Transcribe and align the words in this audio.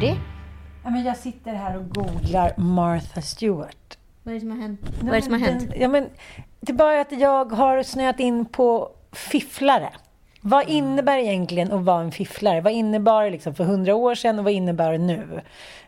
Det? 0.00 0.16
Ja, 0.84 0.90
men 0.90 1.04
jag 1.04 1.16
sitter 1.16 1.54
här 1.54 1.76
och 1.76 1.88
googlar 1.88 2.52
Martha 2.56 3.22
Stewart. 3.22 3.98
Vad 4.22 4.34
är 4.34 4.34
det 4.34 4.40
som 4.40 4.50
har 4.50 4.58
hänt? 4.58 4.80
Vad 5.00 5.10
är 5.10 5.16
det 5.16 5.22
som 5.22 5.32
har 5.32 5.40
hänt? 5.40 5.72
Ja, 5.76 5.88
men, 5.88 6.08
det 6.60 6.72
är 6.72 6.76
bara 6.76 7.00
att 7.00 7.12
jag 7.12 7.52
har 7.52 7.82
snöat 7.82 8.20
in 8.20 8.44
på 8.44 8.90
fifflare. 9.12 9.92
Vad 10.46 10.68
innebär 10.68 11.18
egentligen 11.18 11.72
att 11.72 11.84
vara 11.84 12.00
en 12.00 12.12
fifflare? 12.12 12.60
Vad 12.60 12.72
innebar 12.72 13.24
det 13.24 13.30
liksom 13.30 13.54
för 13.54 13.64
hundra 13.64 13.94
år 13.94 14.14
sedan 14.14 14.38
och 14.38 14.44
vad 14.44 14.52
innebär 14.52 14.92
det 14.92 14.98
nu? 14.98 15.40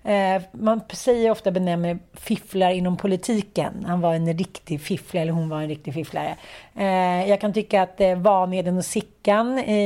Eh, 0.04 0.42
man 0.52 0.80
säger 0.92 1.30
ofta 1.30 1.50
benämner 1.50 1.98
fifflare 2.12 2.74
inom 2.74 2.96
politiken. 2.96 3.84
Han 3.86 4.00
var 4.00 4.14
en 4.14 4.38
riktig 4.38 4.80
fifflare, 4.80 5.22
eller 5.22 5.32
hon 5.32 5.48
var 5.48 5.60
en 5.60 5.68
riktig 5.68 5.94
fifflare. 5.94 6.36
Eh, 6.74 7.28
jag 7.28 7.40
kan 7.40 7.52
tycka 7.52 7.82
att 7.82 8.00
eh, 8.00 8.18
Vanheden 8.18 8.78
och 8.78 8.84
Sickan 8.84 9.58
i, 9.58 9.82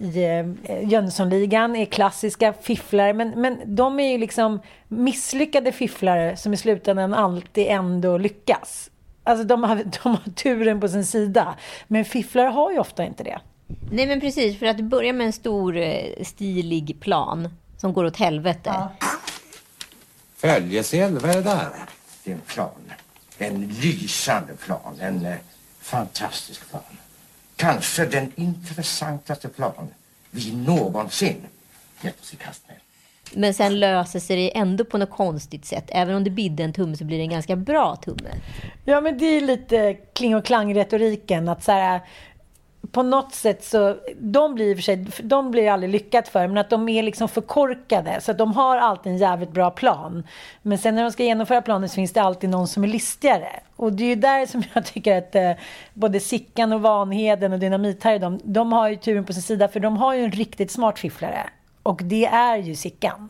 i 0.00 0.44
eh, 0.62 0.88
Jönssonligan 0.88 1.76
är 1.76 1.84
klassiska 1.84 2.52
fifflare. 2.52 3.12
Men, 3.12 3.40
men 3.40 3.76
de 3.76 4.00
är 4.00 4.12
ju 4.12 4.18
liksom 4.18 4.60
misslyckade 4.88 5.72
fifflare 5.72 6.36
som 6.36 6.54
i 6.54 6.56
slutändan 6.56 7.14
alltid 7.14 7.66
ändå 7.68 8.18
lyckas. 8.18 8.90
Alltså 9.24 9.44
de 9.44 9.64
har, 9.64 9.76
de 10.02 10.08
har 10.08 10.30
turen 10.34 10.80
på 10.80 10.88
sin 10.88 11.04
sida. 11.04 11.54
Men 11.86 12.04
fifflare 12.04 12.48
har 12.48 12.72
ju 12.72 12.78
ofta 12.78 13.04
inte 13.04 13.24
det. 13.24 13.38
Nej 13.90 14.06
men 14.06 14.20
precis, 14.20 14.58
för 14.58 14.66
att 14.66 14.80
börja 14.80 15.12
med 15.12 15.26
en 15.26 15.32
stor 15.32 15.76
eh, 15.76 16.24
stilig 16.24 17.00
plan 17.00 17.48
som 17.76 17.92
går 17.92 18.04
åt 18.04 18.16
helvete. 18.16 18.88
Följeseld, 20.36 21.22
vad 21.22 21.30
är 21.30 21.34
det 21.34 21.42
där? 21.42 21.68
Det 22.24 22.30
är 22.30 22.34
en 22.34 22.40
plan. 22.40 22.92
En 23.38 23.68
lysande 23.68 24.52
plan. 24.54 25.00
En 25.00 25.26
eh, 25.26 25.36
fantastisk 25.80 26.70
plan. 26.70 26.82
Kanske 27.56 28.06
den 28.06 28.32
intressantaste 28.36 29.48
plan 29.48 29.88
vi 30.30 30.56
någonsin 30.56 31.36
gett 32.02 32.20
oss 32.20 32.34
i 32.34 32.36
kast 32.36 32.68
med. 32.68 32.76
Men 33.32 33.54
sen 33.54 33.80
löser 33.80 34.20
sig 34.20 34.36
det 34.36 34.56
ändå 34.56 34.84
på 34.84 34.98
något 34.98 35.10
konstigt 35.10 35.64
sätt. 35.64 35.84
Även 35.88 36.16
om 36.16 36.24
det 36.24 36.30
bidde 36.30 36.64
en 36.64 36.72
tumme 36.72 36.96
så 36.96 37.04
blir 37.04 37.16
det 37.16 37.22
en 37.22 37.30
ganska 37.30 37.56
bra 37.56 37.96
tumme. 37.96 38.30
Ja, 38.84 39.00
men 39.00 39.18
det 39.18 39.24
är 39.24 39.40
lite 39.40 39.94
kling 39.94 40.36
och 40.36 40.44
klang-retoriken. 40.44 41.48
Att 41.48 41.64
så 41.64 41.72
här, 41.72 42.00
på 42.98 43.02
något 43.02 43.34
sätt 43.34 43.64
så, 43.64 43.96
de 44.18 44.54
blir 44.54 44.66
i 44.66 44.72
och 44.72 44.76
för 44.76 44.82
sig, 44.82 45.06
de 45.22 45.50
blir 45.50 45.70
aldrig 45.70 45.92
lyckat 45.92 46.28
för, 46.28 46.48
men 46.48 46.58
att 46.58 46.70
de 46.70 46.88
är 46.88 47.02
liksom 47.02 47.28
för 47.28 47.40
korkade. 47.40 48.20
Så 48.20 48.30
att 48.30 48.38
de 48.38 48.52
har 48.52 48.76
alltid 48.76 49.12
en 49.12 49.18
jävligt 49.18 49.52
bra 49.52 49.70
plan. 49.70 50.26
Men 50.62 50.78
sen 50.78 50.94
när 50.94 51.02
de 51.02 51.12
ska 51.12 51.22
genomföra 51.22 51.62
planen 51.62 51.88
så 51.88 51.94
finns 51.94 52.12
det 52.12 52.22
alltid 52.22 52.50
någon 52.50 52.68
som 52.68 52.84
är 52.84 52.88
listigare. 52.88 53.60
Och 53.76 53.92
det 53.92 54.04
är 54.04 54.08
ju 54.08 54.14
där 54.14 54.46
som 54.46 54.62
jag 54.74 54.86
tycker 54.86 55.18
att 55.18 55.34
eh, 55.34 55.52
både 55.94 56.20
Sickan 56.20 56.72
och 56.72 56.80
Vanheden 56.80 57.52
och 57.52 57.58
Dynamit-Harry, 57.58 58.18
de, 58.18 58.40
de 58.44 58.72
har 58.72 58.88
ju 58.88 58.96
turen 58.96 59.24
på 59.24 59.32
sin 59.32 59.42
sida, 59.42 59.68
för 59.68 59.80
de 59.80 59.96
har 59.96 60.14
ju 60.14 60.24
en 60.24 60.32
riktigt 60.32 60.70
smart 60.70 60.98
fifflare. 60.98 61.50
Och 61.82 62.00
det 62.02 62.26
är 62.26 62.56
ju 62.56 62.74
Sickan. 62.74 63.28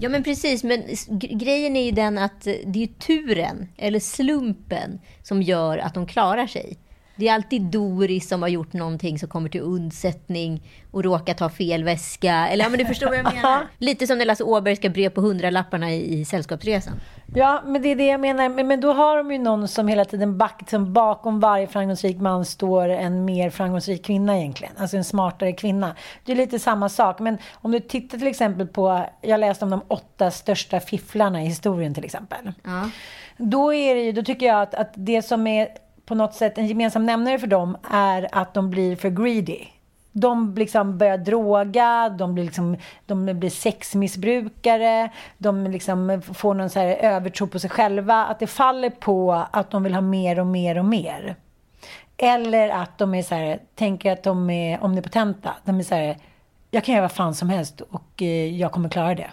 Ja 0.00 0.08
men 0.08 0.22
precis, 0.22 0.64
men 0.64 0.82
grejen 1.20 1.76
är 1.76 1.84
ju 1.84 1.90
den 1.90 2.18
att 2.18 2.46
eh, 2.46 2.54
det 2.66 2.82
är 2.82 2.86
turen, 2.86 3.68
eller 3.76 4.00
slumpen, 4.00 5.00
som 5.22 5.42
gör 5.42 5.78
att 5.78 5.94
de 5.94 6.06
klarar 6.06 6.46
sig. 6.46 6.76
Det 7.16 7.28
är 7.28 7.34
alltid 7.34 7.62
Doris 7.62 8.28
som 8.28 8.42
har 8.42 8.48
gjort 8.48 8.72
någonting 8.72 9.18
som 9.18 9.28
kommer 9.28 9.48
till 9.48 9.60
undsättning 9.60 10.62
och 10.90 11.04
råkar 11.04 11.34
ta 11.34 11.48
fel 11.48 11.84
väska. 11.84 12.48
Eller 12.48 12.64
ja, 12.64 12.68
men 12.70 12.78
du 12.78 12.84
förstår 12.84 13.06
vad 13.06 13.16
jag 13.18 13.24
menar. 13.34 13.66
Lite 13.78 14.06
som 14.06 14.18
när 14.18 14.24
Lasse 14.24 14.44
Åberg 14.44 14.76
ska 14.76 14.88
bre 14.90 15.10
på 15.10 15.20
hundralapparna 15.20 15.90
i, 15.92 16.20
i 16.20 16.24
Sällskapsresan. 16.24 16.92
Ja, 17.34 17.62
men 17.66 17.82
det 17.82 17.88
är 17.88 17.96
det 17.96 18.06
jag 18.06 18.20
menar. 18.20 18.48
Men, 18.48 18.66
men 18.68 18.80
då 18.80 18.92
har 18.92 19.16
de 19.16 19.32
ju 19.32 19.38
någon 19.38 19.68
som 19.68 19.88
hela 19.88 20.04
tiden 20.04 20.38
back, 20.38 20.62
som 20.70 20.92
bakom 20.92 21.40
varje 21.40 21.66
framgångsrik 21.66 22.16
man 22.20 22.44
står 22.44 22.88
en 22.88 23.24
mer 23.24 23.50
framgångsrik 23.50 24.04
kvinna 24.04 24.38
egentligen. 24.38 24.72
Alltså 24.78 24.96
en 24.96 25.04
smartare 25.04 25.52
kvinna. 25.52 25.96
Det 26.24 26.32
är 26.32 26.36
lite 26.36 26.58
samma 26.58 26.88
sak. 26.88 27.18
Men 27.20 27.38
om 27.52 27.70
du 27.72 27.80
tittar 27.80 28.18
till 28.18 28.26
exempel 28.28 28.66
på, 28.66 29.06
jag 29.20 29.40
läste 29.40 29.64
om 29.64 29.70
de 29.70 29.82
åtta 29.88 30.30
största 30.30 30.80
fifflarna 30.80 31.42
i 31.42 31.46
historien 31.46 31.94
till 31.94 32.04
exempel. 32.04 32.52
Ja. 32.64 32.90
Då, 33.36 33.74
är 33.74 33.94
det, 33.94 34.00
ju- 34.02 34.12
då 34.12 34.22
tycker 34.22 34.46
jag 34.46 34.62
att, 34.62 34.74
att 34.74 34.92
det 34.94 35.22
som 35.22 35.46
är 35.46 35.68
på 36.06 36.14
något 36.14 36.34
sätt 36.34 36.58
en 36.58 36.66
gemensam 36.66 37.06
nämnare 37.06 37.38
för 37.38 37.46
dem 37.46 37.76
är 37.90 38.28
att 38.32 38.54
de 38.54 38.70
blir 38.70 38.96
för 38.96 39.10
greedy. 39.10 39.66
De 40.12 40.54
liksom 40.54 40.98
börjar 40.98 41.18
droga, 41.18 42.08
de 42.18 42.34
blir, 42.34 42.44
liksom, 42.44 42.76
de 43.06 43.26
blir 43.26 43.50
sexmissbrukare, 43.50 45.10
de 45.38 45.66
liksom 45.66 46.22
får 46.34 46.54
någon 46.54 46.70
så 46.70 46.78
här 46.78 46.96
övertro 46.96 47.46
på 47.46 47.58
sig 47.58 47.70
själva. 47.70 48.24
Att 48.24 48.38
det 48.38 48.46
faller 48.46 48.90
på 48.90 49.46
att 49.50 49.70
de 49.70 49.82
vill 49.82 49.94
ha 49.94 50.00
mer 50.00 50.38
och 50.38 50.46
mer 50.46 50.78
och 50.78 50.84
mer. 50.84 51.36
Eller 52.16 52.68
att 52.68 52.98
de 52.98 53.14
är 53.14 53.22
så 53.22 53.34
här, 53.34 53.60
tänker 53.74 54.12
att 54.12 54.22
de 54.22 54.50
är 54.50 54.84
omnipotenta. 54.84 55.54
De 55.64 55.78
är 55.78 55.82
så 55.82 55.94
här, 55.94 56.16
jag 56.70 56.84
kan 56.84 56.94
göra 56.94 57.02
vad 57.02 57.12
fan 57.12 57.34
som 57.34 57.50
helst 57.50 57.80
och 57.80 58.22
eh, 58.22 58.56
jag 58.56 58.72
kommer 58.72 58.88
klara 58.88 59.14
det. 59.14 59.30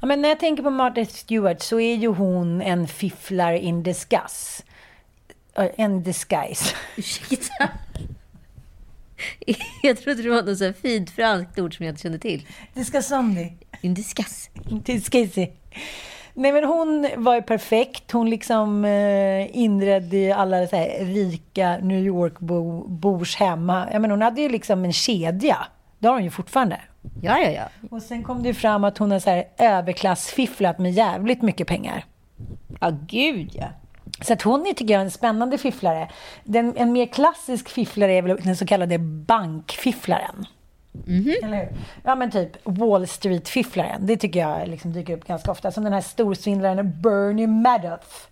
Ja, 0.00 0.06
men 0.06 0.22
när 0.22 0.28
jag 0.28 0.40
tänker 0.40 0.62
på 0.62 0.70
Martha 0.70 1.04
Stewart 1.04 1.62
så 1.62 1.80
är 1.80 1.94
ju 1.94 2.08
hon 2.08 2.62
en 2.62 2.86
fifflare 2.86 3.58
in 3.58 3.82
disguise. 3.82 4.62
Eh, 5.56 5.66
En 5.76 6.02
disguise. 6.02 6.74
Ursäkta? 6.96 7.68
Jag 9.82 9.98
trodde 9.98 10.22
det 10.22 10.30
var 10.30 10.42
något 10.42 10.58
så 10.58 10.72
fint 10.72 11.10
franskt 11.10 11.58
ord 11.58 11.76
som 11.76 11.86
jag 11.86 11.92
inte 11.92 12.02
kände 12.02 12.18
till. 12.18 12.46
Disgusandi. 12.74 13.52
En 13.80 13.94
discuss. 13.94 14.50
Nej 16.34 16.52
men 16.52 16.64
hon 16.64 17.08
var 17.16 17.34
ju 17.34 17.42
perfekt. 17.42 18.12
Hon 18.12 18.30
liksom 18.30 18.84
eh, 18.84 19.56
inredde 19.56 20.34
alla 20.36 20.66
så 20.66 20.76
här 20.76 21.04
rika 21.04 21.76
New 21.76 21.98
York-bors 22.04 23.36
hemma. 23.36 23.88
Jag 23.92 24.02
menar, 24.02 24.12
hon 24.12 24.22
hade 24.22 24.40
ju 24.40 24.48
liksom 24.48 24.84
en 24.84 24.92
kedja. 24.92 25.66
Det 25.98 26.06
har 26.08 26.14
hon 26.14 26.24
ju 26.24 26.30
fortfarande. 26.30 26.80
Ja, 27.22 27.38
ja, 27.38 27.50
ja. 27.50 27.88
Och 27.90 28.02
sen 28.02 28.22
kom 28.22 28.42
det 28.42 28.48
ju 28.48 28.54
fram 28.54 28.84
att 28.84 28.98
hon 28.98 29.10
har 29.10 29.18
så 29.18 29.30
här 29.30 29.44
överklassfifflat 29.58 30.78
med 30.78 30.92
jävligt 30.92 31.42
mycket 31.42 31.66
pengar. 31.68 32.04
Ja, 32.80 32.92
gud 33.08 33.50
ja. 33.54 33.66
Så 34.24 34.32
att 34.32 34.42
hon 34.42 34.66
är, 34.66 34.72
tycker 34.72 34.94
jag, 34.94 35.02
en 35.02 35.10
spännande 35.10 35.58
fifflare. 35.58 36.08
Den, 36.44 36.76
en 36.76 36.92
mer 36.92 37.06
klassisk 37.06 37.68
fifflare 37.68 38.12
är 38.12 38.22
väl 38.22 38.36
den 38.42 38.56
så 38.56 38.66
kallade 38.66 38.98
bankfifflaren. 38.98 40.46
Hur? 41.06 41.68
Ja, 42.04 42.14
men 42.14 42.30
typ 42.30 42.50
Wall 42.64 43.06
Street-fifflaren. 43.06 44.06
Det 44.06 44.16
tycker 44.16 44.40
jag 44.40 44.68
liksom 44.68 44.92
dyker 44.92 45.16
upp 45.16 45.26
ganska 45.26 45.50
ofta. 45.50 45.72
Som 45.72 45.84
den 45.84 45.92
här 45.92 46.00
storsvindlaren 46.00 47.00
Bernie 47.00 47.46
Madoff. 47.46 48.28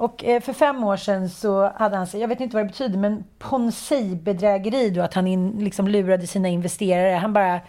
Och 0.00 0.24
eh, 0.24 0.40
för 0.40 0.52
fem 0.52 0.84
år 0.84 0.96
sedan 0.96 1.28
så 1.28 1.72
hade 1.76 1.96
han, 1.96 2.06
jag 2.12 2.28
vet 2.28 2.40
inte 2.40 2.56
vad 2.56 2.64
det 2.64 2.68
betyder, 2.68 2.98
men 2.98 3.24
Ponzi-bedrägeri 3.38 4.90
då, 4.90 5.02
att 5.02 5.14
han 5.14 5.26
in, 5.26 5.50
liksom 5.50 5.88
lurade 5.88 6.26
sina 6.26 6.48
investerare. 6.48 7.16
Han 7.16 7.32
bara 7.32 7.60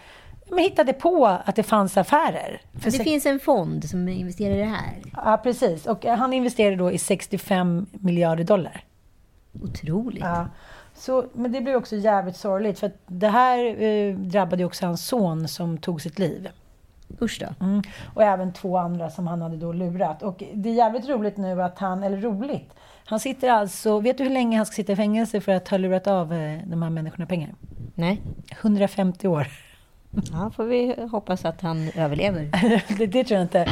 men 0.54 0.64
hittade 0.64 0.92
på 0.92 1.26
att 1.26 1.56
det 1.56 1.62
fanns 1.62 1.96
affärer. 1.96 2.60
För 2.80 2.90
det 2.90 2.98
finns 2.98 3.26
en 3.26 3.40
fond 3.40 3.90
som 3.90 4.08
investerar 4.08 4.54
i 4.54 4.58
det 4.58 4.64
här. 4.64 5.02
Ja, 5.12 5.40
precis. 5.42 5.86
Och 5.86 6.06
eh, 6.06 6.16
han 6.16 6.32
investerade 6.32 6.76
då 6.76 6.90
i 6.90 6.98
65 6.98 7.86
miljarder 7.92 8.44
dollar. 8.44 8.84
Otroligt. 9.62 10.22
Ja. 10.22 10.46
Så, 10.94 11.26
men 11.32 11.52
det 11.52 11.60
blev 11.60 11.76
också 11.76 11.96
jävligt 11.96 12.36
sorgligt 12.36 12.78
för 12.78 12.92
det 13.06 13.28
här 13.28 13.82
eh, 13.82 14.16
drabbade 14.16 14.64
också 14.64 14.86
hans 14.86 15.06
son 15.06 15.48
som 15.48 15.78
tog 15.78 16.02
sitt 16.02 16.18
liv. 16.18 16.48
Usch 17.20 17.40
då. 17.40 17.66
Mm. 17.66 17.82
Och 18.14 18.22
även 18.22 18.52
två 18.52 18.78
andra 18.78 19.10
som 19.10 19.26
han 19.26 19.42
hade 19.42 19.56
då 19.56 19.72
lurat. 19.72 20.22
Och 20.22 20.42
det 20.54 20.68
är 20.68 20.74
jävligt 20.74 21.08
roligt 21.08 21.36
nu 21.36 21.62
att 21.62 21.78
han, 21.78 22.02
eller 22.02 22.16
roligt, 22.16 22.70
han 23.04 23.20
sitter 23.20 23.50
alltså, 23.50 24.00
vet 24.00 24.18
du 24.18 24.24
hur 24.24 24.30
länge 24.30 24.56
han 24.56 24.66
ska 24.66 24.74
sitta 24.74 24.92
i 24.92 24.96
fängelse 24.96 25.40
för 25.40 25.52
att 25.52 25.68
ha 25.68 25.78
lurat 25.78 26.06
av 26.06 26.32
eh, 26.32 26.58
de 26.66 26.82
här 26.82 26.90
människorna 26.90 27.26
pengar? 27.26 27.54
Nej. 27.94 28.22
150 28.60 29.28
år. 29.28 29.46
Ja, 30.32 30.50
får 30.56 30.64
vi 30.64 31.06
hoppas 31.10 31.44
att 31.44 31.60
han 31.60 31.90
överlever. 31.94 32.50
det, 32.98 33.06
det 33.06 33.24
tror 33.24 33.38
jag 33.38 33.44
inte. 33.44 33.64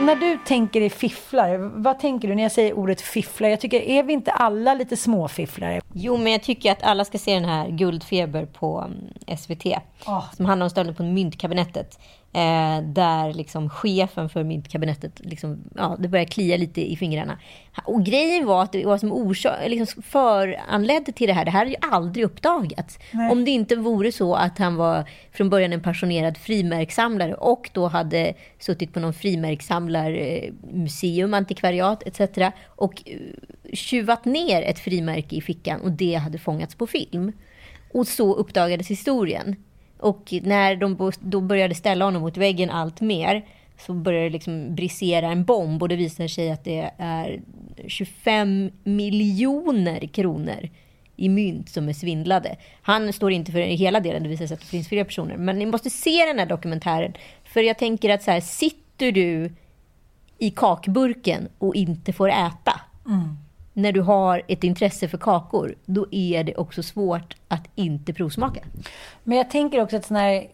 När 0.00 0.16
du 0.16 0.38
tänker 0.46 0.80
i 0.80 0.90
fifflare, 0.90 1.58
vad 1.58 1.98
tänker 1.98 2.28
du 2.28 2.34
när 2.34 2.42
jag 2.42 2.52
säger 2.52 2.72
ordet 2.72 3.00
fifflare? 3.00 3.50
Jag 3.50 3.60
tycker, 3.60 3.80
är 3.80 4.02
vi 4.02 4.12
inte 4.12 4.32
alla 4.32 4.74
lite 4.74 4.96
småfifflare? 4.96 5.80
Jo, 5.92 6.16
men 6.16 6.32
jag 6.32 6.42
tycker 6.42 6.72
att 6.72 6.82
alla 6.82 7.04
ska 7.04 7.18
se 7.18 7.34
den 7.34 7.44
här 7.44 7.68
Guldfeber 7.68 8.46
på 8.46 8.80
mm, 8.80 9.38
SVT. 9.38 9.66
Oh. 10.06 10.32
Som 10.32 10.46
handlar 10.46 10.64
om 10.64 10.70
stölden 10.70 10.94
på 10.94 11.02
myntkabinettet. 11.02 11.98
Eh, 12.34 12.82
där 12.82 13.32
liksom 13.32 13.70
chefen 13.70 14.28
för 14.28 14.44
myntkabinettet, 14.44 15.20
liksom, 15.24 15.64
ja, 15.74 15.96
det 15.98 16.08
börjar 16.08 16.24
klia 16.24 16.56
lite 16.56 16.92
i 16.92 16.96
fingrarna. 16.96 17.38
Och 17.84 18.04
grejen 18.04 18.46
var 18.46 18.62
att 18.62 18.72
det 18.72 18.86
var 18.86 18.98
som 18.98 19.12
orsak, 19.12 19.52
liksom 19.66 20.02
föranledde 20.02 21.12
till 21.12 21.26
det 21.26 21.32
här. 21.32 21.44
Det 21.44 21.50
här 21.50 21.58
hade 21.58 21.70
ju 21.70 21.76
aldrig 21.80 22.24
uppdagats. 22.24 22.98
Nej. 23.12 23.32
Om 23.32 23.44
det 23.44 23.50
inte 23.50 23.76
vore 23.76 24.12
så 24.12 24.34
att 24.34 24.58
han 24.58 24.76
var 24.76 25.04
från 25.32 25.50
början 25.50 25.72
en 25.72 25.82
passionerad 25.82 26.36
frimärkssamlare 26.36 27.34
och 27.34 27.70
då 27.72 27.88
hade 27.88 28.34
suttit 28.58 28.92
på 28.92 29.00
någon 29.00 29.14
frimärkssamlarmuseum, 29.14 31.34
antikvariat 31.34 32.02
etc. 32.06 32.20
Och 32.66 33.02
eh, 33.06 33.18
tjuvat 33.72 34.24
ner 34.24 34.62
ett 34.62 34.78
frimärke 34.78 35.36
i 35.36 35.40
fickan 35.40 35.80
och 35.80 35.92
det 35.92 36.14
hade 36.14 36.38
fångats 36.38 36.74
på 36.74 36.86
film. 36.86 37.32
Och 37.92 38.06
så 38.06 38.34
uppdagades 38.34 38.90
historien. 38.90 39.56
Och 39.98 40.34
när 40.42 40.76
de 40.76 41.12
då 41.20 41.40
började 41.40 41.74
ställa 41.74 42.04
honom 42.04 42.22
mot 42.22 42.36
väggen 42.36 42.70
allt 42.70 43.00
mer 43.00 43.44
så 43.78 43.92
började 43.92 44.24
det 44.24 44.30
liksom 44.30 44.74
brisera 44.74 45.26
en 45.26 45.44
bomb 45.44 45.82
och 45.82 45.88
det 45.88 45.96
visar 45.96 46.28
sig 46.28 46.50
att 46.50 46.64
det 46.64 46.90
är 46.98 47.40
25 47.86 48.70
miljoner 48.84 50.06
kronor 50.06 50.68
i 51.16 51.28
mynt 51.28 51.68
som 51.68 51.88
är 51.88 51.92
svindlade. 51.92 52.56
Han 52.82 53.12
står 53.12 53.32
inte 53.32 53.52
för 53.52 53.60
hela 53.60 54.00
delen, 54.00 54.22
det 54.22 54.28
visar 54.28 54.46
sig 54.46 54.54
att 54.54 54.60
det 54.60 54.66
finns 54.66 54.88
fler 54.88 55.04
personer. 55.04 55.36
Men 55.36 55.58
ni 55.58 55.66
måste 55.66 55.90
se 55.90 56.24
den 56.26 56.38
här 56.38 56.46
dokumentären. 56.46 57.12
För 57.44 57.60
jag 57.60 57.78
tänker 57.78 58.10
att 58.10 58.22
så 58.22 58.30
här, 58.30 58.40
sitter 58.40 59.12
du 59.12 59.52
i 60.38 60.50
kakburken 60.50 61.48
och 61.58 61.74
inte 61.74 62.12
får 62.12 62.28
äta, 62.28 62.80
mm 63.06 63.43
när 63.76 63.92
du 63.92 64.00
har 64.00 64.42
ett 64.48 64.64
intresse 64.64 65.08
för 65.08 65.18
kakor, 65.18 65.74
då 65.86 66.06
är 66.10 66.44
det 66.44 66.54
också 66.54 66.82
svårt 66.82 67.36
att 67.48 67.68
inte 67.74 68.12
provsmaka. 68.12 68.60
Men 69.22 69.38
jag 69.38 69.50
tänker 69.50 69.82
också 69.82 69.96
att 69.96 70.10
här, 70.10 70.46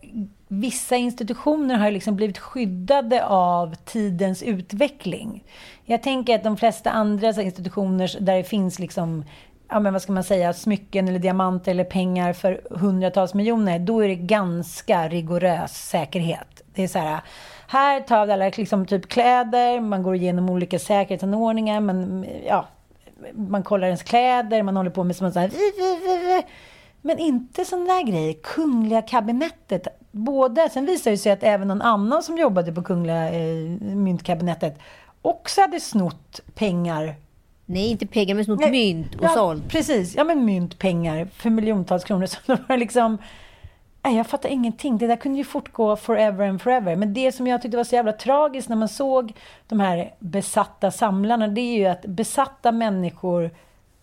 vissa 0.48 0.96
institutioner 0.96 1.74
har 1.74 1.90
liksom 1.90 2.16
blivit 2.16 2.38
skyddade 2.38 3.26
av 3.26 3.74
tidens 3.74 4.42
utveckling. 4.42 5.44
Jag 5.84 6.02
tänker 6.02 6.34
att 6.34 6.44
de 6.44 6.56
flesta 6.56 6.90
andra 6.90 7.28
institutioner 7.42 8.16
där 8.20 8.36
det 8.36 8.44
finns 8.44 8.78
liksom 8.78 9.24
ja, 9.70 9.80
men 9.80 9.92
vad 9.92 10.02
ska 10.02 10.12
man 10.12 10.24
säga, 10.24 10.52
smycken 10.52 11.08
eller 11.08 11.18
diamanter 11.18 11.70
eller 11.70 11.84
pengar 11.84 12.32
för 12.32 12.60
hundratals 12.70 13.34
miljoner, 13.34 13.78
då 13.78 14.00
är 14.00 14.08
det 14.08 14.14
ganska 14.14 15.08
rigorös 15.08 15.88
säkerhet. 15.88 16.62
Det 16.74 16.82
är 16.82 16.88
så 16.88 16.98
här, 16.98 17.20
här 17.68 18.00
tar 18.00 18.26
vi 18.26 18.32
alla 18.32 18.48
liksom 18.48 18.86
typ 18.86 19.08
kläder, 19.08 19.80
man 19.80 20.02
går 20.02 20.14
igenom 20.14 20.50
olika 20.50 20.78
säkerhetsanordningar, 20.78 21.80
men 21.80 22.26
ja, 22.46 22.68
man 23.34 23.62
kollar 23.62 23.86
ens 23.86 24.02
kläder, 24.02 24.62
man 24.62 24.76
håller 24.76 24.90
på 24.90 25.04
med 25.04 25.16
sånt 25.16 25.34
här... 25.34 25.50
Men 27.02 27.18
inte 27.18 27.64
sån 27.64 27.84
där 27.84 28.06
grej. 28.06 28.40
Kungliga 28.42 29.02
kabinettet. 29.02 29.86
Både, 30.10 30.70
sen 30.70 30.86
visade 30.86 31.14
det 31.16 31.18
sig 31.18 31.32
att 31.32 31.42
även 31.42 31.68
någon 31.68 31.82
annan 31.82 32.22
som 32.22 32.38
jobbade 32.38 32.72
på 32.72 32.82
Kungliga 32.82 33.32
eh, 33.32 33.54
myntkabinettet 33.80 34.78
också 35.22 35.60
hade 35.60 35.80
snott 35.80 36.40
pengar. 36.54 37.14
Nej, 37.66 37.90
inte 37.90 38.06
pengar, 38.06 38.34
men 38.34 38.44
snott 38.44 38.70
mynt 38.70 39.14
och 39.14 39.24
ja, 39.24 39.28
sålt. 39.28 39.68
Precis, 39.68 40.16
ja 40.16 40.24
men 40.24 40.44
mynt, 40.44 40.78
pengar 40.78 41.28
för 41.34 41.50
miljontals 41.50 42.04
kronor. 42.04 42.26
Så 42.26 42.38
de 42.46 42.56
var 42.68 42.76
liksom 42.76 43.18
Nej, 44.02 44.16
jag 44.16 44.26
fattar 44.26 44.48
ingenting. 44.48 44.98
Det 44.98 45.06
där 45.06 45.16
kunde 45.16 45.38
ju 45.38 45.44
fortgå 45.44 45.96
forever 45.96 46.48
and 46.48 46.62
forever. 46.62 46.96
Men 46.96 47.14
det 47.14 47.32
som 47.32 47.46
jag 47.46 47.62
tyckte 47.62 47.76
var 47.76 47.84
så 47.84 47.94
jävla 47.94 48.12
tragiskt 48.12 48.68
när 48.68 48.76
man 48.76 48.88
såg 48.88 49.32
de 49.68 49.80
här 49.80 50.14
besatta 50.18 50.90
samlarna, 50.90 51.48
det 51.48 51.60
är 51.60 51.78
ju 51.78 51.86
att 51.86 52.02
besatta 52.02 52.72
människor 52.72 53.50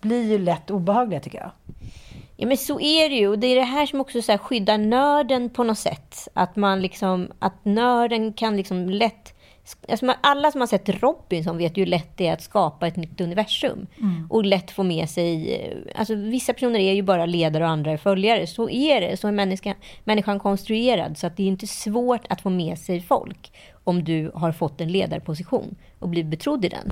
blir 0.02 0.24
ju 0.24 0.38
lätt 0.38 0.70
obehagliga, 0.70 1.20
tycker 1.20 1.38
jag. 1.38 1.52
Ja, 2.36 2.48
men 2.48 2.58
så 2.58 2.80
är 2.80 3.10
det 3.10 3.16
ju. 3.16 3.28
Och 3.28 3.40
det 3.40 3.48
är 3.48 3.56
det 3.56 3.62
här 3.62 3.86
som 3.86 4.02
också 4.02 4.22
så 4.22 4.32
här 4.32 4.40
skyddar 4.40 4.78
nörden 4.78 5.50
på 5.50 5.64
något 5.64 5.80
sätt. 5.80 6.28
Att 6.34 6.56
man 6.56 6.82
liksom, 6.82 7.32
att 7.40 7.66
nörden 7.66 8.34
kan 8.34 8.58
liksom 8.58 8.90
lätt 8.90 9.37
Alltså 9.90 10.14
alla 10.22 10.52
som 10.52 10.62
har 10.62 10.68
sett 10.68 10.90
Robinson 10.90 11.58
vet 11.58 11.78
ju 11.78 11.82
hur 11.82 11.90
lätt 11.90 12.18
det 12.18 12.28
är 12.28 12.34
att 12.34 12.42
skapa 12.42 12.88
ett 12.88 12.96
nytt 12.96 13.22
universum. 13.22 13.88
Mm. 14.00 14.28
Och 14.30 14.46
lätt 14.46 14.72
få 14.72 14.84
med 14.84 15.10
sig... 15.10 15.56
Eh, 15.56 16.00
alltså 16.00 16.16
vissa 16.16 16.54
personer 16.54 16.80
är 16.80 16.94
ju 16.94 17.02
bara 17.02 17.26
ledare 17.26 17.64
och 17.64 17.70
andra 17.70 17.92
är 17.92 17.98
följare. 17.98 18.48
Så 18.48 18.70
är 18.70 19.02
det. 19.02 19.18
Så 19.18 19.28
är 19.28 19.32
människan, 19.32 19.76
människan 20.04 20.40
konstruerad. 20.40 21.18
Så 21.18 21.28
att 21.28 21.38
det 21.38 21.44
är 21.44 21.48
inte 21.48 21.68
svårt 21.68 22.26
att 22.30 22.42
få 22.42 22.50
med 22.50 22.80
sig 22.80 23.02
folk 23.02 23.52
om 23.84 24.04
du 24.04 24.32
har 24.34 24.52
fått 24.52 24.82
en 24.82 24.92
ledarposition 24.92 25.76
och 26.00 26.10
blivit 26.10 26.32
betrodd 26.32 26.66
i 26.66 26.70
den. 26.70 26.92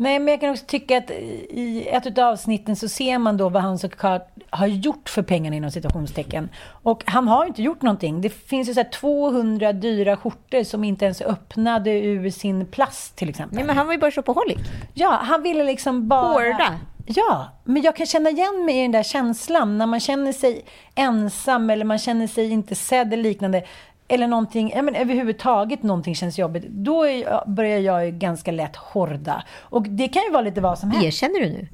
Nej, 0.00 0.18
men 0.18 0.28
jag 0.28 0.40
kan 0.40 0.50
också 0.50 0.64
tycka 0.66 0.98
att 0.98 1.10
i 1.10 1.88
ett 1.90 2.18
av 2.18 2.24
avsnitten 2.24 2.76
så 2.76 2.88
ser 2.88 3.18
man 3.18 3.36
då 3.36 3.48
vad 3.48 3.62
han 3.62 3.78
såklart 3.78 4.28
har 4.50 4.66
gjort 4.66 5.08
för 5.08 5.22
pengarna 5.22 5.56
inom 5.56 5.70
citationstecken. 5.70 6.48
Och 6.82 7.02
han 7.06 7.28
har 7.28 7.46
inte 7.46 7.62
gjort 7.62 7.82
någonting. 7.82 8.20
Det 8.20 8.30
finns 8.30 8.68
ju 8.68 8.74
så 8.74 8.84
200 8.84 9.72
dyra 9.72 10.16
skjortor 10.16 10.64
som 10.64 10.84
inte 10.84 11.04
ens 11.04 11.20
öppnade 11.20 11.90
ur 11.90 12.30
sin 12.30 12.66
plast 12.66 13.16
till 13.16 13.28
exempel. 13.28 13.56
Nej, 13.56 13.64
men 13.64 13.76
han 13.76 13.86
var 13.86 13.94
ju 13.94 14.00
bara 14.00 14.10
shopaholic. 14.10 14.58
Ja, 14.94 15.18
han 15.22 15.42
ville 15.42 15.64
liksom 15.64 16.08
bara... 16.08 16.32
Hårda. 16.32 16.78
Ja, 17.06 17.48
men 17.64 17.82
jag 17.82 17.96
kan 17.96 18.06
känna 18.06 18.30
igen 18.30 18.64
mig 18.64 18.78
i 18.78 18.82
den 18.82 18.92
där 18.92 19.02
känslan 19.02 19.78
när 19.78 19.86
man 19.86 20.00
känner 20.00 20.32
sig 20.32 20.64
ensam 20.94 21.70
eller 21.70 21.84
man 21.84 21.98
känner 21.98 22.26
sig 22.26 22.50
inte 22.50 22.74
sedd 22.74 23.12
eller 23.12 23.22
liknande 23.22 23.64
eller 24.08 24.26
någonting, 24.26 24.72
ja, 24.74 24.82
men 24.82 24.94
överhuvudtaget 24.94 25.82
någonting 25.82 26.14
känns 26.14 26.38
jobbigt, 26.38 26.64
då 26.68 27.06
är, 27.06 27.48
börjar 27.48 27.78
jag 27.78 28.12
ganska 28.12 28.50
lätt 28.50 28.76
horda. 28.76 29.42
Och 29.60 29.82
det 29.82 30.08
kan 30.08 30.22
ju 30.22 30.30
vara 30.30 30.42
lite 30.42 30.60
vad 30.60 30.78
som 30.78 30.90
helst. 30.90 31.06
Erkänner 31.06 31.40
du 31.40 31.48
nu? 31.48 31.68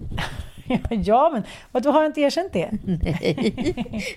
ja, 1.04 1.30
men 1.32 1.42
vadå, 1.72 1.90
har 1.90 2.02
jag 2.02 2.08
inte 2.08 2.20
erkänt 2.20 2.52
det? 2.52 2.70
Nej, 2.84 3.54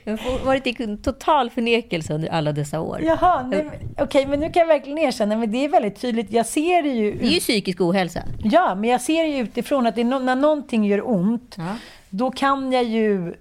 jag 0.04 0.18
har 0.18 0.46
varit 0.46 0.68
i 0.68 0.98
total 0.98 1.50
förnekelse 1.50 2.14
under 2.14 2.30
alla 2.30 2.52
dessa 2.52 2.80
år. 2.80 3.02
Jaha, 3.02 3.46
okej, 3.48 4.04
okay, 4.04 4.28
men 4.28 4.40
nu 4.40 4.50
kan 4.50 4.60
jag 4.60 4.68
verkligen 4.68 4.98
erkänna, 4.98 5.36
men 5.36 5.52
det 5.52 5.66
är 5.66 5.70
väldigt 5.70 6.02
tydligt. 6.02 6.32
Jag 6.32 6.46
ser 6.46 6.84
det 6.84 6.90
ju... 6.90 7.18
Det 7.18 7.26
är 7.26 7.32
ju 7.32 7.40
psykisk 7.40 7.82
ohälsa. 7.82 8.24
Ja, 8.44 8.76
men 8.76 8.90
jag 8.90 9.02
ser 9.02 9.26
ju 9.26 9.38
utifrån 9.38 9.88
att 9.88 9.96
det 9.96 10.04
no 10.04 10.20
när 10.20 10.36
någonting 10.36 10.86
gör 10.86 11.10
ont, 11.10 11.56
ja. 11.58 11.76
då 12.10 12.32
kan 12.32 12.72
jag 12.72 12.84
ju 12.84 13.34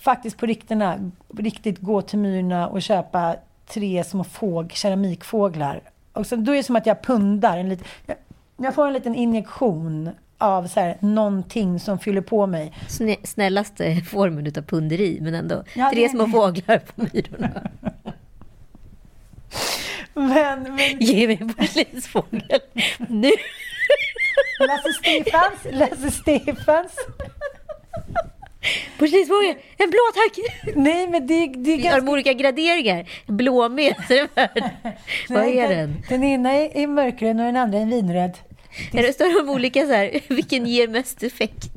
faktiskt 0.00 0.38
på 0.38 0.46
rikterna, 0.46 1.10
riktigt 1.38 1.78
gå 1.78 2.02
till 2.02 2.18
Myrna 2.18 2.68
och 2.68 2.82
köpa 2.82 3.36
tre 3.72 4.04
små 4.04 4.24
fåg, 4.24 4.72
keramikfåglar. 4.72 5.80
Och 6.12 6.26
så, 6.26 6.36
då 6.36 6.52
är 6.52 6.56
det 6.56 6.62
som 6.62 6.76
att 6.76 6.86
jag 6.86 7.02
pundar. 7.02 7.58
En 7.58 7.68
lit, 7.68 7.84
jag, 8.06 8.16
jag 8.56 8.74
får 8.74 8.86
en 8.86 8.92
liten 8.92 9.14
injektion 9.14 10.10
av 10.38 10.66
så 10.66 10.80
här, 10.80 10.96
någonting 11.00 11.80
som 11.80 11.98
fyller 11.98 12.20
på 12.20 12.46
mig. 12.46 12.72
Snä, 12.88 13.16
snällaste 13.24 14.02
formen 14.10 14.46
av 14.46 14.62
punderi, 14.62 15.18
men 15.20 15.34
ändå. 15.34 15.64
Ja, 15.74 15.90
tre 15.92 16.02
det... 16.02 16.08
små 16.08 16.26
fåglar 16.26 16.78
på 16.78 16.92
myrorna. 17.12 17.50
men, 20.14 20.62
men... 20.62 20.98
Ge 21.00 21.26
mig 21.26 21.38
en 21.40 21.54
porslinsfågel. 21.54 22.60
nu! 23.08 23.30
Lasse 24.60 24.92
Stefans, 24.92 25.66
Lasse 25.70 26.10
Stefans. 26.10 26.96
Porslinsfågel! 29.02 29.54
En 29.78 29.90
blå 29.90 30.00
tack! 30.14 30.38
Nej, 30.76 31.08
men 31.08 31.26
det, 31.26 31.46
det 31.46 31.72
är 31.72 31.76
ganska... 31.76 32.00
De 32.00 32.08
olika 32.08 32.32
graderingar? 32.32 33.10
Blå 33.26 33.68
med, 33.68 33.94
Vad 35.28 35.44
är 35.44 35.68
den? 35.68 36.02
Den 36.08 36.24
ena 36.24 36.52
är 36.52 36.86
mörkgrön 36.86 37.40
och 37.40 37.46
den 37.46 37.56
andra 37.56 37.78
är 37.78 37.86
vinröd. 37.86 38.38
Det 38.92 39.12
står 39.12 39.44
de 39.44 39.50
olika 39.50 39.86
så 39.86 39.92
här, 39.92 40.20
vilken 40.34 40.66
ger 40.66 40.88
mest 40.88 41.22
effekt? 41.22 41.68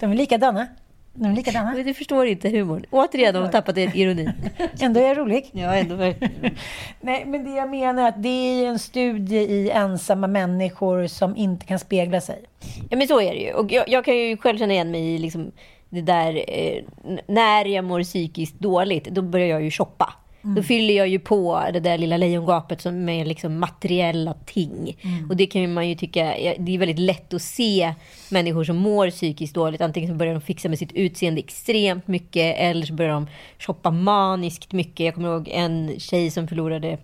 De 0.00 0.10
är 0.10 0.14
likadana. 0.14 0.66
De 1.14 1.30
är 1.30 1.36
likadana. 1.36 1.74
Men 1.74 1.86
du 1.86 1.94
förstår 1.94 2.26
inte 2.26 2.48
humorn. 2.48 2.84
Återigen 2.90 3.34
har 3.34 3.42
hon 3.42 3.50
tappat 3.50 3.78
ironin. 3.78 4.32
Ändå 4.80 5.00
är 5.00 5.08
jag 5.08 5.18
rolig. 5.18 5.50
Ja, 5.52 5.74
ändå 5.74 5.94
verkligen. 5.94 6.56
Nej, 7.00 7.24
men 7.26 7.44
det 7.44 7.50
jag 7.50 7.70
menar 7.70 8.02
är 8.02 8.08
att 8.08 8.22
det 8.22 8.28
är 8.28 8.68
en 8.68 8.78
studie 8.78 9.36
i 9.36 9.70
ensamma 9.70 10.26
människor 10.26 11.06
som 11.06 11.36
inte 11.36 11.66
kan 11.66 11.78
spegla 11.78 12.20
sig. 12.20 12.42
Ja, 12.90 12.96
men 12.96 13.08
så 13.08 13.20
är 13.20 13.32
det 13.32 13.40
ju. 13.40 13.52
Och 13.52 13.72
jag, 13.72 13.88
jag 13.88 14.04
kan 14.04 14.16
ju 14.16 14.36
själv 14.36 14.58
känna 14.58 14.72
igen 14.72 14.90
mig 14.90 15.14
i 15.14 15.18
liksom 15.18 15.52
det 15.92 16.02
där... 16.02 16.44
Eh, 16.48 16.82
när 17.26 17.64
jag 17.64 17.84
mår 17.84 18.02
psykiskt 18.02 18.58
dåligt, 18.58 19.04
då 19.04 19.22
börjar 19.22 19.46
jag 19.46 19.62
ju 19.62 19.70
shoppa. 19.70 20.14
Då 20.42 20.62
fyller 20.62 20.94
jag 20.94 21.08
ju 21.08 21.18
på 21.18 21.64
det 21.72 21.80
där 21.80 21.98
lilla 21.98 22.16
lejongapet 22.16 22.80
som 22.80 23.04
med 23.04 23.28
liksom 23.28 23.58
materiella 23.58 24.34
ting. 24.46 24.96
Och 25.28 25.36
det 25.36 25.46
kan 25.46 25.72
man 25.72 25.88
ju 25.88 25.94
tycka, 25.94 26.24
det 26.58 26.74
är 26.74 26.78
väldigt 26.78 26.98
lätt 26.98 27.34
att 27.34 27.42
se 27.42 27.94
människor 28.30 28.64
som 28.64 28.76
mår 28.76 29.10
psykiskt 29.10 29.54
dåligt. 29.54 29.80
Antingen 29.80 30.08
så 30.08 30.14
börjar 30.14 30.34
de 30.34 30.40
fixa 30.40 30.68
med 30.68 30.78
sitt 30.78 30.92
utseende 30.92 31.40
extremt 31.40 32.08
mycket 32.08 32.56
eller 32.58 32.86
så 32.86 32.92
börjar 32.92 33.12
de 33.12 33.26
shoppa 33.58 33.90
maniskt 33.90 34.72
mycket. 34.72 35.06
Jag 35.06 35.14
kommer 35.14 35.28
ihåg 35.28 35.48
en 35.48 36.00
tjej 36.00 36.30
som 36.30 36.48
förlorade 36.48 36.98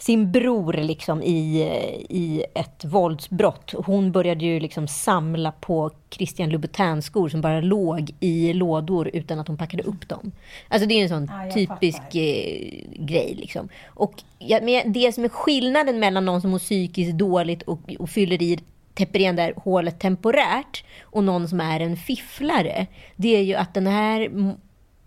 sin 0.00 0.32
bror 0.32 0.72
liksom 0.72 1.22
i, 1.22 1.60
i 2.08 2.44
ett 2.54 2.84
våldsbrott. 2.84 3.74
Hon 3.86 4.12
började 4.12 4.44
ju 4.44 4.60
liksom 4.60 4.88
samla 4.88 5.52
på 5.52 5.90
Christian 6.10 6.50
Louboutin-skor 6.50 7.28
som 7.28 7.40
bara 7.40 7.60
låg 7.60 8.10
i 8.20 8.52
lådor 8.52 9.10
utan 9.12 9.38
att 9.40 9.48
hon 9.48 9.56
packade 9.56 9.82
upp 9.82 10.08
dem. 10.08 10.32
Alltså 10.68 10.88
det 10.88 10.94
är 10.94 11.02
en 11.02 11.08
sån 11.08 11.30
Ja, 11.46 11.52
typisk 11.54 11.98
fattar. 11.98 12.18
eh, 12.18 13.04
grej. 13.06 13.34
Liksom. 13.38 13.68
Och 13.86 14.22
ja, 14.38 14.58
men 14.62 14.92
det 14.92 15.12
som 15.14 15.24
är 15.24 15.28
skillnaden 15.28 15.98
mellan 16.00 16.24
någon 16.24 16.40
som 16.40 16.50
mår 16.50 16.58
psykiskt 16.58 17.18
dåligt 17.18 17.62
och, 17.62 17.80
och 17.98 18.10
fyller 18.10 18.42
i 18.42 18.58
täpper 18.94 19.18
igen 19.18 19.36
det 19.36 19.42
här 19.42 19.54
hålet 19.56 20.00
temporärt 20.00 20.84
och 21.02 21.24
någon 21.24 21.48
som 21.48 21.60
är 21.60 21.80
en 21.80 21.96
fifflare, 21.96 22.86
det 23.16 23.36
är 23.36 23.42
ju 23.42 23.54
att 23.54 23.74
den 23.74 23.86
här, 23.86 24.28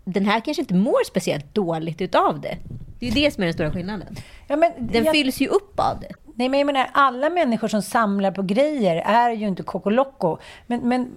den 0.04 0.26
här 0.26 0.40
kanske 0.40 0.62
inte 0.62 0.74
mår 0.74 1.04
speciellt 1.06 1.54
dåligt 1.54 2.00
utav 2.00 2.40
det. 2.40 2.56
Det 2.98 3.06
är 3.06 3.10
ju 3.10 3.24
det 3.24 3.30
som 3.30 3.42
är 3.42 3.46
den 3.46 3.54
stora 3.54 3.70
skillnaden. 3.70 4.16
Ja, 4.46 4.56
men 4.56 4.72
Den 4.78 5.04
jag- 5.04 5.14
fylls 5.14 5.40
ju 5.40 5.48
upp 5.48 5.80
av 5.80 6.00
det. 6.00 6.08
Nej, 6.36 6.48
men 6.48 6.60
jag 6.60 6.66
menar, 6.66 6.90
alla 6.92 7.30
människor 7.30 7.68
som 7.68 7.82
samlar 7.82 8.30
på 8.30 8.42
grejer 8.42 8.96
är 8.96 9.30
ju 9.30 9.48
inte 9.48 9.62
kokoloko. 9.62 10.38
Men, 10.66 10.80
men 10.80 11.16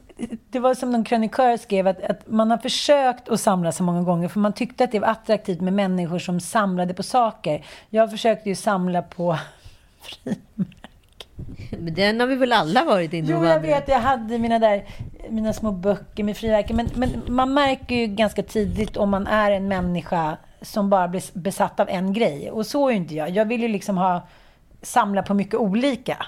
det 0.49 0.59
var 0.59 0.73
som 0.73 0.91
någon 0.91 1.03
krönikör 1.03 1.57
skrev, 1.57 1.87
att, 1.87 2.03
att 2.03 2.27
man 2.27 2.51
har 2.51 2.57
försökt 2.57 3.29
att 3.29 3.39
samla 3.39 3.71
så 3.71 3.83
många 3.83 4.01
gånger, 4.01 4.27
för 4.27 4.39
man 4.39 4.53
tyckte 4.53 4.83
att 4.83 4.91
det 4.91 4.99
var 4.99 5.07
attraktivt 5.07 5.61
med 5.61 5.73
människor 5.73 6.19
som 6.19 6.39
samlade 6.39 6.93
på 6.93 7.03
saker. 7.03 7.65
Jag 7.89 8.11
försökte 8.11 8.49
ju 8.49 8.55
samla 8.55 9.01
på 9.01 9.37
Men 11.71 11.93
den 11.93 12.19
har 12.19 12.27
vi 12.27 12.35
väl 12.35 12.53
alla 12.53 12.83
varit 12.83 13.13
inne 13.13 13.31
Jo, 13.31 13.45
jag 13.45 13.59
vet. 13.59 13.87
Jag 13.87 13.99
hade 13.99 14.37
mina, 14.39 14.59
där, 14.59 14.85
mina 15.29 15.53
små 15.53 15.71
böcker 15.71 16.23
med 16.23 16.37
frimärken. 16.37 16.75
Men, 16.75 16.89
men 16.95 17.21
man 17.27 17.53
märker 17.53 17.95
ju 17.95 18.07
ganska 18.07 18.43
tidigt 18.43 18.97
om 18.97 19.09
man 19.09 19.27
är 19.27 19.51
en 19.51 19.67
människa 19.67 20.37
som 20.61 20.89
bara 20.89 21.07
blir 21.07 21.23
besatt 21.33 21.79
av 21.79 21.89
en 21.89 22.13
grej. 22.13 22.51
Och 22.51 22.65
så 22.65 22.87
är 22.87 22.91
ju 22.91 22.97
inte 22.97 23.15
jag. 23.15 23.29
Jag 23.29 23.45
vill 23.45 23.61
ju 23.61 23.67
liksom 23.67 23.97
ha 23.97 24.27
samla 24.81 25.23
på 25.23 25.33
mycket 25.33 25.55
olika. 25.55 26.25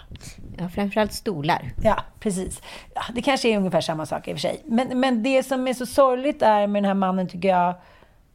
Ja, 0.57 0.69
framförallt 0.69 1.13
stolar. 1.13 1.71
Ja, 1.83 1.95
precis. 2.19 2.61
Ja, 2.93 3.01
det 3.15 3.21
kanske 3.21 3.49
är 3.49 3.57
ungefär 3.57 3.81
samma 3.81 4.05
sak 4.05 4.27
i 4.27 4.31
och 4.31 4.35
för 4.35 4.41
sig. 4.41 4.61
Men, 4.65 4.99
men 4.99 5.23
det 5.23 5.43
som 5.43 5.67
är 5.67 5.73
så 5.73 5.85
sorgligt 5.85 6.41
är 6.41 6.67
med 6.67 6.83
den 6.83 6.87
här 6.87 6.93
mannen, 6.93 7.27
tycker 7.27 7.49
jag, 7.49 7.75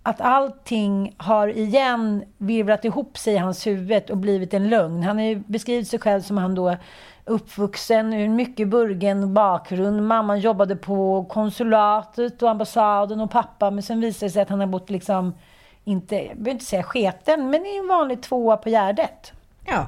att 0.02 0.20
allting 0.20 1.14
har 1.16 1.48
igen 1.48 2.24
virvlat 2.38 2.84
ihop 2.84 3.18
sig 3.18 3.34
i 3.34 3.38
hans 3.38 3.66
huvud 3.66 4.10
och 4.10 4.16
blivit 4.16 4.54
en 4.54 4.68
lögn. 4.68 5.02
Han 5.02 5.18
har 5.18 5.24
ju 5.24 5.42
beskrivit 5.46 5.88
sig 5.88 5.98
själv 5.98 6.20
som 6.20 6.38
han 6.38 6.54
då 6.54 6.76
uppvuxen 7.24 8.12
ur 8.12 8.24
en 8.24 8.36
mycket 8.36 8.68
burgen 8.68 9.34
bakgrund. 9.34 10.06
Mamman 10.06 10.40
jobbade 10.40 10.76
på 10.76 11.24
konsulatet 11.24 12.42
och 12.42 12.50
ambassaden 12.50 13.20
och 13.20 13.30
pappa. 13.30 13.70
Men 13.70 13.82
sen 13.82 14.00
visade 14.00 14.26
det 14.26 14.32
sig 14.32 14.42
att 14.42 14.48
han 14.48 14.60
har 14.60 14.66
bott 14.66 14.90
liksom, 14.90 15.34
inte, 15.84 16.16
jag 16.16 16.36
behöver 16.36 16.50
inte 16.50 16.64
säga 16.64 16.82
sketen, 16.82 17.50
men 17.50 17.66
i 17.66 17.76
en 17.76 17.88
vanlig 17.88 18.22
tvåa 18.22 18.56
på 18.56 18.68
Gärdet. 18.68 19.32
Ja. 19.66 19.86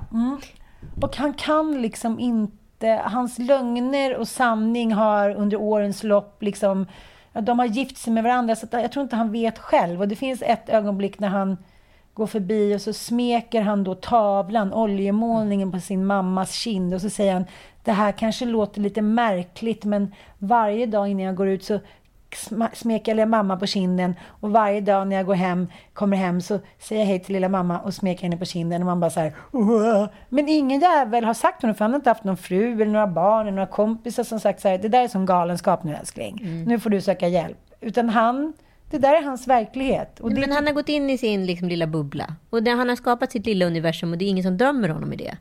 Och 1.02 1.16
han 1.16 1.34
kan 1.34 1.82
liksom 1.82 2.18
inte... 2.18 3.02
Hans 3.04 3.38
lögner 3.38 4.16
och 4.16 4.28
sanning 4.28 4.92
har 4.92 5.30
under 5.30 5.56
årens 5.56 6.02
lopp 6.02 6.42
liksom... 6.42 6.86
De 7.32 7.58
har 7.58 7.66
gift 7.66 7.98
sig 7.98 8.12
med 8.12 8.24
varandra, 8.24 8.56
så 8.56 8.66
jag 8.70 8.92
tror 8.92 9.02
inte 9.02 9.16
han 9.16 9.32
vet 9.32 9.58
själv. 9.58 10.00
Och 10.00 10.08
det 10.08 10.16
finns 10.16 10.42
ett 10.42 10.68
ögonblick 10.68 11.18
när 11.18 11.28
han 11.28 11.56
går 12.14 12.26
förbi 12.26 12.76
och 12.76 12.80
så 12.80 12.92
smeker 12.92 13.62
han 13.62 13.84
då 13.84 13.94
tavlan, 13.94 14.72
oljemålningen 14.72 15.72
på 15.72 15.80
sin 15.80 16.06
mammas 16.06 16.52
kind 16.52 16.94
och 16.94 17.00
så 17.00 17.10
säger 17.10 17.32
han 17.32 17.44
det 17.84 17.92
här 17.92 18.12
kanske 18.12 18.44
låter 18.44 18.80
lite 18.80 19.02
märkligt 19.02 19.84
men 19.84 20.14
varje 20.38 20.86
dag 20.86 21.08
innan 21.08 21.24
jag 21.24 21.34
går 21.34 21.48
ut 21.48 21.64
så 21.64 21.80
smeker 22.72 23.12
jag 23.12 23.16
lilla 23.16 23.26
mamma 23.26 23.56
på 23.56 23.66
kinden 23.66 24.14
och 24.40 24.50
varje 24.50 24.80
dag 24.80 25.08
när 25.08 25.16
jag 25.16 25.26
går 25.26 25.34
hem, 25.34 25.66
kommer 25.92 26.16
hem 26.16 26.40
så 26.40 26.60
säger 26.78 27.02
jag 27.02 27.08
hej 27.08 27.20
till 27.20 27.32
lilla 27.32 27.48
mamma 27.48 27.78
och 27.78 27.94
smeker 27.94 28.22
henne 28.22 28.36
på 28.36 28.44
kinden 28.44 28.82
och 28.82 28.86
man 28.86 29.00
bara 29.00 29.10
så 29.10 29.20
här 29.20 29.32
"Åh." 29.52 30.06
Men 30.28 30.48
ingen 30.48 30.80
jävel 30.80 31.24
har 31.24 31.34
sagt 31.34 31.62
honom 31.62 31.74
för 31.74 31.84
han 31.84 31.92
har 31.92 31.98
inte 31.98 32.10
haft 32.10 32.24
någon 32.24 32.36
fru 32.36 32.72
eller 32.72 32.92
några 32.92 33.06
barn 33.06 33.40
eller 33.46 33.56
några 33.56 33.66
kompisar 33.66 34.24
som 34.24 34.40
sagt 34.40 34.60
så 34.60 34.68
här 34.68 34.78
det 34.78 34.88
där 34.88 35.04
är 35.04 35.08
som 35.08 35.26
galenskap 35.26 35.84
nu 35.84 35.94
älskling. 35.94 36.64
Nu 36.66 36.80
får 36.80 36.90
du 36.90 37.00
söka 37.00 37.28
hjälp. 37.28 37.58
Utan 37.80 38.08
han, 38.08 38.52
det 38.90 38.98
där 38.98 39.14
är 39.14 39.22
hans 39.22 39.46
verklighet. 39.46 40.20
Det, 40.22 40.40
Men 40.40 40.52
han 40.52 40.66
har 40.66 40.72
gått 40.72 40.88
in 40.88 41.10
i 41.10 41.18
sin 41.18 41.46
liksom, 41.46 41.68
lilla 41.68 41.86
bubbla. 41.86 42.34
Och 42.50 42.62
där 42.62 42.76
han 42.76 42.88
har 42.88 42.96
skapat 42.96 43.32
sitt 43.32 43.46
lilla 43.46 43.66
universum 43.66 44.12
och 44.12 44.18
det 44.18 44.24
är 44.24 44.28
ingen 44.28 44.44
som 44.44 44.56
dömer 44.56 44.88
honom 44.88 45.12
i 45.12 45.16
det. 45.16 45.36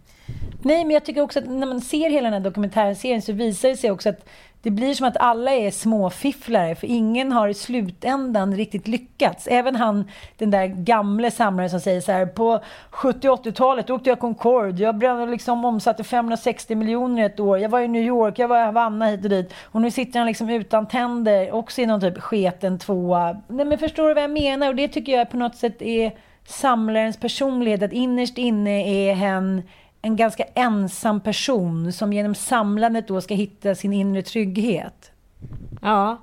Nej, 0.62 0.86
men 0.86 0.92
jag 0.92 1.06
tycker 1.06 1.22
också 1.22 1.40
att 1.40 1.50
när 1.50 1.68
man 1.68 1.82
ser 1.82 2.10
hela 2.10 2.24
den 2.24 2.34
här 2.34 2.50
dokumentärserien 2.50 3.22
så 3.22 3.34
visar 3.34 3.70
det 3.70 3.78
sig 3.78 3.92
också 3.92 4.10
att 4.10 4.26
det 4.66 4.72
blir 4.72 4.94
som 4.94 5.08
att 5.08 5.18
alla 5.18 5.52
är 5.52 5.72
småfifflare, 5.72 6.76
för 6.76 6.88
ingen 6.88 7.32
har 7.32 7.48
i 7.48 7.54
slutändan 7.54 8.56
riktigt 8.56 8.88
lyckats. 8.88 9.48
Även 9.48 9.76
han, 9.76 10.10
den 10.38 10.52
där 10.52 10.66
gamle 10.66 11.32
samlaren 11.32 11.70
som 11.70 11.80
säger 11.80 12.02
så 12.02 12.12
här, 12.12 12.26
på 12.26 12.60
70 12.90 13.28
80-talet 13.28 13.90
åkte 13.90 14.10
jag 14.10 14.20
Concorde, 14.20 14.84
jag 14.84 14.98
brände 14.98 15.26
liksom 15.26 15.66
omsatte 15.66 16.04
560 16.04 16.76
miljoner 16.76 17.26
ett 17.26 17.40
år, 17.40 17.60
jag 17.60 17.70
var 17.70 17.80
i 17.80 17.88
New 17.88 18.02
York, 18.02 18.40
jag 18.40 18.48
var 18.48 18.60
i 18.60 18.64
Havanna 18.64 19.06
hit 19.06 19.24
och 19.24 19.30
dit. 19.30 19.54
Och 19.64 19.82
nu 19.82 19.92
sitter 19.92 20.20
han 20.20 20.28
liksom 20.28 20.50
utan 20.50 20.88
tänder, 20.88 21.52
också 21.52 21.82
i 21.82 21.86
någon 21.86 22.02
typ 22.02 22.18
sketen 22.18 22.80
tvåa. 22.80 23.42
Nej, 23.48 23.66
men 23.66 23.78
förstår 23.78 24.08
du 24.08 24.14
vad 24.14 24.24
jag 24.24 24.32
menar? 24.32 24.68
Och 24.68 24.76
det 24.76 24.88
tycker 24.88 25.18
jag 25.18 25.30
på 25.30 25.38
något 25.38 25.56
sätt 25.56 25.82
är 25.82 26.12
samlarens 26.48 27.18
personlighet, 27.18 27.84
att 27.84 27.94
innerst 27.94 28.38
inne 28.38 29.10
är 29.10 29.14
hen 29.14 29.62
en 30.06 30.16
ganska 30.16 30.44
ensam 30.56 31.22
person 31.22 31.94
som 31.94 32.14
genom 32.14 32.36
samlandet 32.36 33.08
då 33.08 33.22
ska 33.22 33.34
hitta 33.34 33.76
sin 33.76 33.94
inre 33.94 34.22
trygghet. 34.22 35.12
Ja. 35.82 36.22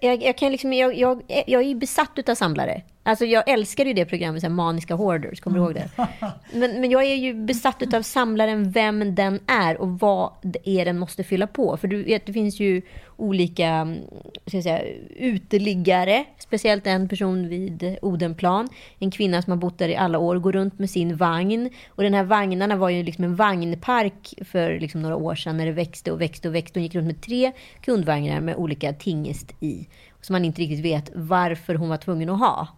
Jag, 0.00 0.22
jag, 0.22 0.38
kan 0.38 0.52
liksom, 0.52 0.72
jag, 0.72 0.98
jag, 0.98 1.22
jag 1.46 1.62
är 1.62 1.66
ju 1.66 1.74
besatt 1.74 2.10
utav 2.16 2.34
samlare. 2.34 2.82
Alltså 3.08 3.24
jag 3.24 3.48
älskar 3.48 3.84
ju 3.84 3.92
det 3.92 4.04
programmet, 4.04 4.40
så 4.40 4.46
här, 4.46 4.54
Maniska 4.54 4.94
Hoarders, 4.94 5.40
kommer 5.40 5.58
du 5.58 5.64
ihåg 5.64 5.74
det? 5.74 5.90
Men, 6.52 6.80
men 6.80 6.90
jag 6.90 7.04
är 7.04 7.14
ju 7.14 7.34
besatt 7.34 7.82
utav 7.82 8.02
samlaren, 8.02 8.70
vem 8.70 9.14
den 9.14 9.40
är 9.46 9.80
och 9.80 9.98
vad 9.98 10.32
det 10.42 10.68
är 10.68 10.84
den 10.84 10.98
måste 10.98 11.24
fylla 11.24 11.46
på. 11.46 11.76
För 11.76 11.88
du 11.88 12.02
vet, 12.02 12.26
det 12.26 12.32
finns 12.32 12.60
ju 12.60 12.82
olika 13.16 13.66
mm, 13.66 13.98
ska 14.46 14.56
jag 14.56 14.64
säga, 14.64 14.82
uteliggare, 15.16 16.24
speciellt 16.38 16.86
en 16.86 17.08
person 17.08 17.48
vid 17.48 17.96
Odenplan, 18.02 18.68
en 18.98 19.10
kvinna 19.10 19.42
som 19.42 19.50
har 19.50 19.58
bott 19.58 19.78
där 19.78 19.88
i 19.88 19.96
alla 19.96 20.18
år, 20.18 20.38
går 20.38 20.52
runt 20.52 20.78
med 20.78 20.90
sin 20.90 21.16
vagn. 21.16 21.70
Och 21.88 22.02
den 22.02 22.14
här 22.14 22.24
vagnarna 22.24 22.76
var 22.76 22.88
ju 22.88 23.02
liksom 23.02 23.24
en 23.24 23.36
vagnpark 23.36 24.34
för 24.44 24.80
liksom 24.80 25.02
några 25.02 25.16
år 25.16 25.34
sedan 25.34 25.56
när 25.56 25.66
det 25.66 25.72
växte 25.72 26.12
och 26.12 26.20
växte 26.20 26.48
och 26.48 26.54
växte. 26.54 26.78
Hon 26.78 26.84
gick 26.84 26.94
runt 26.94 27.06
med 27.06 27.20
tre 27.20 27.52
kundvagnar 27.80 28.40
med 28.40 28.56
olika 28.56 28.92
tingest 28.92 29.54
i. 29.60 29.86
Som 30.20 30.32
man 30.32 30.44
inte 30.44 30.62
riktigt 30.62 30.84
vet 30.84 31.10
varför 31.14 31.74
hon 31.74 31.88
var 31.88 31.96
tvungen 31.96 32.28
att 32.28 32.38
ha. 32.38 32.68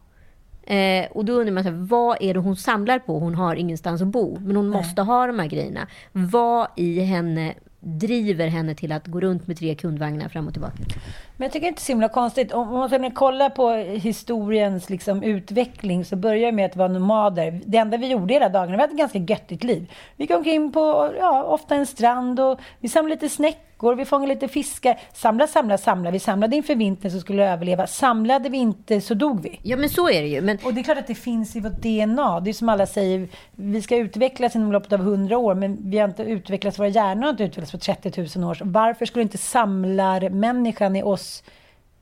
Eh, 0.71 1.07
och 1.11 1.25
då 1.25 1.33
undrar 1.33 1.53
man, 1.53 1.65
så 1.65 1.71
här, 1.71 1.77
vad 1.77 2.17
är 2.21 2.35
det 2.35 2.41
hon 2.41 2.57
samlar 2.57 2.99
på? 2.99 3.19
Hon 3.19 3.35
har 3.35 3.57
ingenstans 3.57 4.03
att 4.03 4.09
bo, 4.09 4.39
men 4.41 4.57
hon 4.57 4.69
måste 4.69 5.03
ha 5.03 5.27
de 5.27 5.39
här 5.39 5.47
grejerna. 5.47 5.87
Vad 6.12 6.69
i 6.77 7.00
henne 7.00 7.55
driver 7.81 8.47
henne 8.47 8.75
till 8.75 8.93
att 8.93 9.07
gå 9.07 9.21
runt 9.21 9.47
med 9.47 9.59
tre 9.59 9.75
kundvagnar 9.75 10.29
fram 10.29 10.47
och 10.47 10.53
tillbaka? 10.53 10.77
Men 11.37 11.45
jag 11.45 11.53
tycker 11.53 11.67
inte 11.67 11.81
det 11.81 11.83
är 11.83 11.85
så 11.85 11.93
himla 11.93 12.09
konstigt. 12.09 12.53
Om 12.53 12.69
man 12.69 12.89
ska 12.89 13.11
kolla 13.11 13.50
på 13.50 13.71
historiens 13.73 14.91
liksom, 14.91 15.23
utveckling 15.23 16.05
så 16.05 16.17
börjar 16.17 16.47
det 16.47 16.53
med 16.53 16.67
att 16.67 16.77
vara 16.77 16.89
nomader. 16.89 17.61
Det 17.67 17.79
enda 17.79 17.97
vi 17.97 18.07
gjorde 18.07 18.35
hela 18.35 18.49
dagarna, 18.49 18.77
vi 18.77 18.81
hade 18.81 18.93
ett 18.93 18.99
ganska 18.99 19.19
göttigt 19.19 19.65
liv. 19.65 19.93
Vi 20.17 20.25
gick 20.25 20.31
omkring 20.31 20.73
på, 20.73 21.15
ja, 21.19 21.43
ofta 21.43 21.75
en 21.75 21.87
strand 21.87 22.41
och 22.41 22.61
vi 22.81 22.89
samlade 22.89 23.15
lite 23.15 23.29
snäckor, 23.81 23.95
vi 23.95 24.05
fångade 24.05 24.35
lite 24.35 24.49
fiskar. 24.49 24.99
Samla, 25.13 25.47
samla, 25.47 25.79
samla. 25.79 26.11
Vi 26.11 26.19
samlade 26.19 26.57
inför 26.57 26.75
vintern 26.75 27.11
så 27.11 27.21
skulle 27.21 27.43
vi 27.43 27.49
överleva. 27.49 27.87
Samlade 27.87 28.49
vi 28.49 28.59
inte 28.59 29.01
så 29.01 29.15
dog 29.15 29.43
vi. 29.43 29.61
Ja, 29.63 29.77
men 29.77 29.89
så 29.89 30.09
är 30.09 30.23
det 30.23 30.29
ju. 30.29 30.41
Men 30.41 30.59
Och 30.65 30.75
det 30.75 30.81
är 30.81 30.85
klart 30.85 30.99
att 30.99 31.07
det 31.07 31.15
finns 31.15 31.57
i 31.57 31.61
vårt 31.61 31.83
DNA. 31.83 32.41
Det 32.41 32.51
är 32.51 32.53
som 32.53 32.69
alla 32.69 32.87
säger, 32.87 33.29
vi 33.57 33.83
ska 33.83 33.97
utvecklas 33.97 34.57
inom 34.57 34.73
loppet 34.73 34.93
av 34.93 35.01
100 35.01 35.39
år, 35.39 35.55
men 35.55 35.91
vi 35.91 35.99
har 35.99 36.09
inte 36.09 36.23
utvecklats, 36.23 36.79
våra 36.79 36.89
hjärnor 36.89 37.23
har 37.23 37.31
inte 37.31 37.45
utvecklats 37.45 37.73
på 37.73 37.79
30 37.79 38.39
000 38.39 38.51
år. 38.51 38.59
Varför 38.65 39.07
skulle 39.07 39.23
inte 39.23 39.39
samlarmänniskan 39.39 40.97
i 40.97 41.03
oss 41.03 41.43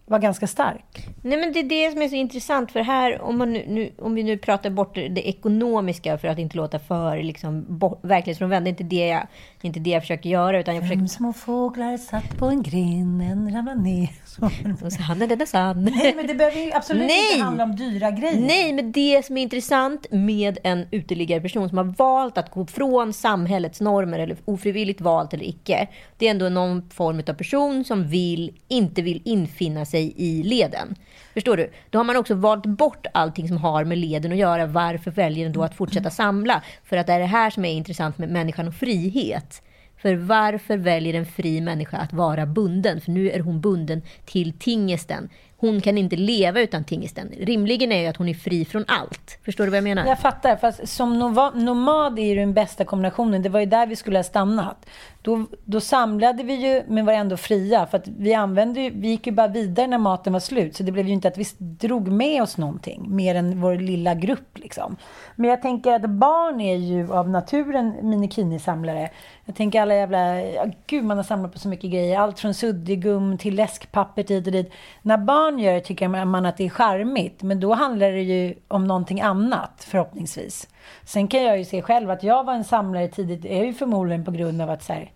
var 0.08 0.18
ganska 0.18 0.46
stark. 0.46 1.08
Nej, 1.22 1.38
men 1.38 1.52
det 1.52 1.58
är 1.58 1.68
det 1.68 1.92
som 1.92 2.02
är 2.02 2.08
så 2.08 2.14
intressant. 2.14 2.72
För 2.72 2.80
här, 2.80 3.22
om, 3.22 3.38
man 3.38 3.52
nu, 3.52 3.64
nu, 3.68 3.92
om 3.98 4.14
vi 4.14 4.22
nu 4.22 4.38
pratar 4.38 4.70
bort 4.70 4.94
det 4.94 5.28
ekonomiska 5.28 6.18
för 6.18 6.28
att 6.28 6.38
inte 6.38 6.56
låta 6.56 6.78
för 6.78 7.22
liksom, 7.22 7.78
bort, 7.78 7.98
verklighetsfrånvänd. 8.02 8.64
Det 8.64 8.68
är 8.68 8.70
inte 8.70 8.84
det, 8.84 9.06
jag, 9.06 9.26
inte 9.62 9.80
det 9.80 9.90
jag 9.90 10.02
försöker 10.02 10.30
göra. 10.30 10.60
Utan 10.60 10.74
jag 10.74 10.82
försöker... 10.82 11.00
Fem 11.00 11.08
små 11.08 11.32
fåglar 11.32 11.96
satt 11.96 12.38
på 12.38 12.46
en 12.46 12.62
gren, 12.62 13.20
en 13.20 13.54
ramlade 13.54 13.82
ner. 13.82 14.10
Så 14.28 15.02
han 15.02 15.22
är 15.22 15.26
denna 15.26 15.46
sann. 15.46 15.84
Nej, 15.84 16.14
men 16.16 16.26
det 16.26 16.34
behöver 16.34 16.76
absolut 16.76 17.06
Nej! 17.06 17.32
inte 17.32 17.44
handla 17.44 17.64
om 17.64 17.76
dyra 17.76 18.10
grejer. 18.10 18.40
Nej, 18.40 18.72
men 18.72 18.92
det 18.92 19.26
som 19.26 19.36
är 19.36 19.42
intressant 19.42 20.06
med 20.10 20.58
en 20.64 20.86
uteliggare 20.90 21.40
person 21.40 21.68
som 21.68 21.78
har 21.78 21.84
valt 21.84 22.38
att 22.38 22.50
gå 22.50 22.66
från 22.66 23.12
samhällets 23.12 23.80
normer, 23.80 24.18
eller 24.18 24.36
ofrivilligt 24.44 25.00
valt 25.00 25.34
eller 25.34 25.44
icke, 25.44 25.88
det 26.16 26.26
är 26.26 26.30
ändå 26.30 26.48
någon 26.48 26.90
form 26.90 27.22
av 27.28 27.34
person 27.34 27.84
som 27.84 28.08
vill, 28.08 28.52
inte 28.68 29.02
vill 29.02 29.22
infinna 29.24 29.84
sig 29.84 30.14
i 30.16 30.42
leden. 30.42 30.94
Förstår 31.34 31.56
du? 31.56 31.72
Då 31.90 31.98
har 31.98 32.04
man 32.04 32.16
också 32.16 32.34
valt 32.34 32.66
bort 32.66 33.06
allting 33.14 33.48
som 33.48 33.56
har 33.56 33.84
med 33.84 33.98
leden 33.98 34.32
att 34.32 34.38
göra. 34.38 34.66
Varför 34.66 35.10
väljer 35.10 35.44
den 35.44 35.52
då 35.52 35.62
att 35.62 35.74
fortsätta 35.74 36.10
samla? 36.10 36.62
För 36.84 36.96
att 36.96 37.06
det 37.06 37.12
är 37.12 37.18
det 37.20 37.26
här 37.26 37.50
som 37.50 37.64
är 37.64 37.72
intressant 37.72 38.18
med 38.18 38.28
människan 38.28 38.68
och 38.68 38.74
frihet. 38.74 39.62
För 40.02 40.14
varför 40.14 40.76
väljer 40.76 41.14
en 41.14 41.26
fri 41.26 41.60
människa 41.60 41.96
att 41.96 42.12
vara 42.12 42.46
bunden? 42.46 43.00
För 43.00 43.10
nu 43.10 43.30
är 43.30 43.40
hon 43.40 43.60
bunden 43.60 44.02
till 44.24 44.52
tingesten. 44.52 45.28
Hon 45.56 45.80
kan 45.80 45.98
inte 45.98 46.16
leva 46.16 46.60
utan 46.60 46.84
tingesten. 46.84 47.32
Rimligen 47.40 47.92
är 47.92 48.00
ju 48.00 48.06
att 48.06 48.16
hon 48.16 48.28
är 48.28 48.34
fri 48.34 48.64
från 48.64 48.84
allt. 48.88 49.38
Förstår 49.44 49.64
du 49.64 49.70
vad 49.70 49.76
jag 49.76 49.84
menar? 49.84 50.06
Jag 50.06 50.18
fattar, 50.18 50.56
fast 50.56 50.88
som 50.88 51.18
nomad 51.54 52.18
är 52.18 52.24
ju 52.24 52.34
den 52.34 52.54
bästa 52.54 52.84
kombinationen. 52.84 53.42
Det 53.42 53.48
var 53.48 53.60
ju 53.60 53.66
där 53.66 53.86
vi 53.86 53.96
skulle 53.96 54.18
ha 54.18 54.24
stannat. 54.24 54.86
Då, 55.22 55.46
då 55.64 55.80
samlade 55.80 56.42
vi 56.42 56.54
ju, 56.54 56.82
men 56.88 57.06
var 57.06 57.12
ändå 57.12 57.36
fria. 57.36 57.86
För 57.86 57.98
att 57.98 58.08
vi, 58.08 58.34
använde 58.34 58.80
ju, 58.80 58.90
vi 58.90 59.08
gick 59.08 59.26
ju 59.26 59.32
bara 59.32 59.48
vidare 59.48 59.86
när 59.86 59.98
maten 59.98 60.32
var 60.32 60.40
slut. 60.40 60.76
Så 60.76 60.82
det 60.82 60.92
blev 60.92 61.06
ju 61.06 61.12
inte 61.12 61.28
att 61.28 61.38
vi 61.38 61.44
drog 61.58 62.08
med 62.08 62.42
oss 62.42 62.58
någonting, 62.58 63.16
mer 63.16 63.34
än 63.34 63.60
vår 63.60 63.74
lilla 63.74 64.14
grupp. 64.14 64.58
Liksom. 64.58 64.96
Men 65.36 65.50
jag 65.50 65.62
tänker 65.62 65.92
att 65.92 66.10
barn 66.10 66.60
är 66.60 66.76
ju 66.76 67.12
av 67.12 67.30
naturen 67.30 67.94
minikinisamlare. 68.02 69.10
Jag 69.44 69.54
tänker 69.54 69.82
alla 69.82 69.94
jävla... 69.94 70.40
Ja, 70.42 70.66
gud, 70.86 71.04
man 71.04 71.16
har 71.16 71.24
samlat 71.24 71.52
på 71.52 71.58
så 71.58 71.68
mycket 71.68 71.90
grejer. 71.90 72.18
Allt 72.18 72.40
från 72.40 72.54
suddigum 72.54 73.38
till 73.38 73.54
läskpapper 73.54 74.24
hit 74.28 74.46
och 74.46 74.52
dit. 74.52 74.72
När 75.02 75.18
barn 75.18 75.58
gör 75.58 75.72
det 75.72 75.80
tycker 75.80 76.08
man 76.08 76.46
att 76.46 76.56
det 76.56 76.64
är 76.64 76.70
charmigt. 76.70 77.42
Men 77.42 77.60
då 77.60 77.74
handlar 77.74 78.12
det 78.12 78.22
ju 78.22 78.54
om 78.68 78.86
någonting 78.86 79.20
annat, 79.20 79.86
förhoppningsvis. 79.88 80.68
Sen 81.04 81.28
kan 81.28 81.42
jag 81.42 81.58
ju 81.58 81.64
se 81.64 81.82
själv 81.82 82.10
att 82.10 82.22
jag 82.22 82.44
var 82.44 82.54
en 82.54 82.64
samlare 82.64 83.08
tidigt. 83.08 83.42
Det 83.42 83.58
är 83.58 83.64
ju 83.64 83.74
förmodligen 83.74 84.24
på 84.24 84.30
grund 84.30 84.62
av 84.62 84.70
att, 84.70 84.82
så 84.82 84.92
här, 84.92 85.10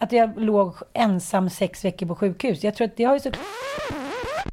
att 0.00 0.12
jag 0.12 0.40
låg 0.40 0.74
ensam 0.92 1.50
sex 1.50 1.84
veckor 1.84 2.06
på 2.06 2.14
sjukhus. 2.14 2.64
Jag 2.64 2.74
tror 2.74 2.86
att 2.86 2.96
det 2.96 3.04
har 3.04 3.14
ju 3.14 3.20
så... 3.20 3.30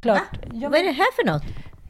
Klart. 0.02 0.22
Jag, 0.52 0.70
Vad 0.70 0.80
är 0.80 0.84
det 0.84 0.92
här 0.92 1.12
för 1.16 1.26
något? 1.32 1.42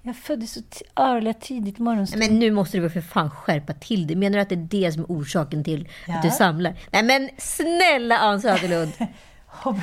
jag 0.03 0.17
föddes 0.17 0.53
så 0.53 0.61
t- 0.61 0.85
örliga 0.97 1.35
tidigt 1.35 1.79
morgonstund. 1.79 2.23
Men 2.25 2.39
nu 2.39 2.51
måste 2.51 2.77
du 2.77 2.81
väl 2.81 2.91
för 2.91 3.01
fan 3.01 3.31
skärpa 3.31 3.73
till 3.73 4.07
dig. 4.07 4.17
Menar 4.17 4.37
du 4.39 4.43
att 4.43 4.49
det 4.49 4.55
är 4.55 4.83
det 4.85 4.93
som 4.93 5.03
är 5.03 5.07
orsaken 5.07 5.65
till 5.65 5.89
Ja. 6.07 6.15
att 6.17 6.23
du 6.23 6.31
samlar? 6.31 6.75
Nej 6.91 7.03
men 7.03 7.31
snälla 7.39 8.19
Ann 8.19 8.41
Söderlund. 8.41 8.93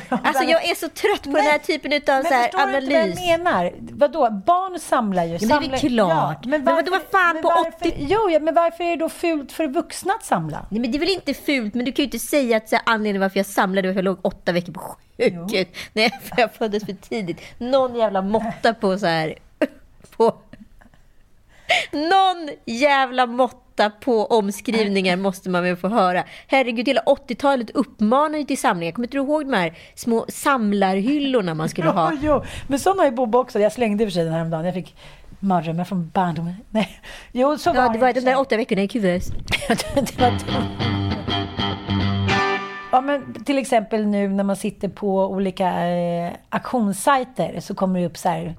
Alltså 0.10 0.44
jag 0.44 0.70
är 0.70 0.76
så 0.76 0.90
trött 0.90 1.24
på 1.24 1.30
den 1.30 1.46
här 1.46 1.58
typen 1.58 1.94
av 1.94 2.02
men 2.08 2.24
så 2.24 2.34
här 2.34 2.44
förstår 2.44 2.68
du 2.68 2.78
inte 2.78 2.94
vad 2.94 3.02
analys. 3.02 3.20
jag 3.28 3.40
menar? 3.40 3.74
Vadå? 3.80 4.30
Barn 4.46 4.80
samlar 4.80 5.24
ju. 5.24 5.32
men 5.32 5.48
det 5.48 5.66
är 5.66 5.70
väl 5.70 5.80
klart. 5.80 6.46
Men 6.46 6.64
vadå, 6.66 6.92
vad 6.92 7.02
fan, 7.12 7.34
men 7.34 7.44
på 7.44 7.50
varför, 7.50 7.88
80 7.88 7.96
Jo, 7.98 8.30
ja, 8.30 8.40
men 8.40 8.54
varför 8.54 8.84
är 8.84 8.90
det 8.90 8.96
då 8.96 9.10
fult 9.10 9.52
för 9.52 9.68
vuxna 9.68 10.14
att 10.14 10.26
samla? 10.26 10.66
Nej 10.70 10.82
men 10.82 10.92
det 10.92 10.98
är 10.98 11.00
väl 11.00 11.10
inte 11.10 11.34
fult, 11.34 11.74
men 11.74 11.86
du 11.86 11.92
kan 11.92 12.04
ju 12.04 12.06
inte 12.06 12.20
säga 12.20 12.58
att 12.58 12.70
så 12.70 12.76
här, 12.76 12.84
anledningen 12.86 13.22
varför 13.22 13.40
jag 13.40 13.46
samlade 13.46 13.88
var 13.88 13.94
för 13.94 14.00
att 14.00 14.06
jag 14.06 14.12
låg 14.12 14.20
åtta 14.22 14.52
veckor 14.52 14.74
på 14.74 14.96
sjukhus. 15.18 15.68
Nej, 15.94 16.10
för 16.24 16.42
jag 16.42 16.54
föddes 16.54 16.86
för 16.86 16.94
tidigt. 16.94 17.42
Någon 17.58 17.96
jävla 17.96 18.22
måtta 18.22 18.74
på 18.74 18.98
så 18.98 19.06
här... 19.06 19.36
På, 20.18 20.36
någon 21.92 22.50
jävla 22.66 23.26
måtta 23.26 23.65
på 24.00 24.26
omskrivningar 24.26 25.18
måste 25.18 25.50
man 25.50 25.64
väl 25.64 25.76
få 25.76 25.88
höra. 25.88 26.24
Herregud, 26.48 26.88
hela 26.88 27.02
80-talet 27.02 27.70
uppmanar 27.70 28.38
ju 28.38 28.44
till 28.44 28.58
samlingar. 28.58 28.92
Kommer 28.92 29.08
inte 29.08 29.18
du 29.18 29.22
ihåg 29.24 29.46
de 29.46 29.54
här 29.54 29.78
små 29.96 30.26
samlarhyllorna 30.30 31.54
man 31.54 31.70
skulle 31.70 31.90
ha? 31.90 32.12
Jo, 32.14 32.20
jo. 32.24 32.44
Men 32.68 32.80
sån 32.80 33.00
har 33.00 33.06
ju 33.06 33.12
Bob 33.12 33.36
också. 33.36 33.60
Jag 33.60 33.72
slängde 33.72 34.04
i 34.04 34.08
och 34.08 34.10
för 34.10 34.14
sig 34.14 34.24
den 34.24 34.34
häromdagen. 34.34 34.66
Jag 34.66 34.74
fick 34.74 34.96
mardrömmar 35.40 35.84
från 35.84 36.10
barndomen. 36.14 36.54
Nej. 36.70 37.00
Jo, 37.32 37.58
så 37.58 37.74
var 37.74 37.82
Ja, 37.84 37.90
det 37.90 38.00
var 38.00 38.14
de 38.14 38.22
där 38.22 38.40
åtta 38.40 38.58
veckorna 38.58 38.82
i 38.82 38.88
kuvös. 38.88 39.28
det 39.96 40.20
var 40.20 40.32
Ja, 42.92 43.02
men 43.02 43.44
till 43.44 43.58
exempel 43.58 44.06
nu 44.08 44.28
när 44.28 44.44
man 44.44 44.56
sitter 44.56 44.90
på 44.90 45.26
olika 45.26 45.88
eh, 45.90 46.32
auktionssajter 46.50 47.60
så 47.60 47.76
kommer 47.76 48.00
det 48.00 48.06
upp 48.06 48.18
så 48.18 48.30
här 48.30 48.56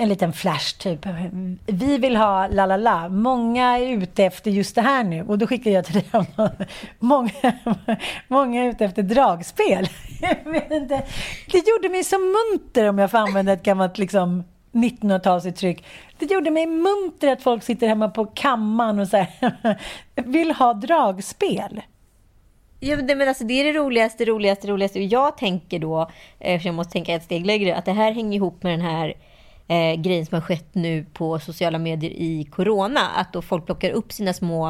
en 0.00 0.08
liten 0.08 0.32
flash 0.32 0.78
typ. 0.78 1.06
Vi 1.66 1.98
vill 1.98 2.16
ha 2.16 2.46
la 2.46 2.66
la 2.66 2.76
la. 2.76 3.08
Många 3.08 3.78
är 3.78 3.88
ute 3.88 4.24
efter 4.24 4.50
just 4.50 4.74
det 4.74 4.82
här 4.82 5.04
nu. 5.04 5.22
Och 5.22 5.38
då 5.38 5.46
skickar 5.46 5.70
jag 5.70 5.84
till 5.84 5.94
dig. 5.94 6.04
Många, 6.98 7.30
många 8.28 8.64
är 8.64 8.68
ute 8.68 8.84
efter 8.84 9.02
dragspel. 9.02 9.88
Inte. 10.70 11.02
Det 11.52 11.68
gjorde 11.68 11.88
mig 11.88 12.04
så 12.04 12.16
munter 12.18 12.88
om 12.88 12.98
jag 12.98 13.10
får 13.10 13.18
använda 13.18 13.52
ett 13.52 13.62
gammalt 13.62 13.98
liksom 13.98 14.44
1900-talsuttryck. 14.72 15.84
Det 16.18 16.30
gjorde 16.30 16.50
mig 16.50 16.66
munter 16.66 17.32
att 17.32 17.42
folk 17.42 17.62
sitter 17.62 17.88
hemma 17.88 18.08
på 18.08 18.26
kammaren 18.26 18.98
och 18.98 19.08
så 19.08 19.16
här, 19.16 19.78
vill 20.14 20.50
ha 20.50 20.74
dragspel. 20.74 21.82
Ja, 22.80 22.96
men 22.96 23.06
det, 23.06 23.14
men 23.14 23.28
alltså, 23.28 23.44
det 23.44 23.54
är 23.54 23.64
det 23.64 23.78
roligaste, 23.78 24.24
roligaste, 24.24 24.68
roligaste. 24.68 25.00
Jag 25.02 25.36
tänker 25.36 25.78
då, 25.78 26.10
eftersom 26.38 26.68
jag 26.68 26.74
måste 26.74 26.92
tänka 26.92 27.14
ett 27.14 27.24
steg 27.24 27.46
längre, 27.46 27.76
att 27.76 27.84
det 27.84 27.92
här 27.92 28.12
hänger 28.12 28.36
ihop 28.36 28.62
med 28.62 28.72
den 28.72 28.80
här 28.80 29.14
eh, 29.70 30.00
grejen 30.00 30.26
som 30.26 30.34
har 30.34 30.40
skett 30.40 30.74
nu 30.74 31.06
på 31.12 31.38
sociala 31.38 31.78
medier 31.78 32.10
i 32.10 32.44
corona. 32.50 33.00
Att 33.16 33.32
då 33.32 33.42
folk 33.42 33.66
plockar 33.66 33.90
upp 33.90 34.12
sina 34.12 34.32
små, 34.32 34.68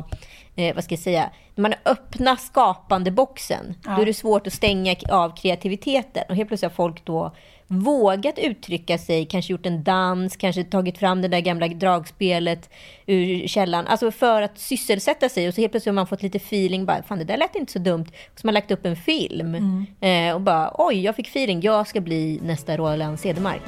eh, 0.57 0.75
vad 0.75 0.85
ska 0.85 0.93
jag 0.93 1.01
säga, 1.01 1.31
när 1.55 1.63
man 1.63 1.75
öppnar 1.85 2.37
skapande 2.37 3.11
boxen, 3.11 3.75
då 3.83 4.03
är 4.03 4.07
det 4.07 4.15
svårt 4.15 4.47
att 4.47 4.53
stänga 4.53 4.97
av 5.11 5.37
kreativiteten. 5.37 6.23
Och 6.29 6.37
helt 6.37 6.49
plötsligt 6.49 6.73
har 6.73 6.77
folk 6.77 7.05
då 7.05 7.33
vågat 7.67 8.39
uttrycka 8.39 8.99
sig, 8.99 9.27
kanske 9.27 9.53
gjort 9.53 9.67
en 9.67 9.83
dans, 9.83 10.37
kanske 10.37 10.65
tagit 10.65 10.99
fram 10.99 11.23
det 11.23 11.29
där 11.29 11.41
gamla 11.41 11.69
dragspelet 11.69 12.71
ur 13.07 13.47
källan. 13.49 13.87
Alltså 13.87 14.11
för 14.11 14.43
att 14.43 14.59
sysselsätta 14.59 15.29
sig. 15.29 15.49
Och 15.49 15.55
så 15.55 15.61
helt 15.61 15.73
plötsligt 15.73 15.91
har 15.91 15.95
man 15.95 16.07
fått 16.07 16.23
lite 16.23 16.39
feeling. 16.39 16.87
Bara, 16.87 17.03
Fan, 17.03 17.19
det 17.19 17.25
där 17.25 17.37
lät 17.37 17.57
inte 17.57 17.73
så 17.73 17.79
dumt. 17.79 18.07
Och 18.09 18.41
så 18.41 18.43
har 18.43 18.47
man 18.47 18.55
lagt 18.55 18.71
upp 18.71 18.87
en 18.87 18.97
film. 18.97 19.87
Eh, 20.01 20.35
och 20.35 20.41
bara, 20.41 20.75
oj, 20.79 21.01
jag 21.01 21.17
fick 21.17 21.29
feeling. 21.29 21.61
Jag 21.61 21.87
ska 21.87 22.01
bli 22.01 22.41
nästa 22.43 22.77
Roland 22.77 23.21
Cedermark. 23.21 23.63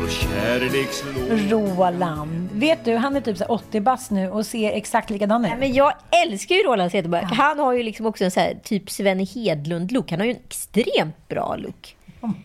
Då 0.00 0.08
kärlek 0.08 0.92
slår 0.92 1.48
Roland. 1.50 2.48
Vet 2.52 2.84
du, 2.84 2.96
han 2.96 3.16
är 3.16 3.20
typ 3.20 3.36
så 3.38 3.44
här 3.44 3.52
80 3.52 3.80
bast 3.80 4.10
nu 4.10 4.30
och 4.30 4.46
ser 4.46 4.72
exakt 4.72 5.10
likadan 5.10 5.44
ut. 5.44 5.50
Nej, 5.50 5.58
men 5.58 5.72
jag 5.72 5.92
älskar 6.24 6.54
ju 6.54 6.62
Roland 6.62 6.90
Cedermark. 6.90 7.24
Han 7.24 7.58
har 7.58 7.72
ju 7.72 7.82
liksom 7.82 8.06
också 8.06 8.24
en 8.24 8.30
så 8.30 8.40
här, 8.40 8.54
typ 8.64 8.90
Sven 8.90 9.20
Hedlund-look. 9.20 10.10
Han 10.10 10.20
har 10.20 10.26
ju 10.26 10.32
en 10.32 10.40
extremt 10.44 11.28
bra 11.28 11.56
look. 11.56 11.96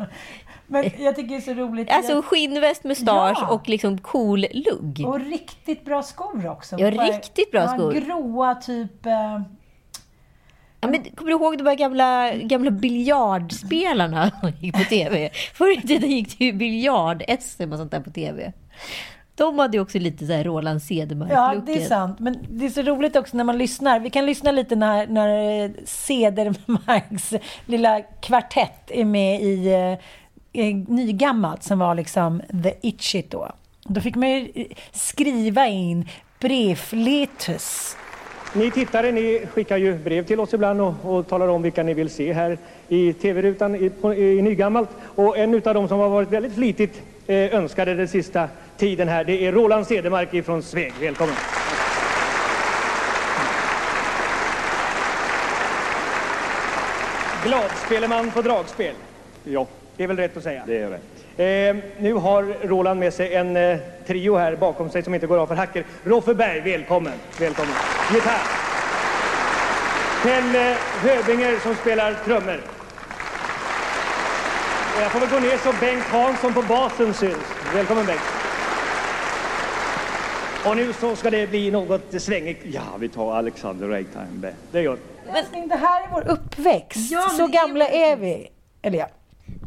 Men 0.68 0.84
jag 0.98 1.16
tycker 1.16 1.30
det 1.30 1.36
är 1.36 1.42
så 1.42 1.54
roligt. 1.54 1.90
Alltså 1.92 2.22
skinnväst, 2.22 2.84
mustasch 2.84 3.38
Ja. 3.42 3.48
och 3.48 3.70
liksom 3.70 3.98
cool 3.98 4.46
lugg. 4.52 5.04
Och 5.08 5.20
riktigt 5.20 5.86
bra 5.86 6.04
skor 6.04 6.48
också. 6.48 6.76
Ja, 6.80 6.92
Bara- 6.92 7.06
riktigt 7.08 7.52
bra 7.52 7.62
ja, 7.62 7.68
skor. 7.68 7.92
Gråa 7.94 8.56
typ... 8.56 9.06
Ja, 10.82 10.88
men, 10.88 11.04
kommer 11.04 11.32
du 11.32 11.38
ihåg 11.38 11.58
de 11.58 11.68
här 11.68 11.76
gamla, 11.76 12.34
gamla 12.34 12.72
biljardspelarna 12.72 14.32
som 14.42 14.52
gick 14.60 14.76
på 14.76 14.84
tv? 14.84 15.30
Förr 15.54 15.78
i 15.78 15.82
tiden 15.88 16.12
gick 16.12 16.40
det 16.40 16.46
ju 16.46 16.52
biljard-SM 16.52 17.72
och 17.72 17.78
sånt 17.78 17.92
där 17.92 18.00
på 18.00 18.10
tv. 18.12 18.54
De 19.36 19.60
hade 19.60 19.78
ju 19.78 19.82
också 19.82 20.00
lite 20.00 20.28
så 20.28 20.34
här 20.34 20.44
Roland 20.44 20.82
Cedermark-looken. 20.82 21.66
det 21.66 21.84
är 21.84 21.86
sant. 21.86 22.20
Men 22.20 22.38
det 22.50 22.66
är 22.66 22.70
så 22.70 22.82
roligt 22.82 23.16
också 23.16 23.38
när 23.38 23.44
man 23.44 23.58
lyssnar. 23.58 24.00
Vi 24.00 24.10
kan 24.10 24.26
lyssna 24.26 24.52
lite 24.52 24.76
när, 24.76 25.08
när 25.08 25.74
Cedermarks 25.86 27.34
lilla 27.66 28.02
kvartett 28.02 28.92
är 28.92 29.06
med 29.06 29.42
i 29.42 29.68
eh, 30.54 30.76
Nygammalt 30.88 31.64
som 31.64 31.80
var 31.80 31.96
liksom 31.96 32.42
The 32.64 32.74
Itchit 32.82 33.32
då. 33.32 33.52
Då 33.84 34.02
fick 34.02 34.16
man 34.16 34.30
ju 34.30 34.68
skriva 34.92 35.68
in 35.68 36.10
brevletus. 36.40 37.96
Ni 38.58 38.72
tittare 38.72 39.12
ni 39.12 39.46
skickar 39.54 39.78
ju 39.78 39.94
brev 39.98 40.26
till 40.26 40.40
oss 40.40 40.54
ibland 40.54 40.82
och, 40.82 40.94
och 41.04 41.28
talar 41.28 41.48
om 41.48 41.62
vilka 41.62 41.84
ni 41.84 41.94
vill 41.94 42.10
se 42.10 42.34
här 42.34 42.58
i 42.88 43.14
tv-rutan 43.14 43.76
i, 43.76 43.92
i 44.16 44.42
Nygammalt. 44.42 44.90
Och 45.16 45.38
en 45.38 45.54
utav 45.54 45.74
dem 45.74 45.88
som 45.88 46.00
har 46.00 46.10
varit 46.10 46.32
väldigt 46.32 46.54
flitigt 46.54 47.02
eh, 47.28 47.56
önskade 47.56 47.94
den 47.94 48.08
sista 48.08 48.50
tiden 48.78 49.08
här, 49.08 49.24
det 49.24 49.46
är 49.46 49.52
Roland 49.52 49.88
Cedermark 49.88 50.34
ifrån 50.34 50.64
Sveg. 50.64 50.94
Välkommen! 51.02 51.36
Gladspeleman 57.46 58.32
på 58.32 58.42
dragspel. 58.42 58.96
Ja, 59.44 59.68
det 59.98 60.04
är 60.04 60.08
väl 60.08 60.18
rätt 60.18 60.38
att 60.38 60.44
säga. 60.44 60.64
Det 60.68 60.78
är 60.78 60.90
rätt. 60.90 61.02
Eh, 61.38 61.84
nu 62.04 62.14
har 62.14 62.44
Roland 62.68 63.00
med 63.00 63.14
sig 63.14 63.34
en 63.34 63.58
eh, 63.58 63.78
trio 64.08 64.36
här 64.36 64.56
bakom 64.56 64.90
sig 64.90 65.04
som 65.04 65.14
inte 65.14 65.28
går 65.28 65.38
av 65.38 65.48
för 65.48 65.56
hacker. 65.56 65.86
Roffe 66.04 66.34
Berg, 66.34 66.62
välkommen. 66.62 67.14
Välkommen. 67.40 67.76
Gitarr. 68.14 68.42
Pelle 70.24 70.78
Höbinger 71.02 71.60
som 71.60 71.76
spelar 71.76 72.14
trummor. 72.26 72.62
Och 74.96 75.02
jag 75.02 75.12
får 75.12 75.20
väl 75.20 75.30
gå 75.30 75.40
ner 75.40 75.58
så 75.58 75.74
Bengt 75.80 76.04
Hansson 76.04 76.54
på 76.54 76.62
basen 76.62 77.14
syns. 77.14 77.38
Välkommen 77.74 78.06
Bengt. 78.06 78.22
Och 80.66 80.76
nu 80.76 80.94
så 80.94 81.16
ska 81.16 81.30
det 81.30 81.50
bli 81.50 81.72
något 81.72 82.22
svängigt. 82.22 82.62
Ja, 82.64 82.82
vi 83.00 83.10
tar 83.10 83.36
Alexander 83.36 83.88
Ragtime. 83.88 84.54
Det 84.72 84.82
gör 84.82 84.98
vi. 85.52 85.68
Det 85.68 85.76
här 85.76 86.04
är 86.04 86.10
vår 86.12 86.28
uppväxt. 86.28 87.12
Ja, 87.12 87.22
så 87.22 87.48
gamla 87.48 87.88
är 87.88 88.16
vi. 88.16 88.50
Eller 88.82 89.00
ja. 89.00 89.08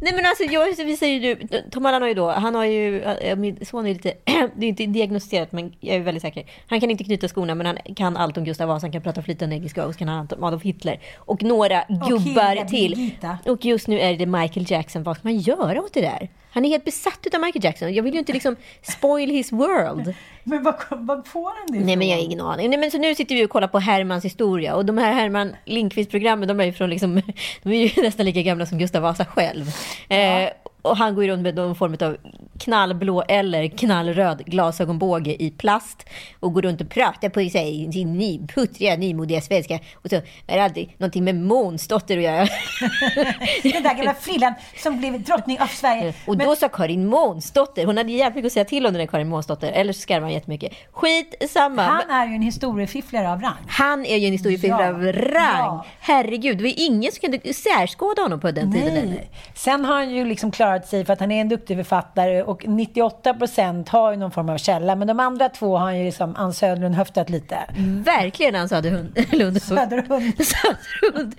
Nej 0.01 0.13
men 0.15 0.25
alltså, 0.25 0.43
jag 0.43 0.85
visar 0.85 1.07
ju 1.07 1.19
nu, 1.19 1.47
Tom 1.71 1.85
Allan 1.85 2.01
har 2.01 2.09
ju 2.09 2.13
då, 2.13 2.31
han 2.31 2.55
har 2.55 2.65
ju, 2.65 3.01
äh, 3.01 3.35
min 3.35 3.65
son 3.65 3.85
är 3.85 3.89
ju 3.89 3.93
lite, 3.93 4.13
det 4.55 4.65
är 4.65 4.69
inte 4.69 4.85
diagnostiserat 4.85 5.51
men 5.51 5.73
jag 5.79 5.95
är 5.95 5.99
väldigt 5.99 6.21
säker. 6.21 6.45
Han 6.67 6.79
kan 6.79 6.91
inte 6.91 7.03
knyta 7.03 7.27
skorna 7.27 7.55
men 7.55 7.65
han 7.65 7.77
kan 7.95 8.17
allt 8.17 8.37
om 8.37 8.43
Gustav 8.43 8.67
Vasa, 8.67 8.85
han 8.85 8.91
kan 8.91 9.01
prata 9.01 9.21
flytande 9.21 9.55
engelska 9.55 9.85
och 9.85 9.93
så 9.93 9.99
kan 9.99 10.07
han 10.07 10.19
allt 10.19 10.33
om 10.33 10.43
Adolf 10.43 10.63
Hitler. 10.63 10.99
Och 11.17 11.43
några 11.43 11.83
gubbar 11.87 12.49
Hilda 12.49 12.65
till. 12.65 12.95
Birgitta. 12.95 13.37
Och 13.45 13.65
just 13.65 13.87
nu 13.87 13.99
är 13.99 14.17
det 14.17 14.25
Michael 14.25 14.71
Jackson, 14.71 15.03
vad 15.03 15.17
ska 15.17 15.27
man 15.27 15.37
göra 15.37 15.81
åt 15.81 15.93
det 15.93 16.01
där? 16.01 16.29
Han 16.53 16.65
är 16.65 16.69
helt 16.69 16.85
besatt 16.85 17.33
av 17.33 17.41
Michael 17.41 17.63
Jackson. 17.63 17.93
Jag 17.93 18.03
vill 18.03 18.13
ju 18.13 18.19
inte 18.19 18.33
liksom 18.33 18.55
spoil 18.81 19.29
his 19.29 19.51
world. 19.51 20.13
Men 20.43 20.63
vad, 20.63 20.75
vad 20.89 21.27
får 21.27 21.51
han 21.57 21.79
det 21.79 21.85
Nej, 21.85 21.95
men 21.95 22.07
jag 22.07 22.15
har 22.15 22.19
ifrån? 22.21 22.31
ingen 22.31 22.41
aning. 22.45 22.69
Nej, 22.69 22.79
men 22.79 22.91
så 22.91 22.97
nu 22.97 23.15
sitter 23.15 23.35
vi 23.35 23.45
och 23.45 23.49
kollar 23.49 23.67
på 23.67 23.79
Hermans 23.79 24.25
historia. 24.25 24.75
Och 24.75 24.85
de 24.85 24.97
här 24.97 25.13
Herman 25.13 25.55
Lindqvist-programmen, 25.65 26.47
de 26.47 26.59
är 26.59 26.63
ju 26.63 26.73
från 26.73 26.89
liksom, 26.89 27.21
de 27.63 27.69
är 27.73 27.87
ju 27.87 28.01
nästan 28.01 28.25
lika 28.25 28.41
gamla 28.41 28.65
som 28.65 28.77
Gustav 28.77 29.01
Vasa 29.01 29.25
själv. 29.25 29.67
Eh, 30.09 30.49
och 30.81 30.97
han 30.97 31.15
går 31.15 31.23
ju 31.23 31.29
runt 31.31 31.41
med 31.43 31.55
någon 31.55 31.75
form 31.75 31.95
av 32.01 32.17
knallblå 32.59 33.23
eller 33.27 33.67
knallröd 33.67 34.43
glasögonbåge 34.45 35.43
i 35.43 35.51
plast. 35.51 36.05
Och 36.39 36.53
går 36.53 36.61
runt 36.61 36.81
och 36.81 36.89
pratar 36.89 37.29
på 37.29 37.39
sig, 37.49 37.89
sin 37.93 38.13
ny, 38.17 38.39
puttriga, 38.47 38.95
nymodiga 38.95 39.41
svenska. 39.41 39.79
Och 39.93 40.09
så 40.09 40.15
är 40.15 40.57
det 40.57 40.63
alltid 40.63 40.89
någonting 40.97 41.23
med 41.23 41.35
Månsdotter 41.35 42.17
att 42.17 42.23
göra. 42.23 42.47
Den 43.63 43.83
där 43.83 43.93
gamla 43.95 44.13
frillan 44.13 44.53
som 44.83 44.99
blev 44.99 45.23
drottning 45.23 45.59
av 45.59 45.67
Sverige. 45.67 46.13
Och 46.27 46.37
då 46.37 46.55
sa 46.55 46.69
Karin 46.69 47.07
Månsdotter, 47.07 47.85
hon 47.85 47.97
hade 47.97 48.11
jävligt 48.11 48.35
mycket 48.35 48.47
att 48.47 48.53
säga 48.53 48.65
till 48.65 48.85
om 48.85 48.93
den 48.93 48.99
där 48.99 49.07
Karin 49.07 49.27
Månsdotter. 49.29 49.71
Eller 49.71 49.93
så 49.93 49.99
skarvade 50.01 50.25
han 50.25 50.33
jättemycket. 50.33 50.71
Skit 50.91 51.35
samma. 51.49 51.81
Han 51.81 52.09
är 52.09 52.27
ju 52.27 52.35
en 52.35 52.41
historiefifflare 52.41 53.31
av 53.31 53.41
rang. 53.41 53.53
Han 53.67 54.05
är 54.05 54.17
ju 54.17 54.25
en 54.25 54.31
historiefilmare 54.31 54.83
Ja, 54.83 54.89
av 54.89 55.01
rang. 55.03 55.57
ja. 55.57 55.85
Herregud, 55.99 56.57
det 56.57 56.63
var 56.63 56.73
ingen 56.77 57.11
som 57.11 57.21
kunde 57.21 57.53
särskåda 57.53 58.21
honom 58.21 58.39
på 58.39 58.51
den 58.51 58.73
tiden. 58.73 58.97
eller? 58.97 59.23
Sen 59.55 59.85
har 59.85 59.95
han 59.95 60.09
ju 60.15 60.25
liksom 60.25 60.51
klarat 60.51 60.70
sig 60.79 61.05
för 61.05 61.13
att 61.13 61.19
han 61.19 61.31
är 61.31 61.41
en 61.41 61.49
duktig 61.49 61.77
författare 61.77 62.43
och 62.43 62.67
98 62.67 63.33
procent 63.33 63.89
har 63.89 64.11
ju 64.11 64.17
någon 64.17 64.31
form 64.31 64.49
av 64.49 64.57
källa. 64.57 64.95
Men 64.95 65.07
de 65.07 65.19
andra 65.19 65.49
två 65.49 65.77
har 65.77 65.85
han 65.85 65.99
ju 65.99 66.05
liksom 66.05 66.35
Ann 66.35 66.53
Söderlund 66.53 66.95
höftat 66.95 67.29
lite. 67.29 67.57
Verkligen 68.05 68.55
Ann 68.55 68.69
Söderhund. 68.69 69.25
Lund. 69.31 69.61
Söderhund. 69.61 70.33
Söderhund. 70.45 71.35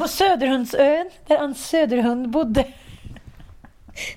På 0.00 0.08
Söderhundsön, 0.08 1.10
där 1.26 1.38
Ann 1.38 1.54
Söderhund 1.54 2.30
bodde. 2.30 2.64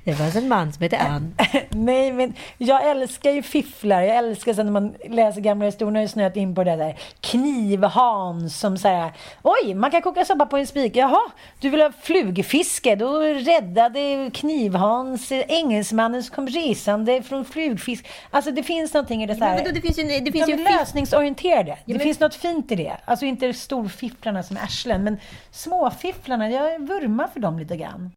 Det 0.04 0.14
fanns 0.14 0.36
en 0.36 0.48
man 0.48 0.74
som 0.74 0.84
hette 0.84 0.98
Ann. 0.98 1.36
Nej, 1.70 2.12
men 2.12 2.34
jag 2.58 2.90
älskar 2.90 3.32
ju 3.32 3.42
fifflare. 3.44 4.06
Jag 4.06 4.18
älskar 4.18 4.54
sen 4.54 4.66
när 4.66 4.74
man 4.74 4.94
läser 5.10 5.42
gamla 5.42 5.66
historier. 5.66 6.02
Jag 6.02 6.10
snöat 6.10 6.36
in 6.36 6.56
på 6.56 6.64
det 6.64 6.76
där. 6.76 7.00
Knivhans 7.22 8.60
som 8.60 8.78
säger 8.78 9.12
Oj, 9.42 9.74
man 9.74 9.92
kan 9.92 10.02
koka 10.02 10.26
soppa 10.26 10.46
på 10.46 10.58
en 10.58 10.68
spik. 10.68 10.96
Jaha, 10.96 11.22
du 11.60 11.70
vill 11.70 11.82
ha 11.82 11.92
flugfiske? 12.02 12.96
Då 12.96 13.20
räddade 13.20 14.32
Knivhans 14.34 15.32
engelsmannen 15.32 16.24
som 16.24 16.36
kom 16.36 16.48
resande 16.48 17.24
från 17.24 17.46
flugfisk. 17.46 18.06
Alltså 18.30 18.52
det 18.52 18.64
finns 18.64 18.94
någonting 18.94 19.24
i 19.24 19.26
det 19.26 19.36
så 19.36 19.44
här. 19.44 19.56
Men 19.56 19.64
vadå, 19.64 19.76
det 19.76 19.82
finns 19.82 20.00
ju, 20.00 20.20
det 20.20 20.32
finns 20.32 20.46
de 20.46 20.52
ju 20.52 20.64
lösningsorienterade. 20.64 21.78
det 21.86 21.94
men- 21.94 22.00
finns 22.00 22.20
något 22.20 22.36
fint 22.36 22.72
i 22.72 22.76
det. 22.76 22.98
Alltså 23.06 23.26
inte 23.26 23.54
storfifflarna 23.54 24.44
som 24.44 24.58
arslen, 24.58 25.04
men 25.04 25.18
småfifflarna. 25.52 26.50
Jag 26.50 26.88
vurmar 26.88 27.28
för 27.28 27.40
dem 27.40 27.60
lite 27.60 27.78
grann. 27.78 28.12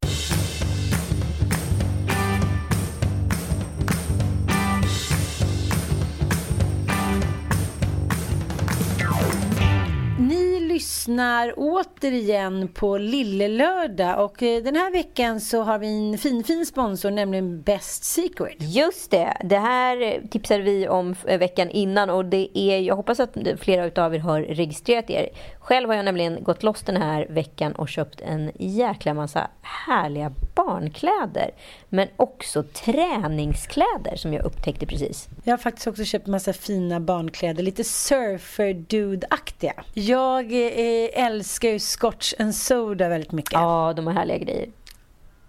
Ni 10.26 10.55
lyssnar 10.76 11.54
återigen 11.56 12.68
på 12.68 12.98
Lillelördag 12.98 14.24
och 14.24 14.42
eh, 14.42 14.62
den 14.62 14.76
här 14.76 14.90
veckan 14.92 15.40
så 15.40 15.62
har 15.62 15.78
vi 15.78 15.86
en 16.12 16.18
fin, 16.18 16.44
fin 16.44 16.66
sponsor, 16.66 17.10
nämligen 17.10 17.62
Best 17.62 18.04
Secret. 18.04 18.56
Just 18.58 19.10
det, 19.10 19.36
det 19.44 19.58
här 19.58 20.22
tipsade 20.30 20.62
vi 20.62 20.88
om 20.88 21.12
f- 21.12 21.40
veckan 21.40 21.70
innan 21.70 22.10
och 22.10 22.24
det 22.24 22.58
är, 22.58 22.78
jag 22.78 22.96
hoppas 22.96 23.20
att 23.20 23.36
flera 23.60 24.04
av 24.04 24.14
er 24.14 24.18
har 24.18 24.40
registrerat 24.40 25.10
er. 25.10 25.28
Själv 25.58 25.88
har 25.88 25.96
jag 25.96 26.04
nämligen 26.04 26.44
gått 26.44 26.62
loss 26.62 26.82
den 26.82 26.96
här 26.96 27.26
veckan 27.30 27.72
och 27.72 27.88
köpt 27.88 28.20
en 28.20 28.52
jäkla 28.58 29.14
massa 29.14 29.50
härliga 29.62 30.32
barnkläder. 30.54 31.50
Men 31.88 32.08
också 32.16 32.62
träningskläder 32.62 34.16
som 34.16 34.32
jag 34.32 34.44
upptäckte 34.44 34.86
precis. 34.86 35.28
Jag 35.44 35.52
har 35.52 35.58
faktiskt 35.58 35.86
också 35.86 36.04
köpt 36.04 36.26
massa 36.26 36.52
fina 36.52 37.00
barnkläder, 37.00 37.62
lite 37.62 37.84
surfer-dude-aktiga. 37.84 39.72
Jag 39.94 40.65
eh, 40.65 40.65
älskar 41.12 41.68
ju 41.68 41.78
Scotch 41.78 42.34
and 42.38 42.54
Soda 42.54 43.08
väldigt 43.08 43.32
mycket. 43.32 43.52
Ja, 43.52 43.92
de 43.96 44.06
har 44.06 44.14
härliga 44.14 44.38
grejer. 44.38 44.68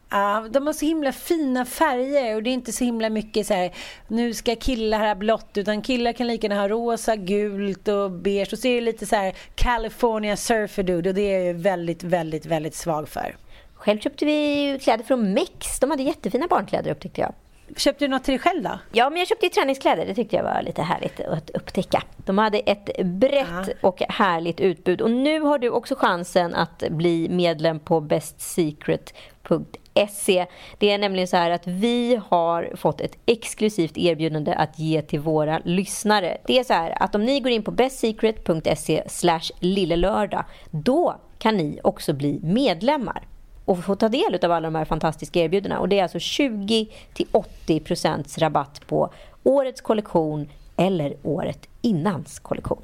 Ja, 0.10 0.48
de 0.52 0.68
har 0.68 0.74
så 0.74 0.86
himla 0.86 1.12
fina 1.12 1.66
färger 1.66 2.36
och 2.36 2.44
det 2.44 2.50
är 2.50 2.54
inte 2.54 2.72
så 2.72 2.84
himla 2.84 3.10
mycket 3.10 3.48
så 3.48 3.54
här 3.54 3.72
nu 4.08 4.34
ska 4.34 4.56
killar 4.56 5.08
ha 5.08 5.16
blått 5.16 5.58
utan 5.58 5.82
killar 5.82 6.14
kan 6.14 6.28
lika 6.28 6.48
gärna 6.48 6.62
ha 6.62 6.68
rosa, 6.68 7.16
gult 7.16 7.88
och 7.88 8.12
beige 8.12 8.54
och 8.54 8.60
så 8.60 8.68
är 8.68 8.76
det 8.76 8.82
lite 8.82 9.06
så 9.06 9.16
här 9.16 9.36
California 9.56 10.38
surfer 10.38 10.84
dude 10.84 11.10
och 11.10 11.16
det 11.16 11.36
är 11.36 11.46
jag 11.46 11.54
väldigt, 11.54 12.04
väldigt, 12.04 12.46
väldigt 12.46 12.76
svag 12.76 13.10
för. 13.10 13.36
Själv 13.74 14.00
köpte 14.00 14.26
vi 14.26 14.80
kläder 14.84 15.04
från 15.04 15.34
Mex. 15.34 15.80
De 15.80 15.92
hade 15.92 16.04
jättefina 16.04 16.48
barnkläder 16.48 16.92
upptäckte 16.92 17.22
jag. 17.22 17.34
Köpte 17.76 18.06
du 18.06 18.10
något 18.10 18.24
till 18.24 18.32
dig 18.32 18.40
själv 18.40 18.64
då? 18.64 18.80
Ja, 18.92 19.10
men 19.10 19.20
jag 19.20 19.28
köpte 19.28 19.46
ju 19.46 19.50
träningskläder. 19.50 20.06
Det 20.06 20.16
tyckte 20.16 20.36
jag 20.36 20.44
var 20.44 20.62
lite 20.62 20.82
härligt 20.82 21.20
att 21.20 21.50
upptäcka. 21.50 22.04
De 22.18 22.38
hade 22.38 22.60
ett 22.60 23.06
brett 23.06 23.48
Ja. 23.68 23.74
och 23.82 24.02
härligt 24.10 24.60
utbud. 24.60 25.02
Och 25.02 25.12
nu 25.12 25.40
har 25.40 25.60
du 25.60 25.70
också 25.70 25.96
chansen 25.96 26.56
att 26.56 26.84
bli 26.90 27.30
medlem 27.30 27.80
på 27.80 28.02
bestsecret.se. 28.02 30.46
Det 30.78 30.92
är 30.92 30.98
nämligen 30.98 31.28
så 31.28 31.38
här 31.38 31.52
att 31.52 31.68
vi 31.68 32.22
har 32.30 32.72
fått 32.76 33.02
ett 33.02 33.18
exklusivt 33.26 33.98
erbjudande 33.98 34.54
att 34.54 34.80
ge 34.80 35.02
till 35.02 35.20
våra 35.20 35.60
lyssnare. 35.66 36.38
Det 36.48 36.60
är 36.60 36.64
så 36.64 36.74
här 36.74 37.04
att 37.04 37.16
om 37.16 37.26
ni 37.26 37.40
går 37.40 37.52
in 37.52 37.64
på 37.64 37.72
bestsecret.se 37.72 39.04
slash 39.10 39.52
lillelördag, 39.60 40.46
då 40.72 41.16
kan 41.38 41.58
ni 41.58 41.80
också 41.84 42.14
bli 42.14 42.40
medlemmar 42.44 43.28
och 43.68 43.84
få 43.84 43.96
ta 43.96 44.10
del 44.10 44.46
av 44.46 44.52
alla 44.52 44.68
de 44.68 44.76
här 44.76 44.86
fantastiska 44.86 45.40
erbjudandena. 45.40 45.80
Och 45.80 45.90
det 45.90 46.00
är 46.00 46.04
alltså 46.04 46.18
20-80% 46.18 48.40
rabatt 48.40 48.88
på 48.88 49.14
årets 49.44 49.82
kollektion 49.82 50.50
eller 50.78 51.16
året 51.24 51.68
innans 51.82 52.40
kollektion. 52.40 52.82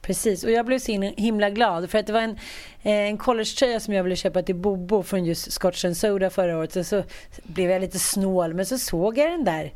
Precis, 0.00 0.44
och 0.44 0.50
jag 0.50 0.66
blev 0.66 0.78
så 0.78 1.12
himla 1.16 1.50
glad 1.50 1.90
för 1.90 1.98
att 1.98 2.06
det 2.06 2.12
var 2.12 2.20
en, 2.20 2.38
eh, 2.82 2.92
en 2.92 3.18
collegetröja 3.18 3.80
som 3.80 3.94
jag 3.94 4.02
ville 4.02 4.16
köpa 4.16 4.42
till 4.42 4.54
Bobo 4.54 5.02
från 5.02 5.24
just 5.24 5.52
Scotch 5.52 5.84
and 5.84 5.96
Soda 5.96 6.30
förra 6.30 6.58
året. 6.58 6.72
Så, 6.72 6.84
så 6.84 7.02
blev 7.42 7.70
jag 7.70 7.80
lite 7.80 7.98
snål 7.98 8.54
men 8.54 8.66
så 8.66 8.78
såg 8.78 9.18
jag 9.18 9.30
den 9.30 9.44
där 9.44 9.72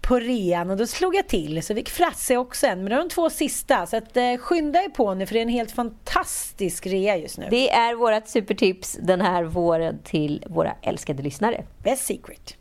på 0.00 0.18
rean 0.18 0.70
och 0.70 0.76
då 0.76 0.86
slog 0.86 1.14
jag 1.14 1.28
till. 1.28 1.62
Så 1.62 1.74
fick 1.74 1.88
Frasse 1.90 2.36
också 2.36 2.66
en, 2.66 2.78
men 2.78 2.84
det 2.90 2.96
var 2.96 3.02
de 3.02 3.08
två 3.08 3.30
sista. 3.30 3.86
Så 3.86 3.96
att, 3.96 4.16
eh, 4.16 4.36
skynda 4.36 4.78
er 4.82 4.88
på 4.88 5.14
nu 5.14 5.26
för 5.26 5.34
det 5.34 5.40
är 5.40 5.42
en 5.42 5.48
helt 5.48 5.72
fantastisk 5.72 6.86
rea 6.86 7.16
just 7.16 7.38
nu. 7.38 7.46
Det 7.50 7.70
är 7.70 7.94
vårt 7.94 8.28
supertips 8.28 8.98
den 9.02 9.20
här 9.20 9.44
våren 9.44 9.98
till 10.04 10.44
våra 10.48 10.72
älskade 10.82 11.22
lyssnare. 11.22 11.64
Best 11.84 12.06
Secret. 12.06 12.56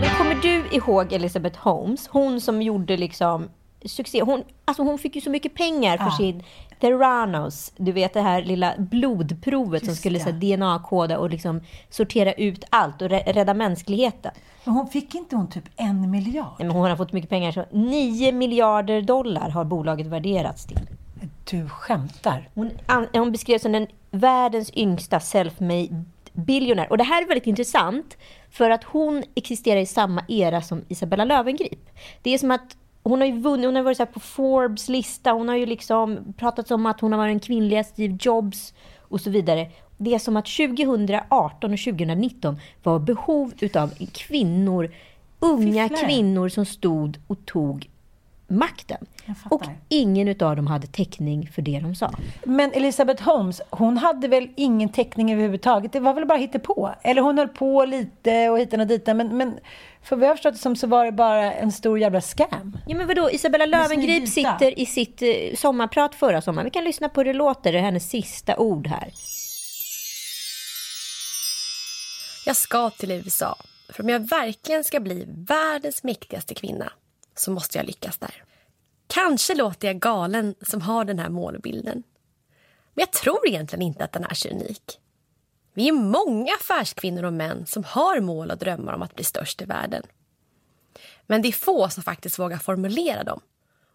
Men 0.00 0.10
kommer 0.18 0.34
du 0.42 0.76
ihåg 0.76 1.12
Elizabeth 1.12 1.58
Holmes? 1.58 2.08
Hon 2.08 2.40
som 2.40 2.62
gjorde 2.62 2.96
liksom 2.96 3.50
succé. 3.84 4.22
Hon, 4.22 4.44
alltså 4.64 4.82
hon 4.82 4.98
fick 4.98 5.14
ju 5.14 5.20
så 5.20 5.30
mycket 5.30 5.54
pengar 5.54 5.96
för 5.96 6.04
Ja. 6.04 6.16
sin 6.18 6.42
Theranos. 6.80 7.72
Du 7.76 7.92
vet 7.92 8.14
det 8.14 8.20
här 8.20 8.42
lilla 8.42 8.74
blodprovet 8.78 9.80
som 9.82 9.88
Just 9.88 10.00
skulle 10.00 10.20
så 10.20 10.30
här 10.30 10.56
DNA-koda 10.56 11.18
och 11.18 11.30
liksom 11.30 11.60
sortera 11.90 12.32
ut 12.32 12.64
allt 12.70 13.02
och 13.02 13.08
rä- 13.08 13.32
rädda 13.32 13.54
mänskligheten. 13.54 14.32
Men 14.64 14.74
hon 14.74 14.86
fick 14.88 15.14
inte 15.14 15.36
hon 15.36 15.50
typ 15.50 15.64
en 15.76 16.10
miljard? 16.10 16.54
Nej, 16.58 16.66
men 16.68 16.76
hon 16.76 16.90
har 16.90 16.96
fått 16.96 17.12
mycket 17.12 17.30
pengar. 17.30 17.52
Så 17.52 17.64
9 17.70 18.32
miljarder 18.32 19.02
dollar 19.02 19.50
har 19.50 19.64
bolaget 19.64 20.06
värderats 20.06 20.66
till. 20.66 20.80
Du 21.50 21.68
skämtar. 21.68 22.48
Hon, 22.54 22.70
hon 23.12 23.32
beskrevs 23.32 23.62
som 23.62 23.72
den 23.72 23.86
världens 24.10 24.70
yngsta 24.76 25.18
self-made 25.18 26.04
biljonär. 26.32 26.86
Och 26.90 26.98
det 26.98 27.04
här 27.04 27.22
är 27.22 27.28
väldigt 27.28 27.46
intressant 27.46 28.16
för 28.50 28.70
att 28.70 28.84
hon 28.84 29.22
existerar 29.34 29.80
i 29.80 29.86
samma 29.86 30.22
era 30.28 30.62
som 30.62 30.84
Isabella 30.88 31.24
Löwengrip. 31.24 31.90
Det 32.22 32.34
är 32.34 32.38
som 32.38 32.50
att 32.50 32.76
hon 33.02 33.20
har 33.20 33.26
ju 33.26 33.40
vunnit, 33.40 33.66
hon 33.66 33.76
har 33.76 33.82
varit 33.82 33.96
så 33.96 34.06
på 34.06 34.20
Forbes 34.20 34.88
lista, 34.88 35.32
hon 35.32 35.48
har 35.48 35.56
ju 35.56 35.66
liksom 35.66 36.34
pratat 36.36 36.70
om 36.70 36.86
att 36.86 37.00
hon 37.00 37.12
har 37.12 37.18
varit 37.18 37.30
den 37.30 37.40
kvinnliga 37.40 37.84
Steve 37.84 38.18
Jobs 38.20 38.74
och 38.98 39.20
så 39.20 39.30
vidare. 39.30 39.70
Det 39.96 40.14
är 40.14 40.18
som 40.18 40.36
att 40.36 40.46
2018 40.46 41.72
och 41.72 41.78
2019 41.78 42.56
var 42.82 42.98
behov 42.98 43.52
utav 43.60 43.90
kvinnor, 44.12 44.94
unga 45.38 45.88
Fifflare. 45.88 46.06
kvinnor 46.06 46.48
som 46.48 46.66
stod 46.66 47.18
och 47.26 47.46
tog 47.46 47.88
makten. 48.48 49.06
Och 49.50 49.62
ingen 49.88 50.28
utav 50.28 50.56
dem 50.56 50.66
hade 50.66 50.86
täckning 50.86 51.50
för 51.54 51.62
det 51.62 51.80
de 51.80 51.94
sa. 51.94 52.10
Men 52.44 52.72
Elizabeth 52.72 53.22
Holmes, 53.22 53.60
hon 53.70 53.96
hade 53.96 54.28
väl 54.28 54.48
ingen 54.56 54.88
täckning 54.88 55.32
överhuvudtaget? 55.32 55.92
Det 55.92 56.00
var 56.00 56.14
väl 56.14 56.26
bara 56.26 56.58
på 56.58 56.94
Eller 57.02 57.22
hon 57.22 57.38
höll 57.38 57.48
på 57.48 57.84
lite 57.84 58.48
och 58.50 58.58
hitan 58.58 58.80
och 58.80 58.86
ditan. 58.86 59.16
Men, 59.16 59.36
men 59.36 59.58
för 60.02 60.16
vad 60.16 60.24
jag 60.24 60.30
har 60.30 60.36
förstått 60.36 60.54
det 60.54 60.60
som 60.60 60.76
så 60.76 60.86
var 60.86 61.04
det 61.04 61.12
bara 61.12 61.52
en 61.52 61.72
stor 61.72 61.98
jävla 61.98 62.20
scam. 62.20 62.78
Ja 62.86 62.96
men 62.96 63.06
vadå, 63.06 63.30
Isabella 63.30 63.66
Löwengrip 63.66 64.28
sitter 64.28 64.78
i 64.78 64.86
sitt 64.86 65.22
eh, 65.22 65.28
sommarprat 65.56 66.14
förra 66.14 66.40
sommaren. 66.40 66.64
Vi 66.64 66.70
kan 66.70 66.84
lyssna 66.84 67.08
på 67.08 67.20
hur 67.20 67.24
det 67.24 67.32
låter, 67.32 67.72
det 67.72 67.78
är 67.78 67.82
hennes 67.82 68.10
sista 68.10 68.56
ord 68.56 68.86
här. 68.86 69.12
Jag 72.46 72.56
ska 72.56 72.90
till 72.90 73.10
USA. 73.10 73.56
För 73.88 74.02
om 74.02 74.08
jag 74.08 74.28
verkligen 74.28 74.84
ska 74.84 75.00
bli 75.00 75.24
världens 75.28 76.02
mäktigaste 76.02 76.54
kvinna 76.54 76.92
så 77.40 77.50
måste 77.50 77.78
jag 77.78 77.86
lyckas 77.86 78.18
där. 78.18 78.44
Kanske 79.06 79.54
låter 79.54 79.88
jag 79.88 79.98
galen 79.98 80.54
som 80.62 80.80
har 80.80 81.04
den 81.04 81.18
här 81.18 81.28
målbilden. 81.28 82.02
Men 82.94 83.02
jag 83.02 83.12
tror 83.12 83.48
egentligen 83.48 83.82
inte 83.82 84.04
att 84.04 84.12
den 84.12 84.24
är 84.24 84.34
så 84.34 84.48
unik. 84.48 84.98
Vi 85.74 85.88
är 85.88 85.92
många 85.92 86.52
affärskvinnor 86.60 87.22
och 87.22 87.32
män 87.32 87.66
som 87.66 87.84
har 87.84 88.20
mål 88.20 88.50
och 88.50 88.58
drömmar 88.58 88.92
om 88.92 89.02
att 89.02 89.14
bli 89.14 89.24
störst 89.24 89.62
i 89.62 89.64
världen. 89.64 90.02
Men 91.26 91.42
det 91.42 91.48
är 91.48 91.52
få 91.52 91.88
som 91.88 92.02
faktiskt 92.02 92.38
vågar 92.38 92.58
formulera 92.58 93.24
dem 93.24 93.40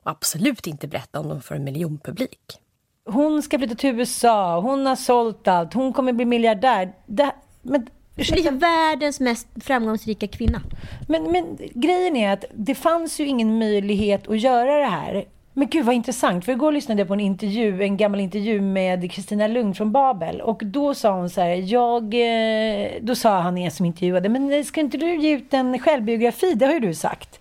och 0.03 0.12
absolut 0.12 0.67
inte 0.67 0.88
berätta 0.88 1.19
om 1.19 1.29
dem 1.29 1.41
för 1.41 1.56
en 1.56 1.63
miljonpublik. 1.63 2.60
Hon 3.06 3.41
ska 3.41 3.58
flytta 3.58 3.75
till 3.75 3.99
USA, 3.99 4.60
hon 4.60 4.86
har 4.86 4.95
sålt 4.95 5.47
allt, 5.47 5.73
hon 5.73 5.93
kommer 5.93 6.13
bli 6.13 6.25
miljardär. 6.25 6.93
Det, 7.06 7.36
men, 7.62 7.88
bli 8.15 8.26
liksom 8.32 8.60
världens 8.60 9.19
mest 9.19 9.47
framgångsrika 9.62 10.28
kvinna. 10.28 10.62
men, 11.08 11.32
men 11.32 11.58
grejen 11.73 12.15
är 12.15 12.34
att 12.34 12.45
det 12.54 12.76
fanns 12.76 13.19
ju 13.19 13.26
ingen 13.26 13.60
möjlighet 13.60 14.28
att 14.28 14.39
göra 14.39 14.80
det 14.80 14.86
här. 14.86 15.26
Men 15.56 15.67
gud 15.67 15.86
vad 15.86 15.95
intressant, 15.95 16.45
för 16.45 16.52
igår 16.52 16.71
lyssnade 16.71 17.02
jag 17.02 17.08
på 17.08 17.13
en 17.13 17.19
intervju, 17.19 17.84
en 17.84 17.97
gammal 17.97 18.19
intervju 18.19 18.62
med 18.62 19.12
Kristina 19.12 19.47
Lund 19.47 19.78
från 19.78 19.91
Babel. 19.91 20.41
Och 20.41 20.62
då 20.65 20.93
sa 20.93 21.12
hon 21.15 21.30
så 21.30 21.41
här, 21.41 21.56
jag, 21.56 22.04
eh, 22.13 22.91
då 23.02 23.15
sa 23.15 23.39
han 23.39 23.58
en 23.58 23.71
som 23.71 23.86
intervjuade, 23.86 24.30
men 24.30 24.65
ska 24.65 24.82
inte 24.82 24.97
du 24.97 25.15
ge 25.15 25.32
ut 25.32 25.54
en 25.54 25.80
självbiografi? 25.80 26.54
Det 26.54 26.65
har 26.65 26.73
ju 26.73 26.80
du 26.80 26.93
sagt. 26.93 27.39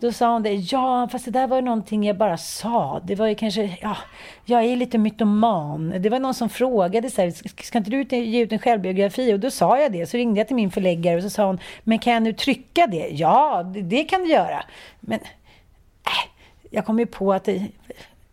Då 0.00 0.12
sa 0.12 0.32
hon 0.32 0.42
det, 0.42 0.54
ja 0.54 1.08
fast 1.12 1.24
det 1.24 1.30
där 1.30 1.46
var 1.46 1.56
ju 1.56 1.62
någonting 1.62 2.04
jag 2.04 2.16
bara 2.16 2.36
sa. 2.36 3.00
Det 3.04 3.14
var 3.14 3.26
ju 3.26 3.34
kanske, 3.34 3.78
ja, 3.82 3.96
jag 4.44 4.64
är 4.64 4.76
lite 4.76 4.98
mytoman. 4.98 5.94
Det 5.98 6.08
var 6.08 6.18
någon 6.18 6.34
som 6.34 6.48
frågade 6.48 7.10
så 7.10 7.22
här, 7.22 7.62
ska 7.62 7.78
inte 7.78 7.90
du 7.90 8.16
ge 8.16 8.40
ut 8.40 8.52
en 8.52 8.58
självbiografi? 8.58 9.34
Och 9.34 9.40
då 9.40 9.50
sa 9.50 9.78
jag 9.80 9.92
det. 9.92 10.06
Så 10.06 10.16
ringde 10.16 10.40
jag 10.40 10.46
till 10.46 10.56
min 10.56 10.70
förläggare 10.70 11.16
och 11.16 11.22
så 11.22 11.30
sa 11.30 11.46
hon, 11.46 11.60
men 11.84 11.98
kan 11.98 12.12
jag 12.12 12.22
nu 12.22 12.32
trycka 12.32 12.86
det? 12.86 13.08
Ja, 13.08 13.62
det, 13.62 13.82
det 13.82 14.04
kan 14.04 14.22
du 14.22 14.28
göra. 14.28 14.64
Men 15.00 15.18
äh, 15.20 16.30
jag 16.70 16.86
kom 16.86 16.98
ju 16.98 17.06
på 17.06 17.32
att 17.32 17.44
det, 17.44 17.66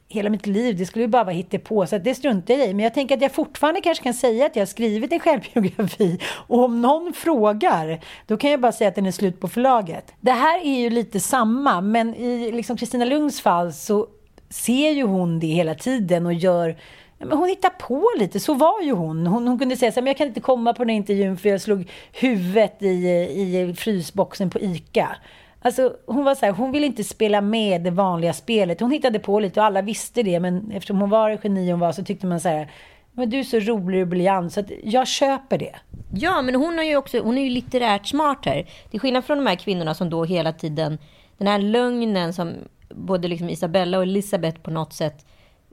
hela 0.10 0.30
mitt 0.30 0.46
liv, 0.46 0.78
det 0.78 0.86
skulle 0.86 1.06
ju 1.06 1.10
bara 1.10 1.24
vara 1.24 1.60
på 1.63 1.88
så 1.88 1.96
att 1.96 2.04
det 2.04 2.15
struntar 2.15 2.54
jag 2.54 2.67
i. 2.67 2.74
Men 2.74 2.84
jag 2.84 2.93
tänker 2.93 3.15
att 3.15 3.22
jag 3.22 3.32
fortfarande 3.32 3.82
kanske 3.82 4.04
kan 4.04 4.13
säga 4.13 4.46
att 4.46 4.56
jag 4.56 4.62
har 4.62 4.67
skrivit 4.67 5.12
en 5.12 5.20
självbiografi. 5.20 6.20
Och 6.48 6.63
om 6.63 6.82
någon 6.82 7.13
frågar, 7.13 8.00
då 8.28 8.38
kan 8.38 8.52
jag 8.52 8.62
bara 8.62 8.72
säga 8.72 8.88
att 8.88 8.96
den 8.96 9.06
är 9.06 9.12
slut 9.12 9.39
på 9.39 9.48
förlaget. 9.48 10.13
Det 10.22 10.32
här 10.32 10.60
är 10.65 10.80
ju 10.80 10.89
lite 10.89 11.20
samma, 11.20 11.82
men 11.82 12.15
i 12.15 12.52
liksom 12.52 12.78
Kristina 12.78 13.06
Lunds 13.06 13.41
fall 13.41 13.74
så 13.74 14.08
ser 14.50 14.91
ju 14.91 15.04
hon 15.04 15.39
det 15.39 15.48
hela 15.48 15.76
tiden 15.76 16.26
och 16.26 16.34
gör 16.34 16.78
men 17.20 17.38
hon 17.38 17.50
hittar 17.50 17.70
på 17.70 18.10
lite, 18.20 18.39
så 18.39 18.54
var 18.54 18.82
ju 18.82 18.91
hon. 18.91 19.28
Hon, 19.28 19.48
hon 19.48 19.60
kunde 19.60 19.78
säga 19.78 19.91
så 19.91 19.96
här, 19.96 20.02
men 20.02 20.08
jag 20.08 20.17
kan 20.17 20.28
inte 20.28 20.39
komma 20.39 20.74
på 20.74 20.84
den 20.84 20.89
här 20.89 20.98
intervjun 20.98 21.38
för 21.38 21.50
jag 21.50 21.62
slog 21.62 21.89
huvudet 22.13 22.82
i, 22.82 22.88
i 22.88 23.74
frysboxen 23.78 24.50
på 24.50 24.60
ICA. 24.60 25.15
Alltså, 25.62 25.96
hon 26.06 26.24
var 26.24 26.36
så 26.36 26.46
här, 26.46 26.54
hon 26.54 26.72
ville 26.72 26.86
inte 26.86 27.04
spela 27.04 27.41
med 27.41 27.82
det 27.82 27.91
vanliga 27.91 28.34
spelet. 28.34 28.80
Hon 28.80 28.91
hittade 28.91 29.20
på 29.20 29.39
lite 29.39 29.60
och 29.60 29.65
alla 29.65 29.82
visste 29.82 30.24
det, 30.24 30.39
men 30.39 30.72
eftersom 30.72 31.02
hon 31.02 31.10
var 31.10 31.30
det 31.30 31.39
geni 31.43 31.72
hon 31.72 31.80
var 31.80 31.91
så 31.91 32.04
tyckte 32.04 32.28
man 32.28 32.39
så 32.39 32.50
här, 32.50 32.72
men 33.12 33.30
du 33.30 33.39
är 33.39 33.43
så 33.43 33.60
rolig 33.60 34.02
och 34.02 34.08
briljant 34.08 34.54
så 34.54 34.60
att 34.60 34.72
jag 34.84 35.08
köper 35.08 35.58
det. 35.58 35.76
Ja, 36.13 36.41
men 36.41 36.56
hon, 36.56 36.78
har 36.78 36.84
ju 36.84 36.98
också, 36.98 37.20
hon 37.20 37.38
är 37.38 37.41
ju 37.41 37.50
litterärt 37.50 38.08
smart 38.08 38.46
här. 38.46 38.70
Till 38.91 39.00
skillnad 39.00 39.26
från 39.26 39.38
de 39.38 39.48
här 39.48 39.56
kvinnorna 39.56 39.93
som 39.93 40.10
då 40.10 40.24
hela 40.24 40.54
tiden, 40.54 40.98
den 41.38 41.48
här 41.48 41.60
lögnen 41.60 42.34
som 42.34 42.54
både 42.89 43.28
liksom 43.28 43.50
Isabella 43.50 43.98
och 43.98 44.04
Elisabeth 44.04 44.60
på 44.60 44.72
något 44.72 44.93
sätt 44.93 45.26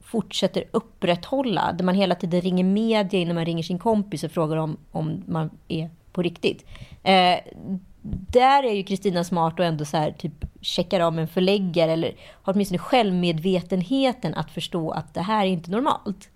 fortsätter 0.03 0.64
upprätthålla. 0.70 1.73
Där 1.73 1.85
man 1.85 1.94
hela 1.94 2.14
tiden 2.14 2.40
ringer 2.40 2.64
media 2.64 3.20
innan 3.20 3.35
man 3.35 3.44
ringer 3.44 3.62
sin 3.62 3.79
kompis 3.79 4.25
och 4.25 4.31
frågar 4.31 4.57
om, 4.57 4.77
om 4.90 5.25
man 5.27 5.51
är 5.68 5.90
på 6.12 6.23
riktigt. 6.23 6.66
Eh, 7.03 7.38
där 8.30 8.62
är 8.62 8.72
ju 8.72 8.82
Kristina 8.82 9.24
smart 9.24 9.58
och 9.58 9.64
ändå 9.64 9.84
så 9.84 9.96
här, 9.96 10.10
typ 10.12 10.44
checkar 10.60 11.00
av 11.00 11.12
med 11.12 11.22
en 11.22 11.28
förläggare 11.28 11.92
eller 11.92 12.14
har 12.42 12.52
åtminstone 12.52 12.78
självmedvetenheten 12.78 14.34
att 14.34 14.50
förstå 14.50 14.90
att 14.90 15.14
det 15.14 15.20
här 15.20 15.46
är 15.46 15.50
inte 15.50 15.70
normalt. 15.70 16.30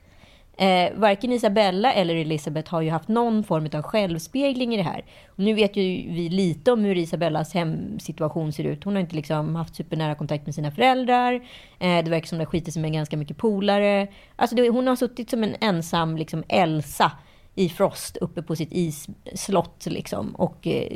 Eh, 0.57 0.92
varken 0.94 1.33
Isabella 1.33 1.92
eller 1.92 2.16
Elisabeth 2.16 2.70
har 2.70 2.81
ju 2.81 2.90
haft 2.90 3.09
någon 3.09 3.44
form 3.44 3.68
av 3.72 3.83
självspegling 3.83 4.74
i 4.74 4.76
det 4.76 4.83
här. 4.83 5.04
Och 5.28 5.38
nu 5.38 5.54
vet 5.54 5.76
ju 5.76 5.83
vi 6.12 6.28
lite 6.28 6.72
om 6.72 6.85
hur 6.85 6.96
Isabellas 6.96 7.54
hemsituation 7.54 8.52
ser 8.52 8.64
ut. 8.64 8.85
Hon 8.85 8.94
har 8.94 9.00
inte 9.00 9.16
liksom 9.16 9.57
haft 9.57 9.76
supernära 9.76 10.14
kontakt 10.14 10.46
med 10.46 10.54
sina 10.54 10.70
föräldrar. 10.70 11.35
Eh, 11.78 12.04
det 12.04 12.11
verkar 12.11 12.26
som 12.26 12.38
det 12.38 12.46
skiter 12.46 12.72
sig 12.72 12.83
med 12.83 12.92
ganska 12.92 13.16
mycket 13.16 13.37
polare. 13.37 14.07
Alltså 14.37 14.57
det, 14.57 14.68
hon 14.68 14.87
har 14.87 14.96
suttit 14.96 15.31
som 15.31 15.44
en 15.44 15.57
ensam 15.61 16.16
liksom 16.16 16.44
Elsa 16.48 17.12
i 17.59 17.68
Frost 17.68 18.16
uppe 18.16 18.42
på 18.42 18.57
sitt 18.57 18.73
isslott 18.73 19.87
liksom, 19.87 20.35
och 20.35 20.66
eh, 20.66 20.87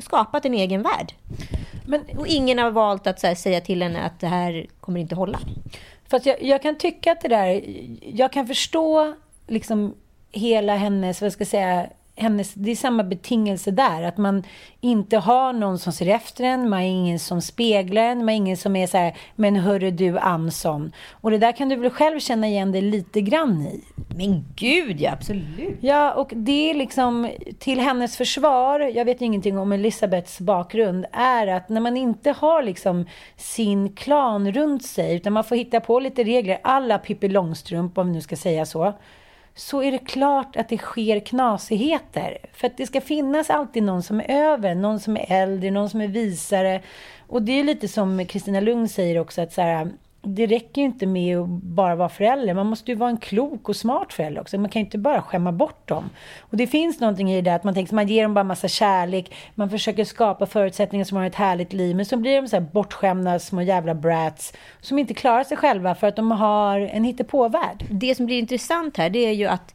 skapat 0.00 0.44
en 0.44 0.54
egen 0.54 0.82
värld. 0.82 1.12
Men, 1.86 2.00
och 2.18 2.26
ingen 2.26 2.58
har 2.58 2.70
valt 2.70 3.06
att 3.06 3.22
här, 3.22 3.34
säga 3.34 3.60
till 3.60 3.82
henne 3.82 4.02
att 4.02 4.20
det 4.20 4.26
här 4.26 4.66
kommer 4.80 5.00
inte 5.00 5.14
hålla. 5.14 5.40
Fast 6.08 6.26
jag, 6.26 6.42
jag 6.42 6.62
kan 6.62 6.78
tycka 6.78 7.12
att 7.12 7.20
det 7.20 7.28
där, 7.28 7.62
jag 8.02 8.32
kan 8.32 8.46
förstå 8.46 9.14
liksom 9.46 9.94
hela 10.32 10.76
hennes, 10.76 11.22
vad 11.22 11.32
ska 11.32 11.40
jag 11.40 11.48
säga, 11.48 11.86
hennes, 12.16 12.54
det 12.54 12.70
är 12.70 12.76
samma 12.76 13.04
betingelse 13.04 13.70
där. 13.70 14.02
Att 14.02 14.18
man 14.18 14.42
inte 14.80 15.16
har 15.16 15.52
någon 15.52 15.78
som 15.78 15.92
ser 15.92 16.08
efter 16.08 16.44
en, 16.44 16.68
man 16.68 16.78
har 16.78 16.86
ingen 16.86 17.18
som 17.18 17.42
speglar 17.42 18.02
en, 18.02 18.18
man 18.18 18.28
har 18.28 18.34
ingen 18.34 18.56
som 18.56 18.76
är 18.76 18.86
så 18.86 18.98
här, 18.98 19.16
men 19.36 19.56
hörru 19.56 19.90
du 19.90 20.18
Anson. 20.18 20.92
Och 21.10 21.30
det 21.30 21.38
där 21.38 21.52
kan 21.52 21.68
du 21.68 21.76
väl 21.76 21.90
själv 21.90 22.20
känna 22.20 22.46
igen 22.46 22.72
dig 22.72 22.82
lite 22.82 23.20
grann 23.20 23.62
i? 23.62 23.84
Men 24.16 24.44
gud 24.56 25.00
ja, 25.00 25.12
absolut. 25.12 25.78
Ja, 25.80 26.12
och 26.12 26.32
det 26.34 26.70
är 26.70 26.74
liksom 26.74 27.30
till 27.58 27.80
hennes 27.80 28.16
försvar, 28.16 28.80
jag 28.80 29.04
vet 29.04 29.22
ingenting 29.22 29.58
om 29.58 29.72
Elisabeths 29.72 30.40
bakgrund, 30.40 31.06
är 31.12 31.46
att 31.46 31.68
när 31.68 31.80
man 31.80 31.96
inte 31.96 32.30
har 32.30 32.62
liksom 32.62 33.06
sin 33.36 33.92
klan 33.92 34.52
runt 34.52 34.84
sig, 34.84 35.16
utan 35.16 35.32
man 35.32 35.44
får 35.44 35.56
hitta 35.56 35.80
på 35.80 36.00
lite 36.00 36.24
regler, 36.24 36.58
alla 36.62 36.98
Pippi 36.98 37.28
Långstrump, 37.28 37.98
om 37.98 38.06
vi 38.06 38.12
nu 38.12 38.20
ska 38.20 38.36
säga 38.36 38.66
så, 38.66 38.92
så 39.56 39.82
är 39.82 39.92
det 39.92 39.98
klart 39.98 40.56
att 40.56 40.68
det 40.68 40.78
sker 40.78 41.20
knasigheter. 41.20 42.38
För 42.52 42.66
att 42.66 42.76
det 42.76 42.86
ska 42.86 43.00
finnas 43.00 43.50
alltid 43.50 43.82
någon 43.82 44.02
som 44.02 44.20
är 44.20 44.30
över, 44.30 44.74
någon 44.74 45.00
som 45.00 45.16
är 45.16 45.42
äldre, 45.42 45.70
någon 45.70 45.90
som 45.90 46.00
är 46.00 46.08
visare. 46.08 46.82
Och 47.26 47.42
det 47.42 47.60
är 47.60 47.64
lite 47.64 47.88
som 47.88 48.26
Kristina 48.26 48.60
Lund 48.60 48.90
säger 48.90 49.18
också, 49.18 49.42
att 49.42 49.52
så 49.52 49.62
här, 49.62 49.88
det 50.26 50.46
räcker 50.46 50.80
ju 50.80 50.86
inte 50.86 51.06
med 51.06 51.38
att 51.38 51.48
bara 51.48 51.94
vara 51.94 52.08
förälder. 52.08 52.54
Man 52.54 52.66
måste 52.66 52.90
ju 52.90 52.96
vara 52.96 53.10
en 53.10 53.16
klok 53.16 53.68
och 53.68 53.76
smart 53.76 54.12
förälder 54.12 54.40
också. 54.40 54.58
Man 54.58 54.70
kan 54.70 54.80
ju 54.80 54.86
inte 54.86 54.98
bara 54.98 55.22
skämma 55.22 55.52
bort 55.52 55.88
dem. 55.88 56.10
Och 56.40 56.56
det 56.56 56.66
finns 56.66 57.00
någonting 57.00 57.32
i 57.32 57.40
det 57.40 57.54
att 57.54 57.64
man 57.64 57.74
tänker 57.74 57.88
att 57.88 57.94
man 57.94 58.08
ger 58.08 58.22
dem 58.22 58.34
bara 58.34 58.44
massa 58.44 58.68
kärlek. 58.68 59.34
Man 59.54 59.70
försöker 59.70 60.04
skapa 60.04 60.46
förutsättningar 60.46 61.04
som 61.04 61.16
har 61.16 61.24
ett 61.24 61.34
härligt 61.34 61.72
liv. 61.72 61.96
Men 61.96 62.06
så 62.06 62.16
blir 62.16 62.42
de 62.42 62.48
så 62.48 62.56
här 62.56 62.66
bortskämda 62.72 63.38
små 63.38 63.62
jävla 63.62 63.94
brats. 63.94 64.52
Som 64.80 64.98
inte 64.98 65.14
klarar 65.14 65.44
sig 65.44 65.56
själva 65.56 65.94
för 65.94 66.06
att 66.06 66.16
de 66.16 66.30
har 66.30 66.80
en 66.80 67.04
hittepåvärld. 67.04 67.84
Det 67.90 68.14
som 68.14 68.26
blir 68.26 68.38
intressant 68.38 68.96
här 68.96 69.10
det 69.10 69.18
är 69.18 69.32
ju 69.32 69.46
att 69.46 69.74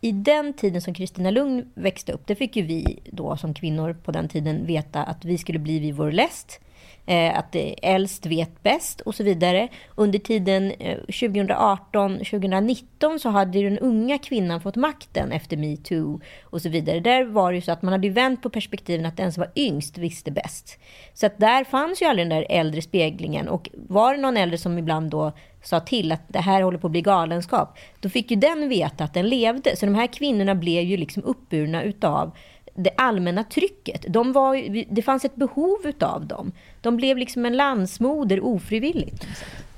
i 0.00 0.12
den 0.12 0.52
tiden 0.52 0.82
som 0.82 0.94
Kristina 0.94 1.30
Lugn 1.30 1.72
växte 1.74 2.12
upp, 2.12 2.26
det 2.26 2.34
fick 2.34 2.56
ju 2.56 2.62
vi 2.62 2.98
då 3.12 3.36
som 3.36 3.54
kvinnor 3.54 3.96
på 4.04 4.12
den 4.12 4.28
tiden 4.28 4.66
veta 4.66 5.02
att 5.02 5.24
vi 5.24 5.38
skulle 5.38 5.58
bli 5.58 5.78
vid 5.78 5.94
vår 5.94 6.12
läst 6.12 6.60
Eh, 7.06 7.38
att 7.38 7.56
äldst 7.82 8.26
vet 8.26 8.62
bäst 8.62 9.00
och 9.00 9.14
så 9.14 9.24
vidare. 9.24 9.68
Under 9.94 10.18
tiden 10.18 10.70
eh, 10.70 10.98
2018-2019 10.98 13.18
så 13.18 13.28
hade 13.28 13.62
den 13.62 13.78
unga 13.78 14.18
kvinnan 14.18 14.60
fått 14.60 14.76
makten 14.76 15.32
efter 15.32 15.56
metoo 15.56 16.20
och 16.42 16.62
så 16.62 16.68
vidare. 16.68 17.00
Där 17.00 17.24
var 17.24 17.52
det 17.52 17.56
ju 17.56 17.62
så 17.62 17.72
att 17.72 17.82
man 17.82 17.92
hade 17.92 18.10
vänt 18.10 18.42
på 18.42 18.50
perspektiven 18.50 19.06
att 19.06 19.16
den 19.16 19.32
som 19.32 19.40
var 19.40 19.50
yngst 19.56 19.98
visste 19.98 20.30
bäst. 20.30 20.78
Så 21.14 21.26
att 21.26 21.38
där 21.38 21.64
fanns 21.64 22.02
ju 22.02 22.06
aldrig 22.06 22.28
den 22.28 22.38
där 22.38 22.46
äldre 22.50 22.82
speglingen 22.82 23.48
och 23.48 23.70
var 23.72 24.14
det 24.14 24.20
någon 24.20 24.36
äldre 24.36 24.58
som 24.58 24.78
ibland 24.78 25.10
då 25.10 25.32
sa 25.62 25.80
till 25.80 26.12
att 26.12 26.22
det 26.28 26.40
här 26.40 26.62
håller 26.62 26.78
på 26.78 26.86
att 26.86 26.90
bli 26.90 27.02
galenskap, 27.02 27.78
då 28.00 28.08
fick 28.08 28.30
ju 28.30 28.36
den 28.36 28.68
veta 28.68 29.04
att 29.04 29.14
den 29.14 29.28
levde. 29.28 29.76
Så 29.76 29.86
de 29.86 29.94
här 29.94 30.06
kvinnorna 30.06 30.54
blev 30.54 30.84
ju 30.84 30.96
liksom 30.96 31.24
uppburna 31.24 31.82
utav 31.82 32.32
det 32.74 32.90
allmänna 32.96 33.44
trycket. 33.44 34.04
De 34.08 34.32
var, 34.32 34.84
det 34.94 35.02
fanns 35.02 35.24
ett 35.24 35.36
behov 35.36 35.78
utav 35.84 36.26
dem. 36.26 36.52
De 36.80 36.96
blev 36.96 37.16
liksom 37.16 37.46
en 37.46 37.56
landsmoder 37.56 38.44
ofrivilligt. 38.44 39.26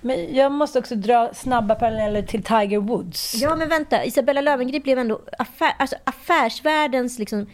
Men 0.01 0.35
jag 0.35 0.53
måste 0.53 0.79
också 0.79 0.95
dra 0.95 1.35
snabba 1.35 1.75
paralleller 1.75 2.23
till 2.23 2.43
Tiger 2.43 2.79
Woods. 2.79 3.35
Ja, 3.35 3.57
men 3.57 3.69
vänta. 3.69 4.05
Isabella 4.05 4.41
Löwengrip 4.41 4.83
blev 4.83 4.99
ändå 4.99 5.21
affär, 5.39 5.73
alltså 5.79 5.97
affärsvärldens 6.05 7.19
liksom 7.19 7.47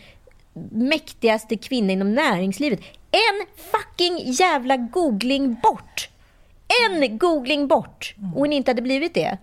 mäktigaste 0.70 1.56
kvinna 1.56 1.92
inom 1.92 2.14
näringslivet. 2.14 2.80
En 3.11 3.46
fucking 3.56 4.32
jävla 4.32 4.76
googling 4.76 5.54
bort! 5.62 6.08
en 6.87 7.18
googling 7.18 7.68
bort 7.68 8.14
och 8.34 8.40
hon 8.40 8.52
inte 8.52 8.70
hade 8.70 8.82
blivit 8.82 9.14
det. 9.14 9.38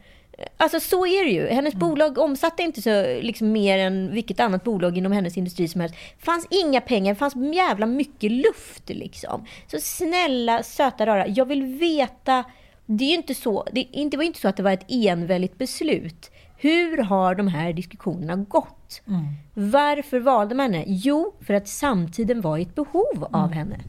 Alltså 0.58 0.80
så 0.80 1.06
är 1.06 1.26
det 1.26 1.32
ju. 1.32 1.48
Hennes 1.48 1.74
bolag 1.74 2.18
omsatte 2.18 2.64
inte 2.64 2.82
så 2.82 3.04
liksom, 3.22 3.52
mer 3.52 3.78
än 3.80 4.12
vilket 4.14 4.40
annat 4.40 4.64
bolag 4.64 4.98
inom 4.98 5.12
hennes 5.12 5.38
industri 5.38 5.68
som 5.68 5.82
helst. 5.82 5.96
Fanns 6.20 6.48
inga 6.50 6.82
pengar, 6.82 7.14
det 7.14 7.20
fanns 7.20 7.56
jävla 7.56 7.86
mycket 7.86 8.32
luft 8.32 8.90
liksom. 8.90 9.46
Så 9.68 9.78
snälla, 9.80 10.64
söta 10.64 11.06
rara, 11.06 11.28
jag 11.28 11.46
vill 11.46 11.64
veta. 11.66 12.44
Det 12.86 13.04
är 13.04 13.14
inte 13.14 13.36
så, 13.36 13.68
det, 13.72 13.80
inte, 13.80 14.18
var 14.18 14.24
inte 14.24 14.40
så 14.40 14.48
att 14.48 14.58
det 14.58 14.64
var 14.64 14.72
ett 14.72 14.86
enväldigt 14.88 15.58
beslut. 15.58 16.32
Hur 16.58 16.98
har 16.98 17.36
de 17.36 17.48
här 17.48 17.74
diskussionerna 17.74 18.36
gått? 18.36 19.02
Varför 19.54 20.20
valde 20.20 20.56
man 20.56 20.74
henne? 20.74 20.86
Jo, 20.88 21.34
för 21.42 21.54
att 21.54 21.68
samtiden 21.68 22.42
var 22.42 22.58
i 22.58 22.62
ett 22.62 22.76
behov 22.76 23.28
av 23.32 23.52
henne. 23.52 23.80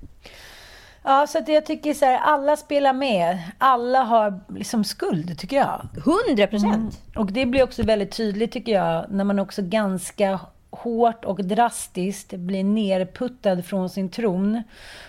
Ja, 1.06 1.26
så 1.26 1.38
att 1.38 1.48
jag 1.48 1.66
tycker 1.66 1.94
så 1.94 2.04
här, 2.04 2.18
alla 2.18 2.56
spelar 2.56 2.92
med. 2.92 3.38
Alla 3.58 4.02
har 4.02 4.40
liksom 4.48 4.84
skuld, 4.84 5.38
tycker 5.38 5.56
jag. 5.56 5.88
100 6.28 6.46
procent. 6.46 7.00
Och 7.16 7.32
det 7.32 7.46
blir 7.46 7.62
också 7.62 7.82
väldigt 7.82 8.16
tydligt, 8.16 8.52
tycker 8.52 8.72
jag, 8.72 9.06
när 9.10 9.24
man 9.24 9.38
också 9.38 9.62
ganska 9.62 10.40
hårt 10.70 11.24
och 11.24 11.44
drastiskt 11.44 12.32
blir 12.32 12.64
nerputtad 12.64 13.62
från 13.62 13.90
sin 13.90 14.08
tron. 14.08 14.62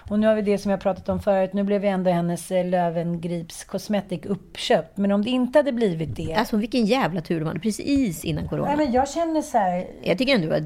Och 0.10 0.20
nu 0.20 0.28
har 0.28 0.36
vi 0.36 0.42
det 0.42 0.58
som 0.58 0.72
jag 0.72 0.82
pratat 0.82 1.10
om 1.10 1.20
förut, 1.20 1.54
nu 1.54 1.64
blev 1.64 1.84
ju 1.84 1.90
ändå 1.90 2.12
hennes 2.12 2.52
eh, 2.52 2.66
Lövengrips 2.66 3.64
Cosmetic 3.64 4.26
uppköpt. 4.26 4.98
Men 4.98 5.12
om 5.12 5.24
det 5.24 5.30
inte 5.30 5.60
hade 5.60 5.72
blivit 5.72 6.16
det... 6.16 6.34
Alltså 6.34 6.58
vilken 6.58 6.86
jävla 6.86 7.22
tur 7.22 7.40
de 7.40 7.46
hade 7.46 7.60
precis 7.60 8.26
innan 8.26 8.48
corona. 8.48 8.68
Nej, 8.68 8.78
men 8.78 8.92
jag 8.92 9.10
känner 9.10 9.42
så 9.42 9.58
här, 9.58 9.88
Jag 10.04 10.18
tycker 10.18 10.36
ändå 10.36 10.54
att, 10.54 10.64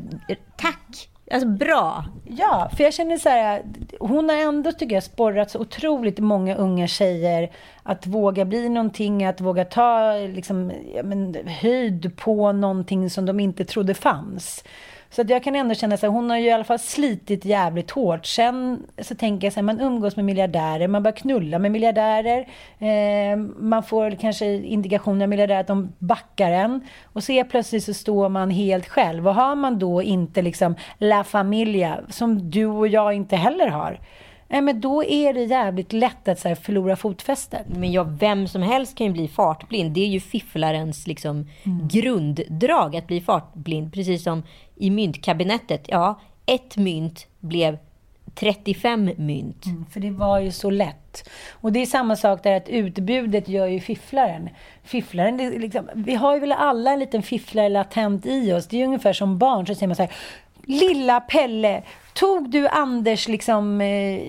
tack! 0.57 1.07
Alltså 1.31 1.47
bra! 1.47 2.05
Ja, 2.25 2.69
för 2.77 2.83
jag 2.83 2.93
känner 2.93 3.17
så 3.17 3.29
här, 3.29 3.63
hon 3.99 4.29
har 4.29 4.35
ändå 4.35 4.71
tycker 4.71 4.95
jag 4.95 5.03
sporrat 5.03 5.51
så 5.51 5.59
otroligt 5.59 6.19
många 6.19 6.55
unga 6.55 6.87
tjejer 6.87 7.51
att 7.83 8.07
våga 8.07 8.45
bli 8.45 8.69
någonting, 8.69 9.25
att 9.25 9.41
våga 9.41 9.65
ta 9.65 10.13
liksom, 10.13 10.71
ja, 10.95 11.03
men, 11.03 11.35
höjd 11.47 12.17
på 12.17 12.51
någonting 12.51 13.09
som 13.09 13.25
de 13.25 13.39
inte 13.39 13.65
trodde 13.65 13.93
fanns. 13.93 14.63
Så 15.11 15.21
att 15.21 15.29
jag 15.29 15.43
kan 15.43 15.55
ändå 15.55 15.75
känna 15.75 15.97
så 15.97 16.05
här, 16.05 16.13
hon 16.13 16.29
har 16.29 16.37
ju 16.37 16.45
i 16.45 16.51
alla 16.51 16.63
fall 16.63 16.79
slitit 16.79 17.45
jävligt 17.45 17.91
hårt. 17.91 18.25
Sen 18.25 18.85
så 19.01 19.15
tänker 19.15 19.45
jag 19.45 19.53
så 19.53 19.57
här, 19.57 19.63
man 19.63 19.79
umgås 19.79 20.15
med 20.15 20.25
miljardärer, 20.25 20.87
man 20.87 21.03
börjar 21.03 21.15
knulla 21.15 21.59
med 21.59 21.71
miljardärer. 21.71 22.47
Eh, 22.79 23.37
man 23.57 23.83
får 23.83 24.11
kanske 24.11 24.45
indikationer 24.53 25.25
av 25.25 25.29
miljardärer 25.29 25.59
att 25.59 25.67
de 25.67 25.93
backar 25.99 26.51
en. 26.51 26.81
Och 27.03 27.23
så 27.23 27.43
plötsligt 27.49 27.83
så 27.83 27.93
står 27.93 28.29
man 28.29 28.49
helt 28.49 28.87
själv. 28.87 29.27
Och 29.27 29.35
har 29.35 29.55
man 29.55 29.79
då 29.79 30.03
inte 30.03 30.41
liksom 30.41 30.75
La 30.97 31.23
Familia, 31.23 31.99
som 32.09 32.49
du 32.51 32.65
och 32.65 32.87
jag 32.87 33.13
inte 33.13 33.35
heller 33.35 33.67
har. 33.67 33.99
Nej, 34.51 34.61
men 34.61 34.81
då 34.81 35.03
är 35.03 35.33
det 35.33 35.43
jävligt 35.43 35.93
lätt 35.93 36.27
att 36.27 36.39
så 36.39 36.47
här, 36.47 36.55
förlora 36.55 36.95
fotfästet. 36.95 37.65
Men 37.67 37.91
ja, 37.91 38.03
vem 38.03 38.47
som 38.47 38.61
helst 38.61 38.97
kan 38.97 39.07
ju 39.07 39.13
bli 39.13 39.27
fartblind. 39.27 39.91
Det 39.91 40.01
är 40.01 40.07
ju 40.07 40.19
fifflarens 40.19 41.07
liksom, 41.07 41.47
grunddrag 41.89 42.95
att 42.95 43.07
bli 43.07 43.21
fartblind. 43.21 43.93
Precis 43.93 44.23
som 44.23 44.43
i 44.81 44.89
myntkabinettet. 44.89 45.85
Ja, 45.87 46.19
ett 46.45 46.77
mynt 46.77 47.27
blev 47.39 47.77
35 48.35 49.11
mynt. 49.17 49.65
Mm, 49.65 49.85
för 49.85 49.99
det 49.99 50.11
var 50.11 50.39
ju 50.39 50.51
så 50.51 50.69
lätt. 50.69 51.29
Och 51.51 51.71
det 51.71 51.81
är 51.81 51.85
samma 51.85 52.15
sak 52.15 52.43
där 52.43 52.57
att 52.57 52.69
utbudet 52.69 53.47
gör 53.47 53.67
ju 53.67 53.79
fifflaren. 53.79 54.49
Fifflaren, 54.83 55.37
det 55.37 55.49
liksom, 55.49 55.89
vi 55.95 56.15
har 56.15 56.33
ju 56.33 56.39
väl 56.39 56.51
alla 56.51 56.91
en 56.91 56.99
liten 56.99 57.23
fifflare 57.23 57.69
latent 57.69 58.25
i 58.25 58.53
oss. 58.53 58.67
Det 58.67 58.75
är 58.75 58.79
ju 58.79 58.85
ungefär 58.85 59.13
som 59.13 59.37
barn, 59.37 59.67
så 59.67 59.75
säger 59.75 59.87
man 59.87 59.95
så 59.95 60.03
här. 60.03 60.11
Lilla 60.63 61.19
Pelle, 61.19 61.83
tog 62.13 62.49
du 62.49 62.67
Anders 62.67 63.27
liksom 63.27 63.81
eh, 63.81 64.21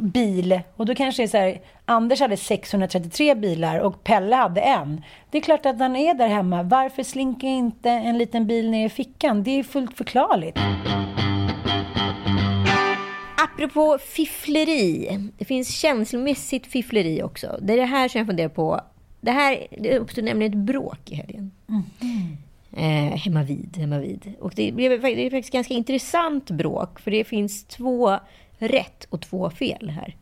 bil? 0.00 0.60
Och 0.76 0.86
då 0.86 0.94
kanske 0.94 1.22
det 1.22 1.26
är 1.26 1.28
så 1.28 1.36
här, 1.36 1.60
Anders 1.84 2.20
hade 2.20 2.36
633 2.36 3.34
bilar 3.34 3.78
och 3.78 4.04
Pelle 4.04 4.36
hade 4.36 4.60
en. 4.60 5.02
Det 5.30 5.38
är 5.38 5.42
klart 5.42 5.66
att 5.66 5.78
han 5.78 5.96
är 5.96 6.14
där 6.14 6.28
hemma. 6.28 6.62
Varför 6.62 7.02
slinker 7.02 7.48
inte 7.48 7.90
en 7.90 8.18
liten 8.18 8.46
bil 8.46 8.70
ner 8.70 8.86
i 8.86 8.88
fickan? 8.88 9.42
Det 9.42 9.50
är 9.50 9.62
fullt 9.62 9.96
förklarligt. 9.96 10.58
Apropå 13.36 13.98
fiffleri. 13.98 15.18
Det 15.38 15.44
finns 15.44 15.68
känslomässigt 15.68 16.66
fiffleri 16.66 17.22
också. 17.22 17.58
Det 17.62 17.72
är 17.72 17.76
det 17.76 17.84
här 17.84 18.08
som 18.08 18.18
jag 18.18 18.26
funderar 18.26 18.48
på. 18.48 18.80
Det 19.20 19.30
här 19.30 19.66
det 19.70 19.98
uppstod 19.98 20.24
nämligen 20.24 20.52
ett 20.52 20.58
bråk 20.58 21.10
i 21.10 21.14
helgen. 21.14 21.50
Eh, 22.72 23.16
hemma 23.16 23.42
vid, 23.42 23.76
hemma 23.76 23.98
vid. 23.98 24.32
Och 24.40 24.52
det, 24.56 24.72
blev, 24.72 25.00
det 25.02 25.26
är 25.26 25.30
faktiskt 25.30 25.52
ganska 25.52 25.74
intressant 25.74 26.50
bråk. 26.50 27.00
För 27.00 27.10
det 27.10 27.24
finns 27.24 27.64
två 27.64 28.18
rätt 28.62 29.04
och 29.10 29.20
två 29.20 29.50
fel 29.50 29.90
här. 29.90 30.16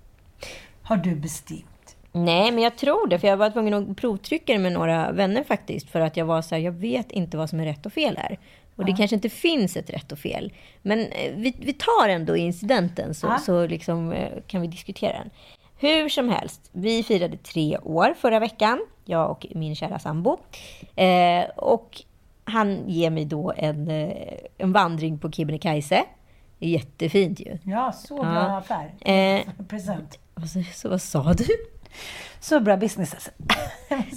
Har 0.82 0.96
du 0.96 1.14
bestämt? 1.14 1.96
Nej, 2.12 2.50
men 2.52 2.62
jag 2.64 2.76
tror 2.76 3.06
det. 3.06 3.18
För 3.18 3.28
jag 3.28 3.36
var 3.36 3.50
tvungen 3.50 3.74
att 3.74 3.96
provtrycka 3.96 4.52
det 4.52 4.58
med 4.58 4.72
några 4.72 5.12
vänner 5.12 5.44
faktiskt. 5.44 5.90
För 5.90 6.00
att 6.00 6.16
jag 6.16 6.24
var 6.26 6.42
så 6.42 6.54
här, 6.54 6.62
jag 6.62 6.72
vet 6.72 7.10
inte 7.12 7.36
vad 7.36 7.50
som 7.50 7.60
är 7.60 7.64
rätt 7.64 7.86
och 7.86 7.92
fel 7.92 8.16
här. 8.16 8.38
Och 8.76 8.84
det 8.84 8.92
kanske 8.92 9.14
inte 9.16 9.28
finns 9.28 9.76
ett 9.76 9.90
rätt 9.90 10.12
och 10.12 10.18
fel. 10.18 10.52
Men 10.82 11.00
eh, 11.00 11.32
vi, 11.36 11.54
vi 11.58 11.72
tar 11.72 12.08
ändå 12.08 12.36
incidenten 12.36 13.14
så, 13.14 13.26
Ja. 13.26 13.38
så 13.38 13.66
liksom, 13.66 14.12
eh, 14.12 14.28
kan 14.46 14.60
vi 14.60 14.66
diskutera 14.66 15.12
den. 15.12 15.30
Hur 15.78 16.08
som 16.08 16.28
helst, 16.28 16.70
vi 16.72 17.02
firade 17.02 17.36
tre 17.36 17.78
år 17.78 18.14
förra 18.20 18.38
veckan. 18.40 18.86
Jag 19.04 19.30
och 19.30 19.46
min 19.54 19.74
kära 19.76 19.98
sambo. 19.98 20.38
Eh, 20.96 21.44
och 21.56 22.02
han 22.44 22.88
ger 22.88 23.10
mig 23.10 23.24
då 23.24 23.52
en, 23.56 23.88
eh, 23.90 24.12
en 24.58 24.72
vandring 24.72 25.18
på 25.18 25.32
Kebnekaise. 25.32 26.04
Jättefint 26.60 27.40
ju. 27.40 27.58
Ja, 27.64 27.92
så 27.92 28.16
bra 28.16 28.34
Ja. 28.34 28.58
affär. 28.58 28.94
Eh, 29.00 29.46
Present. 29.68 30.18
så, 30.52 30.62
så, 30.74 30.88
vad 30.88 31.02
sa 31.02 31.32
du? 31.32 31.46
Så 32.40 32.60
bra 32.60 32.76
business 32.76 33.14
alltså. 33.14 33.30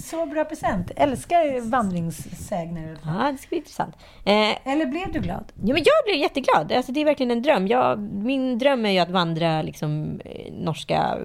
Så 0.00 0.26
bra 0.26 0.44
present. 0.44 0.90
Älskar 0.96 1.70
vandringssägner. 1.70 2.98
Ja, 3.04 3.32
det 3.32 3.38
ska 3.38 3.48
bli 3.48 3.58
intressant. 3.58 3.94
Eh, 4.24 4.72
Eller 4.72 4.86
blev 4.86 5.12
du 5.12 5.20
glad? 5.20 5.44
Ja, 5.54 5.74
men 5.74 5.82
jag 5.84 6.04
blev 6.06 6.16
jätteglad. 6.16 6.72
Alltså, 6.72 6.92
det 6.92 7.00
är 7.00 7.04
verkligen 7.04 7.30
en 7.30 7.42
dröm. 7.42 7.66
Jag, 7.68 7.98
min 8.00 8.58
dröm 8.58 8.86
är 8.86 8.90
ju 8.90 8.98
att 8.98 9.10
vandra 9.10 9.62
liksom, 9.62 10.20
eh, 10.24 10.52
norska 10.52 11.18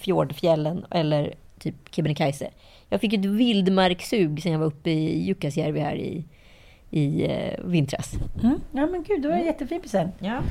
fjordfjällen 0.00 0.84
eller 0.90 1.34
typ 1.58 1.74
Kebnekaise. 1.90 2.48
Jag 2.88 3.00
fick 3.00 3.12
ett 3.12 3.24
vildmarkssug 3.24 4.42
sen 4.42 4.52
jag 4.52 4.58
var 4.58 4.66
uppe 4.66 4.90
i 4.90 5.24
Jukkasjärvi 5.26 5.80
här 5.80 5.94
i, 5.96 6.24
i 6.92 7.24
eh, 7.24 7.64
vintras. 7.64 8.12
Mm. 8.42 8.60
Ja 8.72 8.86
men 8.86 9.02
gud, 9.02 9.22
det 9.22 9.28
var 9.28 9.34
en 9.34 9.44
jättefin 9.44 9.80
present. 9.80 10.14
Ja. 10.18 10.42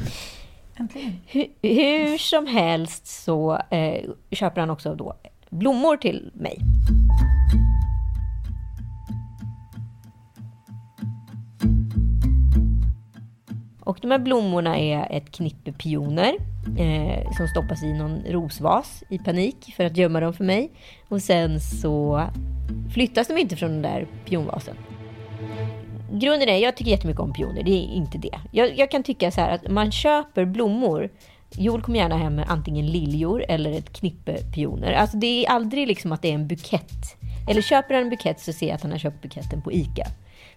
Äntligen. 0.75 1.13
Hur, 1.27 1.47
hur 1.61 2.17
som 2.17 2.47
helst 2.47 3.07
så 3.07 3.59
eh, 3.69 4.09
köper 4.31 4.61
han 4.61 4.69
också 4.69 4.95
då 4.95 5.13
blommor 5.49 5.97
till 5.97 6.31
mig. 6.33 6.57
Och 13.79 13.97
de 14.01 14.11
här 14.11 14.19
blommorna 14.19 14.77
är 14.79 15.17
ett 15.17 15.31
knippe 15.31 15.71
pioner 15.71 16.33
eh, 16.77 17.31
som 17.37 17.47
stoppas 17.47 17.83
i 17.83 17.93
någon 17.93 18.23
rosvas 18.27 19.03
i 19.09 19.17
panik 19.17 19.73
för 19.75 19.85
att 19.85 19.97
gömma 19.97 20.19
dem 20.19 20.33
för 20.33 20.43
mig. 20.43 20.71
Och 21.09 21.21
sen 21.21 21.59
så 21.59 22.23
flyttas 22.93 23.27
de 23.27 23.37
inte 23.37 23.55
från 23.55 23.71
den 23.71 23.81
där 23.81 24.07
pionvasen. 24.25 24.75
Grunden 26.11 26.49
är, 26.49 26.57
jag 26.57 26.77
tycker 26.77 26.91
jättemycket 26.91 27.21
om 27.21 27.33
pioner, 27.33 27.63
det 27.63 27.71
är 27.71 27.95
inte 27.95 28.17
det. 28.17 28.39
Jag, 28.51 28.77
jag 28.77 28.91
kan 28.91 29.03
tycka 29.03 29.31
så 29.31 29.41
här 29.41 29.55
att 29.55 29.71
man 29.71 29.91
köper 29.91 30.45
blommor 30.45 31.09
Joel 31.57 31.81
kommer 31.81 31.99
gärna 31.99 32.17
hem 32.17 32.35
med 32.35 32.45
antingen 32.49 32.85
liljor 32.87 33.45
eller 33.47 33.71
ett 33.71 33.93
knippe 33.93 34.37
pioner. 34.55 34.93
Alltså 34.93 35.17
det 35.17 35.45
är 35.45 35.49
aldrig 35.49 35.87
liksom 35.87 36.11
att 36.11 36.21
det 36.21 36.29
är 36.29 36.33
en 36.33 36.47
bukett. 36.47 37.17
Eller 37.49 37.61
köper 37.61 37.93
han 37.93 38.03
en 38.03 38.09
bukett 38.09 38.39
så 38.39 38.53
ser 38.53 38.67
jag 38.67 38.75
att 38.75 38.81
han 38.81 38.91
har 38.91 38.97
köpt 38.97 39.21
buketten 39.21 39.61
på 39.61 39.71
ICA. 39.71 40.07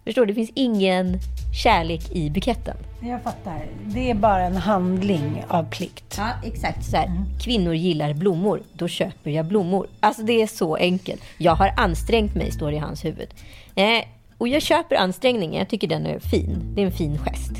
Förstår 0.05 0.27
du? 0.27 0.27
Det 0.27 0.35
finns 0.35 0.51
ingen 0.55 1.19
kärlek 1.63 2.13
i 2.13 2.31
buketten. 2.31 2.77
Jag 3.01 3.23
fattar. 3.23 3.67
Det 3.85 4.11
är 4.11 4.15
bara 4.15 4.43
en 4.43 4.57
handling 4.57 5.45
av 5.49 5.65
plikt. 5.65 6.15
Ja, 6.19 6.31
exakt. 6.45 6.85
Så 6.85 6.97
här, 6.97 7.11
Kvinnor 7.41 7.75
gillar 7.75 8.15
blommor, 8.15 8.63
då 8.73 8.89
köper 8.89 9.31
jag 9.31 9.47
blommor. 9.47 9.87
Alltså 10.01 10.23
det 10.23 10.43
är 10.43 10.47
så 10.47 10.77
enkelt. 10.77 11.23
Jag 11.39 11.55
har 11.55 11.75
ansträngt 11.77 12.35
mig, 12.35 12.51
står 12.51 12.71
det 12.71 12.77
i 12.77 12.81
hans 12.81 13.05
huvud. 13.05 13.29
Eh, 13.75 14.05
och 14.45 14.49
jag 14.49 14.63
köper 14.63 14.97
ansträngningen, 14.97 15.59
jag 15.59 15.69
tycker 15.69 15.89
den 15.89 16.07
är 16.07 16.19
fin. 16.19 16.73
Det 16.75 16.83
är 16.83 16.87
en 16.87 16.93
fin 16.93 17.19
gest. 17.19 17.53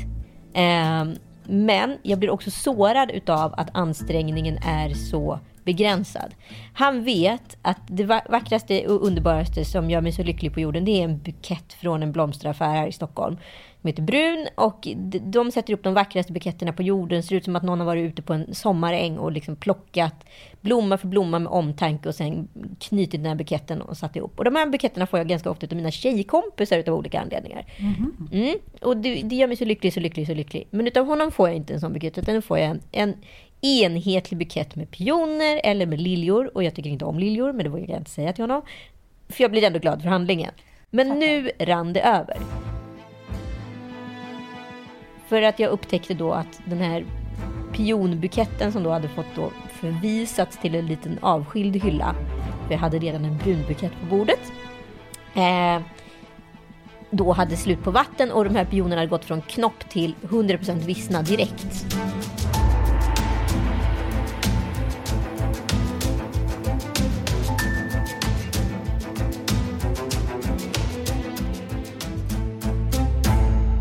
Eh, 0.53 1.05
men 1.43 1.97
jag 2.03 2.19
blir 2.19 2.29
också 2.29 2.51
sårad 2.51 3.11
utav 3.11 3.53
att 3.57 3.69
ansträngningen 3.73 4.57
är 4.57 4.93
så 4.93 5.39
begränsad. 5.63 6.35
Han 6.73 7.03
vet 7.03 7.57
att 7.61 7.77
det 7.87 8.03
vackraste 8.29 8.87
och 8.87 9.05
underbaraste 9.05 9.65
som 9.65 9.89
gör 9.89 10.01
mig 10.01 10.11
så 10.11 10.23
lycklig 10.23 10.53
på 10.53 10.59
jorden, 10.59 10.85
det 10.85 10.91
är 10.91 11.03
en 11.03 11.17
bukett 11.17 11.73
från 11.73 12.03
en 12.03 12.11
blomsteraffär 12.11 12.75
här 12.75 12.87
i 12.87 12.91
Stockholm. 12.91 13.37
Som 13.85 13.89
heter 13.89 14.03
Brun 14.03 14.47
och 14.55 14.87
de 15.21 15.51
sätter 15.51 15.73
upp 15.73 15.83
de 15.83 15.93
vackraste 15.93 16.33
buketterna 16.33 16.73
på 16.73 16.83
jorden. 16.83 17.17
Det 17.17 17.23
ser 17.23 17.35
ut 17.35 17.45
som 17.45 17.55
att 17.55 17.63
någon 17.63 17.79
har 17.79 17.85
varit 17.85 18.11
ute 18.11 18.21
på 18.21 18.33
en 18.33 18.55
sommaräng 18.55 19.17
och 19.17 19.31
liksom 19.31 19.55
plockat 19.55 20.25
blomma 20.61 20.97
för 20.97 21.07
blomma 21.07 21.39
med 21.39 21.51
omtanke 21.51 22.09
och 22.09 22.15
sen 22.15 22.47
knutit 22.79 23.11
den 23.11 23.25
här 23.25 23.35
buketten 23.35 23.81
och 23.81 23.97
satt 23.97 24.15
ihop. 24.15 24.39
Och 24.39 24.43
de 24.43 24.55
här 24.55 24.65
buketterna 24.65 25.07
får 25.07 25.19
jag 25.19 25.27
ganska 25.27 25.49
ofta 25.49 25.67
av 25.67 25.75
mina 25.75 25.91
tjejkompisar 25.91 26.77
utav 26.77 26.95
olika 26.95 27.19
anledningar. 27.19 27.65
Mm. 28.31 28.55
Och 28.81 28.97
det, 28.97 29.21
det 29.21 29.35
gör 29.35 29.47
mig 29.47 29.57
så 29.57 29.65
lycklig, 29.65 29.93
så 29.93 29.99
lycklig, 29.99 30.27
så 30.27 30.33
lycklig. 30.33 30.67
Men 30.69 30.87
utav 30.87 31.05
honom 31.05 31.31
får 31.31 31.47
jag 31.47 31.55
inte 31.55 31.73
en 31.73 31.79
sån 31.79 31.93
bukett, 31.93 32.17
utan 32.17 32.41
får 32.41 32.59
jag 32.59 32.69
en, 32.69 32.81
en 32.91 33.15
enhetlig 33.61 34.37
bukett 34.37 34.75
med 34.75 34.91
pioner 34.91 35.61
eller 35.63 35.85
med 35.85 36.01
liljor. 36.01 36.51
Och 36.53 36.63
jag 36.63 36.75
tycker 36.75 36.89
inte 36.89 37.05
om 37.05 37.19
liljor, 37.19 37.53
men 37.53 37.63
det 37.63 37.69
vågar 37.69 37.89
jag 37.89 37.97
inte 37.97 38.11
säga 38.11 38.33
till 38.33 38.43
honom. 38.43 38.61
För 39.29 39.43
jag 39.43 39.51
blir 39.51 39.63
ändå 39.63 39.79
glad 39.79 40.01
för 40.01 40.09
handlingen. 40.09 40.51
Men 40.89 41.19
nu 41.19 41.51
rann 41.59 41.93
det 41.93 42.01
över. 42.01 42.37
För 45.27 45.41
att 45.41 45.59
jag 45.59 45.71
upptäckte 45.71 46.13
då 46.13 46.33
att 46.33 46.61
den 46.65 46.77
här 46.77 47.05
pionbuketten 47.73 48.71
som 48.71 48.83
då 48.83 48.89
hade 48.89 49.07
fått 49.07 49.35
då 49.35 49.51
förvisats 49.69 50.57
till 50.57 50.75
en 50.75 50.85
liten 50.85 51.19
avskild 51.21 51.75
hylla. 51.75 52.15
För 52.65 52.73
jag 52.73 52.79
hade 52.79 52.99
redan 52.99 53.25
en 53.25 53.37
brunbukett 53.37 53.91
på 54.01 54.15
bordet. 54.17 54.51
Eh, 55.35 55.81
då 57.09 57.31
hade 57.31 57.57
slut 57.57 57.83
på 57.83 57.91
vatten 57.91 58.31
och 58.31 58.43
de 58.43 58.55
här 58.55 58.65
pionerna 58.65 58.95
hade 58.95 59.07
gått 59.09 59.25
från 59.25 59.41
knopp 59.41 59.89
till 59.89 60.15
100% 60.21 60.79
vissna 60.79 61.21
direkt. 61.21 61.85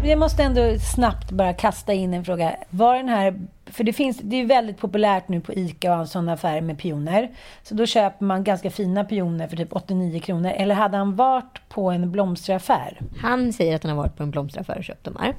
Jag 0.06 0.18
måste 0.18 0.42
ändå 0.42 0.78
snabbt 0.78 1.30
bara 1.30 1.52
kasta 1.52 1.92
in 1.92 2.14
en 2.14 2.24
fråga. 2.24 2.56
Var 2.70 2.96
den 2.96 3.08
här, 3.08 3.40
för 3.66 3.84
det, 3.84 3.92
finns, 3.92 4.18
det 4.18 4.36
är 4.36 4.46
väldigt 4.46 4.78
populärt 4.78 5.28
nu 5.28 5.40
på 5.40 5.52
ICA 5.54 6.00
och 6.00 6.08
sådana 6.08 6.32
affärer 6.32 6.60
med 6.60 6.78
pioner. 6.78 7.30
Så 7.62 7.74
då 7.74 7.86
köper 7.86 8.24
man 8.24 8.44
ganska 8.44 8.70
fina 8.70 9.04
pioner 9.04 9.48
för 9.48 9.56
typ 9.56 9.72
89 9.72 10.20
kronor. 10.20 10.50
Eller 10.50 10.74
hade 10.74 10.96
han 10.96 11.16
varit 11.16 11.60
på 11.68 11.90
en 11.90 12.10
blomsteraffär? 12.10 13.00
Han 13.16 13.52
säger 13.52 13.76
att 13.76 13.82
han 13.82 13.90
har 13.90 13.96
varit 14.02 14.16
på 14.16 14.22
en 14.22 14.30
blomsteraffär 14.30 14.78
och 14.78 14.84
köpt 14.84 15.04
de 15.04 15.16
här. 15.20 15.34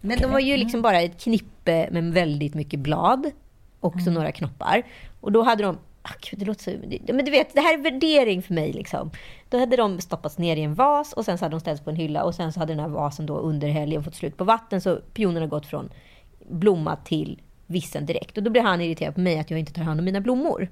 Men 0.00 0.18
de 0.18 0.32
var 0.32 0.40
ju 0.40 0.56
liksom 0.56 0.82
bara 0.82 1.00
ett 1.00 1.20
knippe 1.20 1.88
med 1.90 2.12
väldigt 2.12 2.54
mycket 2.54 2.80
blad. 2.80 3.30
Och 3.80 4.00
så 4.00 4.10
några 4.10 4.32
knoppar. 4.32 4.82
Och 5.20 5.32
då 5.32 5.42
hade 5.42 5.62
de 5.62 5.78
Ah, 6.02 6.14
Gud, 6.20 6.40
det 6.40 6.46
låter 6.46 6.64
så... 6.64 6.70
Men 7.12 7.24
du 7.24 7.30
vet, 7.30 7.54
det 7.54 7.60
här 7.60 7.78
är 7.78 7.82
värdering 7.82 8.42
för 8.42 8.54
mig. 8.54 8.72
Liksom. 8.72 9.10
Då 9.48 9.58
hade 9.58 9.76
de 9.76 10.00
stoppats 10.00 10.38
ner 10.38 10.56
i 10.56 10.62
en 10.62 10.74
vas 10.74 11.12
och 11.12 11.24
sen 11.24 11.38
så 11.38 11.44
hade 11.44 11.54
de 11.54 11.60
ställts 11.60 11.84
på 11.84 11.90
en 11.90 11.96
hylla 11.96 12.24
och 12.24 12.34
sen 12.34 12.52
så 12.52 12.60
hade 12.60 12.72
den 12.72 12.80
här 12.80 12.88
vasen 12.88 13.26
då 13.26 13.36
under 13.36 13.68
helgen 13.68 14.04
fått 14.04 14.14
slut 14.14 14.36
på 14.36 14.44
vatten 14.44 14.80
så 14.80 14.96
pionerna 14.96 15.46
gått 15.46 15.66
från 15.66 15.90
blomma 16.50 16.96
till 16.96 17.40
vissen 17.66 18.06
direkt. 18.06 18.36
Och 18.36 18.42
då 18.42 18.50
blir 18.50 18.62
han 18.62 18.80
irriterad 18.80 19.14
på 19.14 19.20
mig 19.20 19.38
att 19.38 19.50
jag 19.50 19.60
inte 19.60 19.72
tar 19.72 19.82
hand 19.82 20.00
om 20.00 20.04
mina 20.04 20.20
blommor. 20.20 20.68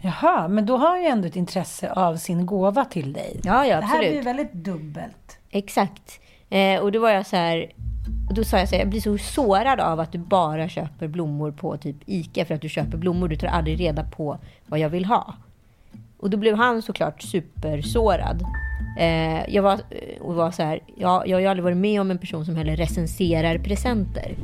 Jaha, 0.00 0.48
men 0.48 0.66
då 0.66 0.76
har 0.76 0.88
han 0.88 1.02
ju 1.02 1.08
ändå 1.08 1.28
ett 1.28 1.36
intresse 1.36 1.92
av 1.92 2.16
sin 2.16 2.46
gåva 2.46 2.84
till 2.84 3.12
dig. 3.12 3.40
Ja, 3.44 3.66
ja, 3.66 3.80
Det 3.80 3.86
här 3.86 3.96
absolut. 3.96 4.12
blir 4.12 4.22
väldigt 4.22 4.52
dubbelt. 4.52 5.38
Exakt. 5.50 6.20
Eh, 6.48 6.80
och 6.80 6.92
då 6.92 7.00
var 7.00 7.10
jag 7.10 7.26
så 7.26 7.36
här... 7.36 7.72
och 8.28 8.34
Då 8.34 8.44
sa 8.44 8.58
jag 8.58 8.68
så 8.68 8.74
här, 8.74 8.82
jag 8.82 8.88
blir 8.88 9.00
så 9.00 9.18
sårad 9.18 9.80
av 9.80 10.00
att 10.00 10.12
du 10.12 10.18
bara 10.18 10.68
köper 10.68 11.08
blommor 11.08 11.50
på 11.50 11.76
typ 11.76 11.96
ICA 12.06 12.44
för 12.44 12.54
att 12.54 12.62
du 12.62 12.68
köper 12.68 12.98
blommor. 12.98 13.28
Du 13.28 13.36
tar 13.36 13.48
aldrig 13.48 13.80
reda 13.80 14.04
på 14.04 14.38
vad 14.66 14.80
jag 14.80 14.88
vill 14.88 15.04
ha. 15.04 15.34
Och 16.18 16.30
då 16.30 16.36
blev 16.36 16.54
han 16.54 16.82
såklart 16.82 17.22
supersårad. 17.22 18.42
Eh, 18.98 19.54
jag 19.54 19.62
var, 19.62 19.80
och 20.20 20.34
var 20.34 20.50
så 20.50 20.62
här, 20.62 20.80
ja, 20.96 21.26
jag 21.26 21.40
har 21.40 21.46
aldrig 21.46 21.64
varit 21.64 21.76
med 21.76 22.00
om 22.00 22.10
en 22.10 22.18
person 22.18 22.44
som 22.44 22.56
heller 22.56 22.76
recenserar 22.76 23.58
presenter. 23.58 24.36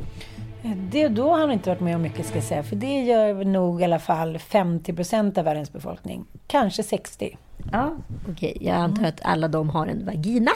Det, 0.91 1.07
då 1.07 1.31
har 1.31 1.39
han 1.39 1.51
inte 1.51 1.69
varit 1.69 1.81
med 1.81 1.95
om 1.95 2.01
mycket 2.01 2.25
ska 2.25 2.35
jag 2.35 2.43
säga. 2.43 2.63
För 2.63 2.75
det 2.75 3.01
gör 3.01 3.45
nog 3.45 3.81
i 3.81 3.83
alla 3.83 3.99
fall 3.99 4.37
50% 4.37 5.39
av 5.39 5.45
världens 5.45 5.73
befolkning. 5.73 6.25
Kanske 6.47 6.83
60. 6.83 7.37
Ja. 7.71 7.95
Okej, 8.31 8.57
jag 8.61 8.75
antar 8.75 9.03
att 9.03 9.19
alla 9.21 9.47
de 9.47 9.69
har 9.69 9.87
en 9.87 10.05
vagina. 10.05 10.51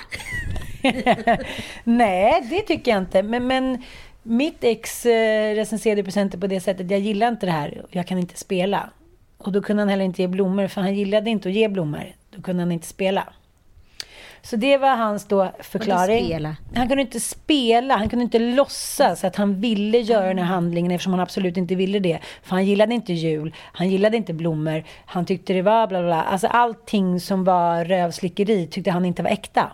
Nej, 1.83 2.47
det 2.49 2.61
tycker 2.61 2.91
jag 2.91 3.01
inte. 3.01 3.23
Men, 3.23 3.47
men 3.47 3.83
mitt 4.23 4.63
ex 4.63 5.05
eh, 5.05 5.55
recenserade 5.55 6.03
presenter 6.03 6.37
på 6.37 6.47
det 6.47 6.59
sättet. 6.59 6.91
Jag 6.91 6.99
gillar 6.99 7.27
inte 7.27 7.45
det 7.45 7.51
här. 7.51 7.85
Jag 7.89 8.07
kan 8.07 8.17
inte 8.17 8.37
spela. 8.37 8.89
Och 9.37 9.51
då 9.51 9.61
kunde 9.61 9.81
han 9.81 9.89
heller 9.89 10.05
inte 10.05 10.21
ge 10.21 10.27
blommor. 10.27 10.67
För 10.67 10.81
han 10.81 10.95
gillade 10.95 11.29
inte 11.29 11.49
att 11.49 11.55
ge 11.55 11.67
blommor. 11.67 12.03
Då 12.35 12.41
kunde 12.41 12.63
han 12.63 12.71
inte 12.71 12.87
spela. 12.87 13.33
Så 14.41 14.55
det 14.55 14.77
var 14.77 14.95
hans 14.95 15.25
då 15.25 15.51
förklaring. 15.59 16.45
Han 16.75 16.87
kunde 16.87 17.01
inte 17.01 17.19
spela, 17.19 17.97
han 17.97 18.09
kunde 18.09 18.23
inte 18.23 18.39
låtsas 18.39 19.23
att 19.23 19.35
han 19.35 19.61
ville 19.61 19.97
göra 19.97 20.27
den 20.27 20.37
här 20.37 20.45
handlingen 20.45 20.91
eftersom 20.91 21.13
han 21.13 21.19
absolut 21.19 21.57
inte 21.57 21.75
ville 21.75 21.99
det. 21.99 22.19
För 22.43 22.49
han 22.55 22.65
gillade 22.65 22.93
inte 22.93 23.13
jul, 23.13 23.55
han 23.73 23.89
gillade 23.89 24.17
inte 24.17 24.33
blommor, 24.33 24.83
han 25.05 25.25
tyckte 25.25 25.53
det 25.53 25.61
var 25.61 25.87
bla 25.87 25.99
bla 25.99 26.07
bla. 26.07 26.23
Alltså 26.23 26.47
allting 26.47 27.19
som 27.19 27.43
var 27.43 27.85
rövslickeri 27.85 28.67
tyckte 28.67 28.91
han 28.91 29.05
inte 29.05 29.23
var 29.23 29.29
äkta. 29.29 29.71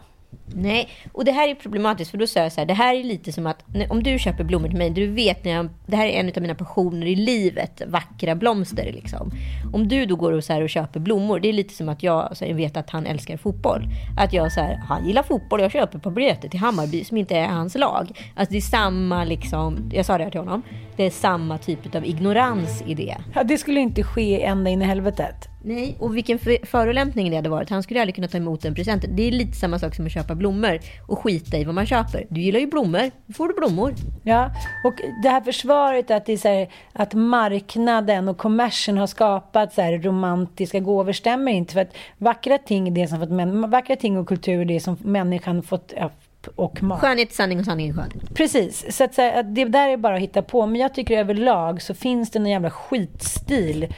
Nej, 0.47 0.89
och 1.11 1.25
det 1.25 1.31
här 1.31 1.49
är 1.49 1.55
problematiskt 1.55 2.11
för 2.11 2.17
då 2.17 2.27
säger 2.27 2.45
jag 2.45 2.53
så 2.53 2.61
här, 2.61 2.65
det 2.65 2.73
här 2.73 2.95
är 2.95 3.03
lite 3.03 3.31
som 3.31 3.47
att 3.47 3.65
om 3.89 4.03
du 4.03 4.19
köper 4.19 4.43
blommor 4.43 4.67
till 4.67 4.77
mig, 4.77 4.89
du 4.89 5.07
vet 5.07 5.45
när 5.45 5.51
jag, 5.51 5.69
det 5.85 5.95
här 5.95 6.05
är 6.05 6.19
en 6.19 6.31
av 6.35 6.41
mina 6.41 6.55
passioner 6.55 7.07
i 7.07 7.15
livet, 7.15 7.81
vackra 7.87 8.35
blomster 8.35 8.91
liksom. 8.93 9.31
Om 9.73 9.87
du 9.87 10.05
då 10.05 10.15
går 10.15 10.31
och, 10.31 10.43
så 10.43 10.53
här 10.53 10.61
och 10.61 10.69
köper 10.69 10.99
blommor, 10.99 11.39
det 11.39 11.49
är 11.49 11.53
lite 11.53 11.73
som 11.73 11.89
att 11.89 12.03
jag, 12.03 12.37
så 12.37 12.45
här, 12.45 12.53
vet 12.53 12.77
att 12.77 12.89
han 12.89 13.05
älskar 13.05 13.37
fotboll. 13.37 13.83
Att 14.17 14.33
jag 14.33 14.51
så 14.51 14.59
här, 14.59 14.75
han 14.75 15.07
gillar 15.07 15.23
fotboll, 15.23 15.61
jag 15.61 15.71
köper 15.71 15.99
på 15.99 16.11
biljetter 16.11 16.49
till 16.49 16.59
Hammarby 16.59 17.03
som 17.03 17.17
inte 17.17 17.37
är 17.37 17.47
hans 17.47 17.75
lag. 17.75 18.11
Alltså 18.35 18.51
det 18.51 18.57
är 18.57 18.61
samma 18.61 19.23
liksom, 19.23 19.89
jag 19.93 20.05
sa 20.05 20.17
det 20.17 20.23
här 20.23 20.31
till 20.31 20.39
honom, 20.39 20.61
det 20.95 21.03
är 21.03 21.09
samma 21.09 21.57
typ 21.57 21.95
av 21.95 22.05
ignorans 22.05 22.83
i 22.87 22.93
det. 22.93 23.17
Ja, 23.33 23.43
det 23.43 23.57
skulle 23.57 23.79
inte 23.79 24.03
ske 24.03 24.43
ända 24.43 24.69
in 24.69 24.81
i 24.81 24.85
helvetet. 24.85 25.54
Nej, 25.67 25.95
och 25.99 26.17
vilken 26.17 26.39
för- 26.39 26.65
förolämpning 26.65 27.29
det 27.29 27.35
hade 27.35 27.49
varit. 27.49 27.69
Han 27.69 27.83
skulle 27.83 28.01
aldrig 28.01 28.15
kunna 28.15 28.27
ta 28.27 28.37
emot 28.37 28.61
den 28.61 28.75
presenten. 28.75 29.15
Det 29.15 29.27
är 29.27 29.31
lite 29.31 29.57
samma 29.57 29.79
sak 29.79 29.95
som 29.95 30.05
att 30.05 30.11
köpa 30.11 30.35
blommor 30.35 30.79
och 31.07 31.19
skita 31.19 31.57
i 31.57 31.63
vad 31.63 31.75
man 31.75 31.85
köper. 31.85 32.25
Du 32.29 32.41
gillar 32.41 32.59
ju 32.59 32.67
blommor, 32.67 33.11
då 33.25 33.33
får 33.33 33.47
du 33.47 33.53
blommor. 33.53 33.93
Ja, 34.23 34.51
och 34.83 34.93
det 35.23 35.29
här 35.29 35.41
försvaret 35.41 36.11
att, 36.11 36.25
det 36.25 36.33
är 36.33 36.37
så 36.37 36.47
här, 36.47 36.69
att 36.93 37.13
marknaden 37.13 38.27
och 38.27 38.37
kommersen 38.37 38.97
har 38.97 39.07
skapat 39.07 39.73
så 39.73 39.81
här 39.81 39.97
romantiska 39.97 40.79
gåvor 40.79 41.13
stämmer 41.13 41.51
inte. 41.51 41.73
För 41.73 41.81
att 41.81 41.95
vackra 42.17 42.57
ting, 42.57 42.87
är 42.87 42.91
det 42.91 43.07
som 43.07 43.19
fått, 43.19 43.69
vackra 43.71 43.95
ting 43.95 44.17
och 44.17 44.27
kultur 44.27 44.61
är 44.61 44.65
det 44.65 44.79
som 44.79 44.97
människan 45.01 45.63
fått 45.63 45.93
ja, 45.97 46.11
och 46.55 46.83
mat. 46.83 47.01
Skönhet 47.01 47.29
är 47.29 47.35
sanning 47.35 47.59
och 47.59 47.65
sanning 47.65 47.89
är 47.89 47.93
skön. 47.93 48.21
Precis, 48.33 48.95
så 48.97 49.03
att, 49.03 49.13
säga, 49.13 49.39
att 49.39 49.55
det 49.55 49.65
där 49.65 49.89
är 49.89 49.97
bara 49.97 50.15
att 50.15 50.21
hitta 50.21 50.41
på. 50.41 50.65
Men 50.65 50.81
jag 50.81 50.93
tycker 50.93 51.17
överlag 51.17 51.81
så 51.81 51.93
finns 51.93 52.31
det 52.31 52.39
en 52.39 52.45
jävla 52.45 52.69
skitstil. 52.69 53.93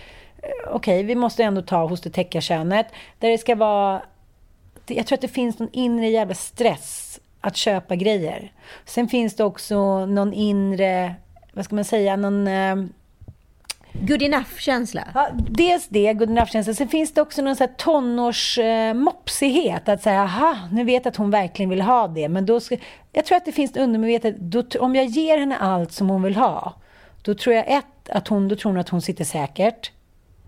Okej, 0.71 1.03
vi 1.03 1.15
måste 1.15 1.43
ändå 1.43 1.61
ta 1.61 1.87
hos 1.87 2.01
det 2.01 2.09
täckarkönet. 2.09 2.87
Där 3.19 3.29
det 3.29 3.37
ska 3.37 3.55
vara... 3.55 4.01
Jag 4.85 5.07
tror 5.07 5.15
att 5.15 5.21
det 5.21 5.27
finns 5.27 5.59
någon 5.59 5.69
inre 5.71 6.09
jävla 6.09 6.35
stress 6.35 7.19
att 7.41 7.55
köpa 7.55 7.95
grejer. 7.95 8.51
Sen 8.85 9.07
finns 9.07 9.35
det 9.35 9.43
också 9.43 10.05
någon 10.05 10.33
inre, 10.33 11.15
vad 11.53 11.65
ska 11.65 11.75
man 11.75 11.85
säga, 11.85 12.15
någon... 12.15 12.47
Eh, 12.47 12.75
Good 14.01 14.21
enough-känsla. 14.21 15.07
Ja, 15.13 15.29
dels 15.49 15.87
det, 15.87 16.13
good 16.13 16.29
enough-känsla. 16.29 16.73
Sen 16.73 16.87
finns 16.87 17.13
det 17.13 17.21
också 17.21 17.41
någon 17.41 17.55
så 17.55 17.63
här 17.63 17.73
tonårsmopsighet. 17.77 19.87
Eh, 19.87 19.93
att 19.93 20.01
säga, 20.01 20.21
aha, 20.21 20.57
nu 20.71 20.83
vet 20.83 21.05
jag 21.05 21.11
att 21.11 21.17
hon 21.17 21.31
verkligen 21.31 21.69
vill 21.69 21.81
ha 21.81 22.07
det. 22.07 22.29
Men 22.29 22.45
då 22.45 22.59
ska, 22.59 22.77
jag 23.11 23.25
tror 23.25 23.37
att 23.37 23.45
det 23.45 23.51
finns 23.51 23.77
undermedvetet, 23.77 24.37
då, 24.37 24.63
om 24.79 24.95
jag 24.95 25.05
ger 25.05 25.37
henne 25.37 25.57
allt 25.57 25.91
som 25.91 26.09
hon 26.09 26.23
vill 26.23 26.35
ha, 26.35 26.73
då 27.21 27.33
tror 27.33 27.55
jag 27.55 27.65
ett, 27.67 28.09
att 28.09 28.27
hon, 28.27 28.47
då 28.47 28.55
tror 28.55 28.71
hon 28.71 28.79
att 28.79 28.89
hon 28.89 29.01
sitter 29.01 29.23
säkert. 29.23 29.91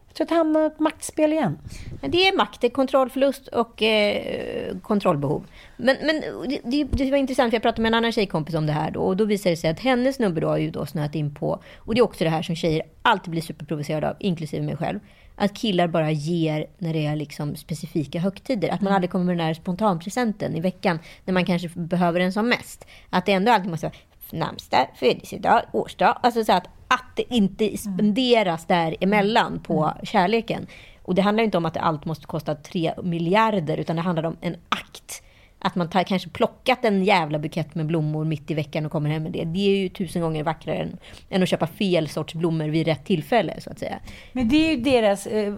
Jag 0.10 0.16
tror 0.16 0.26
att 0.26 0.30
det 0.30 0.36
hamnar 0.36 0.68
ett 0.68 0.80
maktspel 0.80 1.34
igen. 1.34 1.58
Men 2.02 2.12
Det 2.12 2.28
är 2.28 2.38
makt, 2.38 2.62
det 2.62 2.68
är 2.68 2.72
kontrollförlust 2.72 3.48
och 3.48 3.82
eh, 3.82 4.78
kontrollbehov. 4.82 5.46
Men, 5.78 5.98
men 6.02 6.22
det, 6.64 6.84
det, 6.84 7.12
var 7.12 7.18
intressant, 7.18 7.52
för 7.52 7.56
jag 7.56 7.62
pratade 7.62 7.82
med 7.82 7.90
en 7.90 7.94
annan 7.94 8.12
tjejkompis 8.12 8.56
om 8.56 8.66
det 8.66 8.74
här 8.74 8.92
då, 8.92 9.02
och 9.02 9.18
då 9.18 9.26
visade 9.26 9.56
det 9.56 9.58
sig 9.58 9.70
att 9.70 9.80
hennes 9.80 10.16
snubbe 10.16 10.42
då 10.42 10.48
har 10.48 10.58
ju 10.58 10.72
då 10.72 10.86
snöat 10.86 11.16
in 11.16 11.36
på, 11.36 11.64
och 11.78 11.96
det 11.96 12.00
är 12.00 12.04
också 12.04 12.24
det 12.24 12.30
här 12.30 12.42
som 12.42 12.56
tjejer 12.56 12.84
alltid 13.02 13.32
blir 13.32 13.42
superprovocerade 13.42 14.10
av, 14.10 14.16
inklusive 14.20 14.66
mig 14.66 14.78
själv, 14.78 15.00
att 15.36 15.54
killar 15.54 15.88
bara 15.88 16.12
ger 16.12 16.66
när 16.78 16.94
det 16.94 17.06
är 17.06 17.16
liksom 17.16 17.56
specifika 17.56 18.20
högtider. 18.20 18.70
Att 18.70 18.82
man 18.82 18.94
aldrig 18.94 19.12
kommer 19.12 19.26
med 19.26 19.38
den 19.38 19.46
här 19.46 19.54
spontanpresenten 19.54 20.56
i 20.56 20.60
veckan 20.60 21.00
när 21.26 21.34
man 21.34 21.46
kanske 21.46 21.70
behöver 21.70 22.20
den 22.20 22.34
som 22.34 22.50
mest. 22.50 22.86
Att 23.10 23.26
det 23.26 23.32
ändå 23.32 23.52
alltid 23.52 23.70
måste 23.70 23.86
vara 23.86 23.96
namnsdag, 24.32 24.88
födelsedag, 24.96 25.62
årsdag. 25.72 26.18
Alltså 26.24 26.44
så 26.44 26.54
att, 26.54 26.68
att 26.88 27.16
det 27.16 27.34
inte 27.36 27.78
spenderas 27.78 28.66
däremellan 28.66 29.60
på 29.60 29.94
kärleken. 30.04 30.68
Och 31.02 31.16
det 31.16 31.22
handlar 31.22 31.44
inte 31.44 31.58
om 31.58 31.66
att 31.66 31.78
allt 31.78 32.06
måste 32.06 32.26
kosta 32.26 32.56
tre 32.56 32.94
miljarder, 33.04 33.78
utan 33.78 33.96
det 33.96 34.02
handlar 34.02 34.24
om 34.24 34.38
en 34.42 34.56
akt. 34.70 35.24
Att 35.62 35.76
man 35.76 35.90
tar, 35.90 36.04
kanske 36.04 36.30
plockat 36.30 36.86
en 36.86 37.04
jävla 37.04 37.40
bukett 37.40 37.76
med 37.76 37.86
blommor 37.86 38.26
mitt 38.26 38.52
i 38.52 38.54
veckan 38.54 38.86
och 38.86 38.92
kommer 38.92 39.10
hem 39.10 39.24
med 39.24 39.32
det. 39.32 39.44
Det 39.44 39.60
är 39.60 39.78
ju 39.78 39.90
tusen 39.90 40.22
gånger 40.22 40.44
vackrare 40.44 40.78
än, 40.78 40.98
än 41.30 41.44
att 41.44 41.50
köpa 41.50 41.68
fel 41.68 42.10
sorts 42.10 42.34
blommor 42.34 42.68
vid 42.68 42.88
rätt 42.88 43.06
tillfälle, 43.06 43.62
så 43.62 43.70
att 43.70 43.80
säga. 43.80 44.00
Men 44.34 44.50
det 44.50 44.56
är 44.56 44.76
ju 44.76 44.82
deras, 44.82 45.28
eh, 45.28 45.54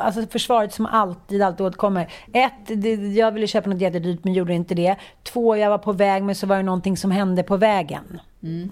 alltså 0.00 0.26
försvaret 0.26 0.72
som 0.72 0.86
alltid, 0.86 1.42
alltid 1.42 1.66
återkommer. 1.66 2.12
Ett, 2.32 2.82
det, 2.82 2.94
jag 2.94 3.32
ville 3.32 3.46
köpa 3.46 3.70
något 3.70 3.80
jättedyrt 3.80 4.24
men 4.24 4.32
gjorde 4.32 4.54
inte 4.54 4.74
det. 4.74 4.96
Två, 5.22 5.56
jag 5.56 5.70
var 5.70 5.78
på 5.78 5.92
väg 5.92 6.22
men 6.22 6.34
så 6.34 6.46
var 6.46 6.56
det 6.56 6.62
någonting 6.62 6.96
som 6.96 7.10
hände 7.10 7.42
på 7.42 7.56
vägen. 7.56 8.20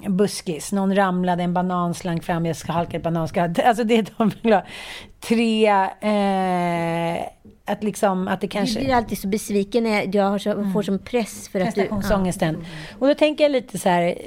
En 0.03 0.17
buskis, 0.17 0.73
någon 0.73 0.97
ramlade, 0.97 1.43
en 1.43 1.55
banan 1.55 1.95
slank 1.95 2.25
fram, 2.25 2.47
jag 2.47 2.57
ska 2.57 2.73
halka 2.73 2.97
ett 2.97 3.03
bananskal. 3.03 3.55
Alltså 3.65 3.85
det 3.85 3.97
är 3.97 4.07
de. 4.17 4.63
Tre, 5.21 5.67
eh, 6.01 7.23
Att, 7.69 7.85
liksom, 7.85 8.29
att 8.29 8.41
det 8.41 8.49
kanske... 8.49 8.79
Du 8.79 8.85
blir 8.85 8.95
alltid 8.95 9.19
så 9.19 9.29
besviken 9.29 9.85
när 9.85 10.17
jag 10.17 10.41
så, 10.41 10.71
får 10.73 10.83
som 10.83 10.99
press 10.99 11.49
för 11.49 11.61
att 11.61 11.75
du... 11.75 11.81
prestationsångesten. 11.81 12.65
Och 12.99 13.09
då 13.09 13.15
tänker 13.15 13.45
jag 13.45 13.53
lite 13.53 13.79
så 13.79 13.89
här, 13.89 14.19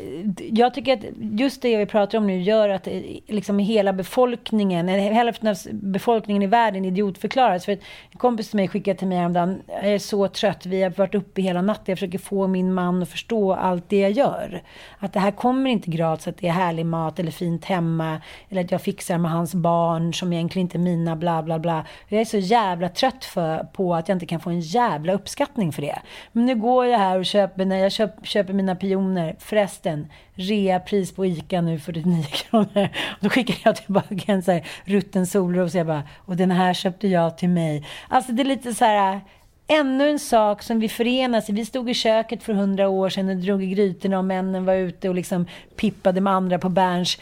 jag 0.52 0.74
tycker 0.74 0.94
att 0.94 1.04
just 1.20 1.62
det 1.62 1.78
vi 1.78 1.86
pratar 1.86 2.18
om 2.18 2.28
nu 2.28 2.42
gör 2.42 2.70
att 2.70 2.88
eh, 2.88 2.94
liksom 3.28 3.60
hela 3.60 3.94
befolkningen, 3.94 4.88
hälften 4.88 5.48
av 5.48 5.58
befolkningen 5.72 6.44
i 6.44 6.48
världen 6.48 6.86
idiotförklaras. 6.86 7.66
För 7.66 7.72
en 7.72 8.18
kompis 8.18 8.50
till 8.50 8.58
mig 8.58 8.68
skickade 8.68 8.98
till 8.98 9.08
mig 9.08 9.18
häromdagen, 9.18 9.62
jag 9.68 9.94
är 9.94 10.00
så 10.00 10.28
trött, 10.28 10.66
vi 10.66 10.84
har 10.84 10.90
varit 10.90 11.16
uppe 11.16 11.42
hela 11.42 11.62
natten, 11.62 11.84
jag 11.86 11.98
försöker 11.98 12.20
få 12.20 12.48
min 12.48 12.74
man 12.74 13.04
att 13.04 13.10
förstå 13.10 13.54
allt 13.54 13.90
det 13.90 14.00
jag 14.00 14.12
gör. 14.12 14.62
Att 15.00 15.14
det 15.14 15.20
här 15.20 15.32
kommer 15.32 15.70
inte 15.70 15.92
gratis, 15.92 16.28
att 16.28 16.38
det 16.38 16.48
är 16.48 16.52
härlig 16.52 16.86
mat 16.86 17.20
eller 17.20 17.32
fint 17.32 17.66
hemma, 17.66 18.22
eller 18.50 18.64
att 18.64 18.72
jag 18.72 18.82
fixar 18.82 19.18
med 19.18 19.32
hans 19.32 19.54
barn 19.54 20.14
som 20.14 20.34
egentligen 20.34 20.66
inte 20.66 20.78
är 20.78 20.80
mina, 20.80 21.16
bla 21.16 21.44
bla 21.44 21.60
bla. 21.60 21.86
Jag 22.08 22.22
är 22.22 22.26
så 22.26 22.38
jävla 22.38 22.90
trött 22.90 23.26
för, 23.34 23.64
på 23.64 23.96
att 23.96 24.08
jag 24.08 24.16
inte 24.16 24.26
kan 24.26 24.40
få 24.40 24.50
en 24.50 24.60
jävla 24.60 25.14
uppskattning 25.14 25.72
för 25.72 25.82
det. 25.82 26.00
Men 26.32 26.46
nu 26.46 26.56
går 26.56 26.86
jag 26.86 27.00
här 27.00 27.20
och 27.20 27.26
köper, 27.26 27.66
när 27.66 27.78
jag 27.78 27.92
köp, 27.92 28.28
köper 28.28 28.54
mina 28.54 28.76
pioner, 28.76 29.36
förresten, 29.40 30.08
reapris 30.34 31.12
på 31.16 31.26
ICA 31.26 31.62
nu, 31.62 31.80
49 31.80 32.24
typ 32.24 32.32
kronor. 32.50 32.90
Och 33.10 33.18
då 33.20 33.30
skickar 33.30 33.56
jag 33.64 33.76
tillbaka 33.76 34.32
en 34.32 34.44
så 34.44 34.52
här 34.52 34.68
rutten 34.86 35.28
solros, 35.28 35.74
och 35.74 35.80
jag 35.80 35.88
bara, 35.88 36.04
och 36.18 36.36
den 36.36 36.52
här 36.52 36.74
köpte 36.74 37.08
jag 37.08 37.38
till 37.38 37.50
mig. 37.50 37.88
Alltså 38.10 38.32
det 38.32 38.44
är 38.44 38.46
lite 38.46 38.74
så 38.74 38.86
här, 38.86 39.22
ännu 39.68 40.10
en 40.10 40.20
sak 40.20 40.64
som 40.64 40.80
vi 40.80 40.90
förenas 40.90 41.50
i. 41.50 41.54
Vi 41.54 41.66
stod 41.66 41.90
i 41.90 41.94
köket 41.94 42.44
för 42.44 42.54
hundra 42.54 42.90
år 42.90 43.10
sedan 43.10 43.30
och 43.30 43.36
drog 43.36 43.64
i 43.64 43.68
grytorna 43.68 44.18
och 44.18 44.26
männen 44.26 44.66
var 44.66 44.74
ute 44.74 45.10
och 45.10 45.16
liksom 45.16 45.46
pippade 45.76 46.22
med 46.22 46.34
andra 46.34 46.60
på 46.60 46.70
Berns. 46.70 47.18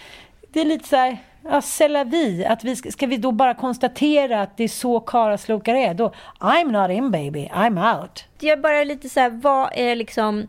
Det 0.53 0.61
är 0.61 0.65
lite 0.65 0.87
så 0.87 0.95
här, 0.95 1.17
ja, 1.49 2.03
vi. 2.03 2.45
Att 2.45 2.63
vi 2.63 2.75
ska, 2.75 2.91
ska 2.91 3.07
vi 3.07 3.17
då 3.17 3.31
bara 3.31 3.53
konstatera 3.53 4.41
att 4.41 4.57
det 4.57 4.63
är 4.63 4.67
så 4.67 4.99
karaslokar 4.99 5.75
är? 5.75 5.93
Då, 5.93 6.13
I'm 6.39 6.71
not 6.71 6.97
in 6.97 7.11
baby, 7.11 7.49
I'm 7.53 7.99
out. 7.99 8.25
Jag 8.39 8.61
bara 8.61 8.83
lite 8.83 9.09
så 9.09 9.19
här, 9.19 9.29
vad 9.29 9.69
är 9.73 9.95
liksom... 9.95 10.47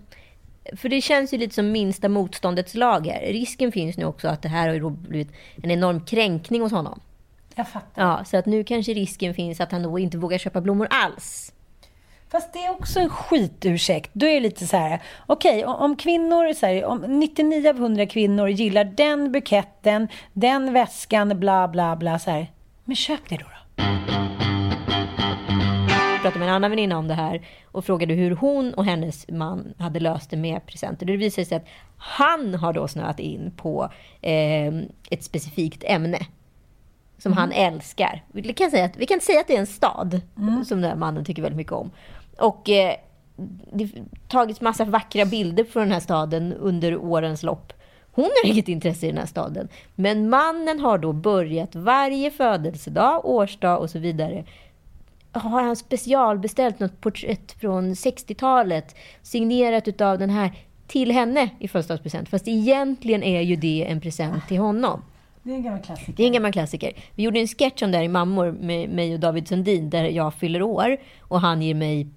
För 0.77 0.89
det 0.89 1.01
känns 1.01 1.35
ju 1.35 1.39
lite 1.39 1.55
som 1.55 1.73
minsta 1.73 2.09
motståndets 2.09 2.75
lag 2.75 3.07
här. 3.07 3.21
Risken 3.33 3.73
finns 3.73 3.97
nu 3.97 4.05
också 4.05 4.29
att 4.29 4.43
det 4.43 4.49
här 4.49 4.69
har 4.69 4.91
blivit 4.91 5.33
en 5.63 5.71
enorm 5.71 6.05
kränkning 6.05 6.63
hos 6.63 6.73
honom. 6.73 7.01
Jag 7.55 7.69
fattar. 7.69 8.03
Ja, 8.03 8.25
så 8.25 8.37
att 8.37 8.47
nu 8.47 8.65
kanske 8.65 8.95
risken 8.95 9.35
finns 9.35 9.61
att 9.61 9.73
han 9.73 9.83
då 9.83 9.99
inte 9.99 10.19
vågar 10.19 10.39
köpa 10.39 10.61
blommor 10.61 10.89
alls. 10.91 11.50
Fast 12.31 12.53
det 12.53 12.59
är 12.59 12.71
också 12.71 13.01
en 13.01 13.09
skitursäkt. 13.09 14.11
Då 14.13 14.27
är 14.27 14.35
det 14.35 14.41
lite 14.41 14.67
så 14.67 14.77
här, 14.77 15.03
okej, 15.27 15.65
okay, 15.65 15.75
om 15.75 15.97
kvinnor, 15.97 16.53
så 16.53 16.67
här, 16.67 16.85
om 16.85 17.01
99 17.01 17.69
av 17.71 17.77
100 17.77 18.07
kvinnor 18.07 18.49
gillar 18.49 18.85
den 18.85 19.33
buketten, 19.33 20.09
den 20.33 20.73
väskan, 20.73 21.41
bla 21.41 21.69
bla 21.69 21.97
bla, 21.97 22.19
så 22.19 22.31
här, 22.31 22.53
men 22.85 22.97
köp 22.97 23.29
det 23.29 23.37
då. 23.37 23.45
då. 23.45 23.83
Jag 26.13 26.23
pratade 26.23 26.39
med 26.39 26.49
en 26.49 26.55
annan 26.55 26.71
väninna 26.71 26.99
om 26.99 27.09
det 27.09 27.15
här 27.15 27.47
och 27.65 27.85
frågade 27.85 28.15
hur 28.15 28.31
hon 28.31 28.75
och 28.75 28.85
hennes 28.85 29.29
man 29.29 29.75
hade 29.79 30.01
löst 30.01 30.31
det 30.31 30.37
med 30.37 30.67
presenter. 30.67 31.07
Det 31.07 31.17
visade 31.17 31.45
sig 31.45 31.57
att 31.57 31.67
han 31.97 32.55
har 32.55 32.73
då 32.73 32.89
snöat 32.89 33.21
in 33.21 33.53
på 33.57 33.93
eh, 34.21 34.75
ett 35.11 35.25
specifikt 35.25 35.85
ämne 35.85 36.19
som 37.19 37.33
mm. 37.33 37.39
han 37.39 37.53
älskar. 37.53 38.25
Vi 38.33 38.53
kan, 38.53 38.71
säga 38.71 38.85
att, 38.85 38.97
vi 38.97 39.07
kan 39.07 39.21
säga 39.21 39.41
att 39.41 39.47
det 39.47 39.57
är 39.57 39.61
en 39.61 39.67
stad 39.67 40.21
mm. 40.39 40.65
som 40.65 40.81
den 40.81 40.91
här 40.91 40.97
mannen 40.97 41.25
tycker 41.25 41.43
väldigt 41.43 41.57
mycket 41.57 41.73
om. 41.73 41.91
Och 42.41 42.69
eh, 42.69 42.97
det 43.73 43.85
har 43.85 44.05
tagits 44.29 44.61
massa 44.61 44.85
vackra 44.85 45.25
bilder 45.25 45.65
från 45.65 45.83
den 45.83 45.93
här 45.93 46.01
staden 46.01 46.53
under 46.53 46.97
årens 46.97 47.43
lopp. 47.43 47.73
Hon 48.13 48.25
har 48.25 48.51
inget 48.51 48.69
intresse 48.69 49.07
i 49.07 49.09
den 49.09 49.19
här 49.19 49.27
staden. 49.27 49.69
Men 49.95 50.31
mannen 50.31 50.81
har 50.81 50.99
då 50.99 51.13
börjat 51.13 51.75
varje 51.75 52.31
födelsedag, 52.31 53.21
årsdag 53.25 53.79
och 53.79 53.91
så 53.91 53.99
vidare 53.99 54.45
har 55.33 55.63
han 55.63 55.77
specialbeställt 55.77 56.81
något 56.81 57.01
porträtt 57.01 57.53
från 57.53 57.95
60-talet 57.95 58.97
signerat 59.23 60.01
av 60.01 60.19
den 60.19 60.31
här 60.31 60.53
till 60.87 61.11
henne 61.11 61.51
i 61.59 61.69
födelsedagspresent. 61.69 62.29
Fast 62.29 62.49
egentligen 62.49 63.23
är 63.23 63.41
ju 63.41 63.57
det 63.57 63.87
en 63.89 64.01
present 64.01 64.49
till 64.49 64.59
honom. 64.59 65.03
Det 65.43 65.51
är 65.51 65.55
en 65.55 65.63
gammal 65.63 65.81
klassiker. 65.81 66.13
Det 66.17 66.23
är 66.23 66.27
en 66.27 66.33
gammal 66.33 66.53
klassiker. 66.53 66.93
Vi 67.15 67.23
gjorde 67.23 67.41
en 67.41 67.49
sketch 67.49 67.83
om 67.83 67.91
det 67.91 67.97
här 67.97 68.05
i 68.05 68.09
Mammor 68.09 68.53
med 68.53 68.91
mig 68.91 69.15
och 69.15 69.21
David 69.21 69.49
Sundin 69.49 69.91
där 69.91 70.05
jag 70.05 70.35
fyller 70.35 70.63
år 70.63 70.97
och 71.21 71.41
han 71.41 71.63
ger 71.63 71.75
mig 71.75 72.09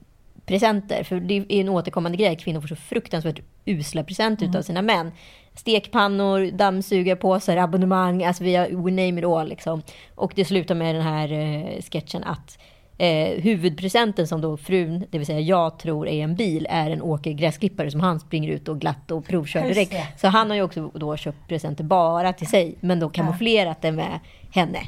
presenter. 0.46 1.04
För 1.04 1.20
det 1.20 1.38
är 1.38 1.52
en 1.52 1.70
återkommande 1.70 2.18
grej. 2.18 2.36
Kvinnor 2.36 2.62
får 2.62 2.68
så 2.68 2.76
fruktansvärt 2.76 3.40
usla 3.66 4.04
presenter 4.04 4.46
mm. 4.46 4.58
av 4.58 4.62
sina 4.62 4.82
män. 4.82 5.12
Stekpannor, 5.56 6.52
dammsugarpåsar, 6.52 7.58
abonnemang, 7.58 8.24
alltså 8.24 8.44
vi 8.44 8.56
har, 8.56 8.68
we 8.68 8.92
name 8.92 9.20
it 9.20 9.26
all. 9.26 9.50
Liksom. 9.50 9.82
Och 10.16 10.32
det 10.36 10.46
slutar 10.46 10.76
med 10.76 10.96
den 10.96 11.04
här 11.04 11.32
eh, 11.32 11.82
sketchen 11.82 12.24
att 12.24 12.58
eh, 12.98 13.42
huvudpresenten 13.42 14.28
som 14.28 14.42
då 14.42 14.58
frun, 14.58 15.06
det 15.10 15.18
vill 15.18 15.28
säga 15.28 15.40
jag 15.40 15.80
tror 15.80 16.08
är 16.08 16.24
en 16.24 16.36
bil, 16.36 16.68
är 16.70 16.90
en 16.90 17.02
åkergräsklippare 17.02 17.92
som 17.92 18.00
han 18.00 18.20
springer 18.20 18.50
ut 18.50 18.68
och 18.68 18.80
glatt 18.80 19.12
och 19.12 19.26
provkör 19.26 19.64
direkt. 19.64 20.20
Så 20.22 20.28
han 20.28 20.50
har 20.50 20.58
ju 20.58 20.64
också 20.64 20.92
då 20.94 21.18
köpt 21.18 21.48
presenter 21.48 21.84
bara 21.84 22.34
till 22.34 22.48
sig, 22.48 22.76
men 22.80 23.00
då 23.00 23.10
kamouflerat 23.10 23.78
ja. 23.82 23.90
det 23.90 23.96
med 23.96 24.20
henne. 24.52 24.80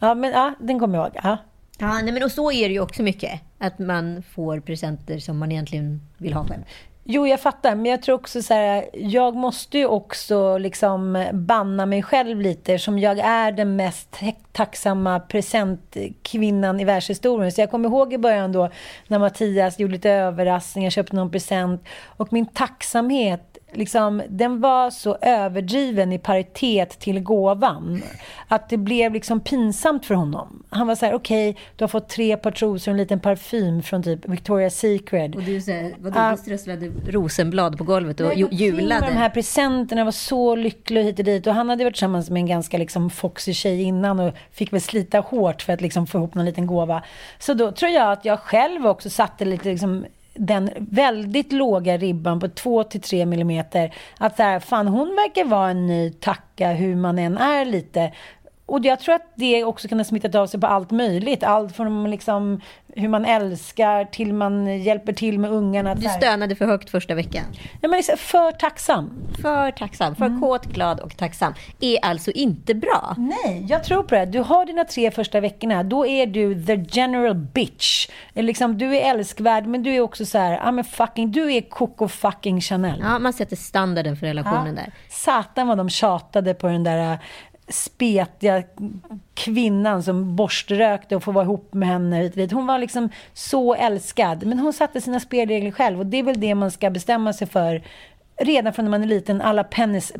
Ja, 0.00 0.14
men 0.14 0.30
ja, 0.30 0.54
den 0.60 0.78
kommer 0.80 0.98
jag 0.98 1.06
ihåg. 1.06 1.16
Ja. 1.22 1.36
Ja, 1.78 2.00
nej, 2.02 2.12
men 2.12 2.22
och 2.22 2.32
så 2.32 2.52
är 2.52 2.68
det 2.68 2.74
ju 2.74 2.80
också 2.80 3.02
mycket. 3.02 3.40
Att 3.58 3.78
man 3.78 4.22
får 4.22 4.60
presenter 4.60 5.18
som 5.18 5.38
man 5.38 5.52
egentligen 5.52 6.00
vill 6.18 6.32
ha 6.32 6.46
själv. 6.46 6.62
Jo, 7.08 7.26
jag 7.26 7.40
fattar. 7.40 7.74
Men 7.74 7.86
jag 7.86 8.02
tror 8.02 8.14
också 8.14 8.42
så 8.42 8.54
här, 8.54 8.84
jag 8.92 9.36
måste 9.36 9.78
ju 9.78 9.86
också 9.86 10.58
liksom 10.58 11.26
banna 11.32 11.86
mig 11.86 12.02
själv 12.02 12.40
lite 12.40 12.78
som 12.78 12.98
jag 12.98 13.18
är 13.18 13.52
den 13.52 13.76
mest 13.76 14.20
tacksamma 14.52 15.20
presentkvinnan 15.20 16.80
i 16.80 16.84
världshistorien. 16.84 17.52
Så 17.52 17.60
jag 17.60 17.70
kommer 17.70 17.88
ihåg 17.88 18.12
i 18.12 18.18
början 18.18 18.52
då 18.52 18.70
när 19.06 19.18
Mattias 19.18 19.78
gjorde 19.78 19.92
lite 19.92 20.10
överraskningar, 20.10 20.90
köpte 20.90 21.16
någon 21.16 21.30
present 21.30 21.84
och 22.04 22.32
min 22.32 22.46
tacksamhet 22.46 23.55
liksom, 23.72 24.22
den 24.28 24.60
var 24.60 24.90
så 24.90 25.16
överdriven 25.22 26.12
i 26.12 26.18
paritet 26.18 26.98
till 26.98 27.20
gåvan. 27.20 28.02
Att 28.48 28.68
det 28.68 28.76
blev 28.76 29.12
liksom 29.12 29.40
pinsamt 29.40 30.06
för 30.06 30.14
honom. 30.14 30.62
Han 30.70 30.86
var 30.86 30.94
så 30.94 31.06
här, 31.06 31.14
okej, 31.14 31.50
okay, 31.50 31.62
du 31.76 31.82
har 31.82 31.88
fått 31.88 32.08
tre 32.08 32.36
par 32.36 32.50
trosor 32.50 32.90
och 32.90 32.94
en 32.94 32.96
liten 32.96 33.20
parfym 33.20 33.82
från 33.82 34.02
typ 34.02 34.24
Victoria's 34.24 34.68
Secret. 34.68 35.36
Och 35.36 35.42
du, 35.42 35.60
så 35.60 35.72
här, 35.72 35.94
vadå, 35.98 36.20
uh, 36.20 36.30
du 36.30 36.36
strösslade 36.36 36.92
rosenblad 37.08 37.78
på 37.78 37.84
golvet 37.84 38.20
och 38.20 38.26
nej, 38.26 38.48
julade. 38.50 39.06
De 39.06 39.12
här 39.12 39.30
presenterna 39.30 40.04
var 40.04 40.12
så 40.12 40.54
lycklig 40.54 41.04
hit 41.04 41.18
och 41.18 41.24
dit. 41.24 41.46
Och 41.46 41.54
han 41.54 41.68
hade 41.68 41.84
varit 41.84 41.94
tillsammans 41.94 42.30
med 42.30 42.40
en 42.40 42.46
ganska 42.46 42.78
liksom 42.78 43.10
foxy 43.10 43.54
tjej 43.54 43.82
innan 43.82 44.20
och 44.20 44.34
fick 44.52 44.72
väl 44.72 44.80
slita 44.80 45.20
hårt 45.20 45.62
för 45.62 45.72
att 45.72 45.80
liksom 45.80 46.06
få 46.06 46.18
ihop 46.18 46.34
någon 46.34 46.44
liten 46.44 46.66
gåva. 46.66 47.02
Så 47.38 47.54
då 47.54 47.72
tror 47.72 47.90
jag 47.90 48.12
att 48.12 48.24
jag 48.24 48.40
själv 48.40 48.86
också 48.86 49.10
satte 49.10 49.44
lite 49.44 49.68
liksom 49.68 50.04
den 50.38 50.70
väldigt 50.76 51.52
låga 51.52 51.96
ribban 51.96 52.40
på 52.40 52.46
2-3 52.46 53.26
millimeter. 53.26 53.94
Att 54.18 54.36
så 54.36 54.42
här, 54.42 54.60
fan 54.60 54.88
hon 54.88 55.08
verkar 55.08 55.44
vara 55.44 55.70
en 55.70 55.86
ny 55.86 56.10
tacka 56.10 56.72
hur 56.72 56.96
man 56.96 57.18
än 57.18 57.38
är 57.38 57.64
lite. 57.64 58.12
Och 58.66 58.84
jag 58.84 59.00
tror 59.00 59.14
att 59.14 59.32
det 59.34 59.64
också 59.64 59.88
kan 59.88 59.98
ha 59.98 60.04
smittat 60.04 60.34
av 60.34 60.46
sig 60.46 60.60
på 60.60 60.66
allt 60.66 60.90
möjligt. 60.90 61.42
Allt 61.42 61.76
från 61.76 62.10
liksom 62.10 62.60
hur 62.96 63.08
man 63.08 63.24
älskar 63.24 64.04
till 64.04 64.32
man 64.32 64.82
hjälper 64.82 65.12
till 65.12 65.38
med 65.38 65.50
ungarna. 65.50 65.94
Du 65.94 66.08
stönade 66.08 66.56
för 66.56 66.66
högt 66.66 66.90
första 66.90 67.14
veckan. 67.14 67.44
Ja, 67.80 67.88
men 67.88 67.96
liksom 67.96 68.16
för 68.18 68.52
tacksam. 68.52 69.10
För 69.42 69.70
tacksam. 69.70 70.14
För 70.14 70.26
mm. 70.26 70.40
kåt, 70.40 70.64
glad 70.64 71.00
och 71.00 71.16
tacksam. 71.16 71.54
Är 71.80 72.04
alltså 72.04 72.30
inte 72.30 72.74
bra. 72.74 73.14
Nej, 73.18 73.66
jag 73.68 73.84
tror 73.84 74.02
på 74.02 74.14
det. 74.14 74.26
Du 74.26 74.40
har 74.40 74.66
dina 74.66 74.84
tre 74.84 75.10
första 75.10 75.40
veckorna. 75.40 75.82
Då 75.82 76.06
är 76.06 76.26
du 76.26 76.64
the 76.64 76.84
general 76.90 77.34
bitch. 77.34 78.08
Liksom, 78.34 78.78
du 78.78 78.96
är 78.96 79.10
älskvärd, 79.10 79.66
men 79.66 79.82
du 79.82 79.94
är 79.94 80.00
också 80.00 80.26
så 80.26 80.38
här, 80.38 80.60
ah, 80.62 80.72
men 80.72 80.84
fucking, 80.84 81.32
du 81.32 81.52
är 81.52 81.60
Coco 81.60 82.08
fucking 82.08 82.60
Chanel. 82.60 83.00
Ja, 83.00 83.18
man 83.18 83.32
sätter 83.32 83.56
standarden 83.56 84.16
för 84.16 84.26
relationen 84.26 84.76
ja. 84.76 84.82
där. 84.82 84.92
Satan 85.08 85.68
vad 85.68 85.78
de 85.78 85.90
tjatade 85.90 86.54
på 86.54 86.66
den 86.66 86.84
där 86.84 87.18
spetiga 87.68 88.62
kvinnan 89.34 90.02
som 90.02 90.36
borströkte 90.36 91.16
och 91.16 91.22
få 91.22 91.32
vara 91.32 91.44
ihop 91.44 91.74
med 91.74 91.88
henne. 91.88 92.30
Hon 92.52 92.66
var 92.66 92.78
liksom 92.78 93.08
så 93.32 93.74
älskad. 93.74 94.46
Men 94.46 94.58
hon 94.58 94.72
satte 94.72 95.00
sina 95.00 95.20
spelregler 95.20 95.70
själv 95.70 96.00
och 96.00 96.06
det 96.06 96.16
är 96.16 96.22
väl 96.22 96.40
det 96.40 96.54
man 96.54 96.70
ska 96.70 96.90
bestämma 96.90 97.32
sig 97.32 97.46
för 97.46 97.82
redan 98.38 98.72
från 98.72 98.84
när 98.84 98.90
man 98.90 99.02
är 99.02 99.06
liten, 99.06 99.40
alla 99.40 99.64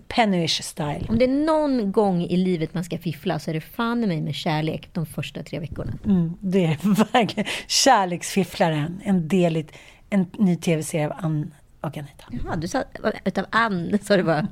Pennyish 0.08 0.62
style. 0.62 1.06
Om 1.08 1.18
det 1.18 1.24
är 1.24 1.44
någon 1.46 1.92
gång 1.92 2.22
i 2.22 2.36
livet 2.36 2.74
man 2.74 2.84
ska 2.84 2.98
fiffla 2.98 3.38
så 3.38 3.50
är 3.50 3.54
det 3.54 3.60
fan 3.60 4.00
mig 4.00 4.20
med 4.20 4.34
kärlek 4.34 4.88
de 4.92 5.06
första 5.06 5.42
tre 5.42 5.58
veckorna. 5.58 5.92
Mm, 6.04 6.34
det 6.40 6.64
är 6.64 6.78
verkligen 7.12 7.50
kärleksfifflaren. 7.66 9.00
En 9.04 9.28
del 9.28 9.56
i 9.56 9.66
en 10.10 10.26
ny 10.38 10.56
tv-serie 10.56 11.06
av 11.06 11.12
Ann 11.16 11.54
och 11.86 11.96
Anita. 11.96 12.24
Jaha, 12.30 12.56
du 12.56 12.68
sa 12.68 12.84
utav 13.24 13.46
Ann, 13.50 13.98
sa 14.02 14.16
du 14.16 14.22
bara. 14.22 14.46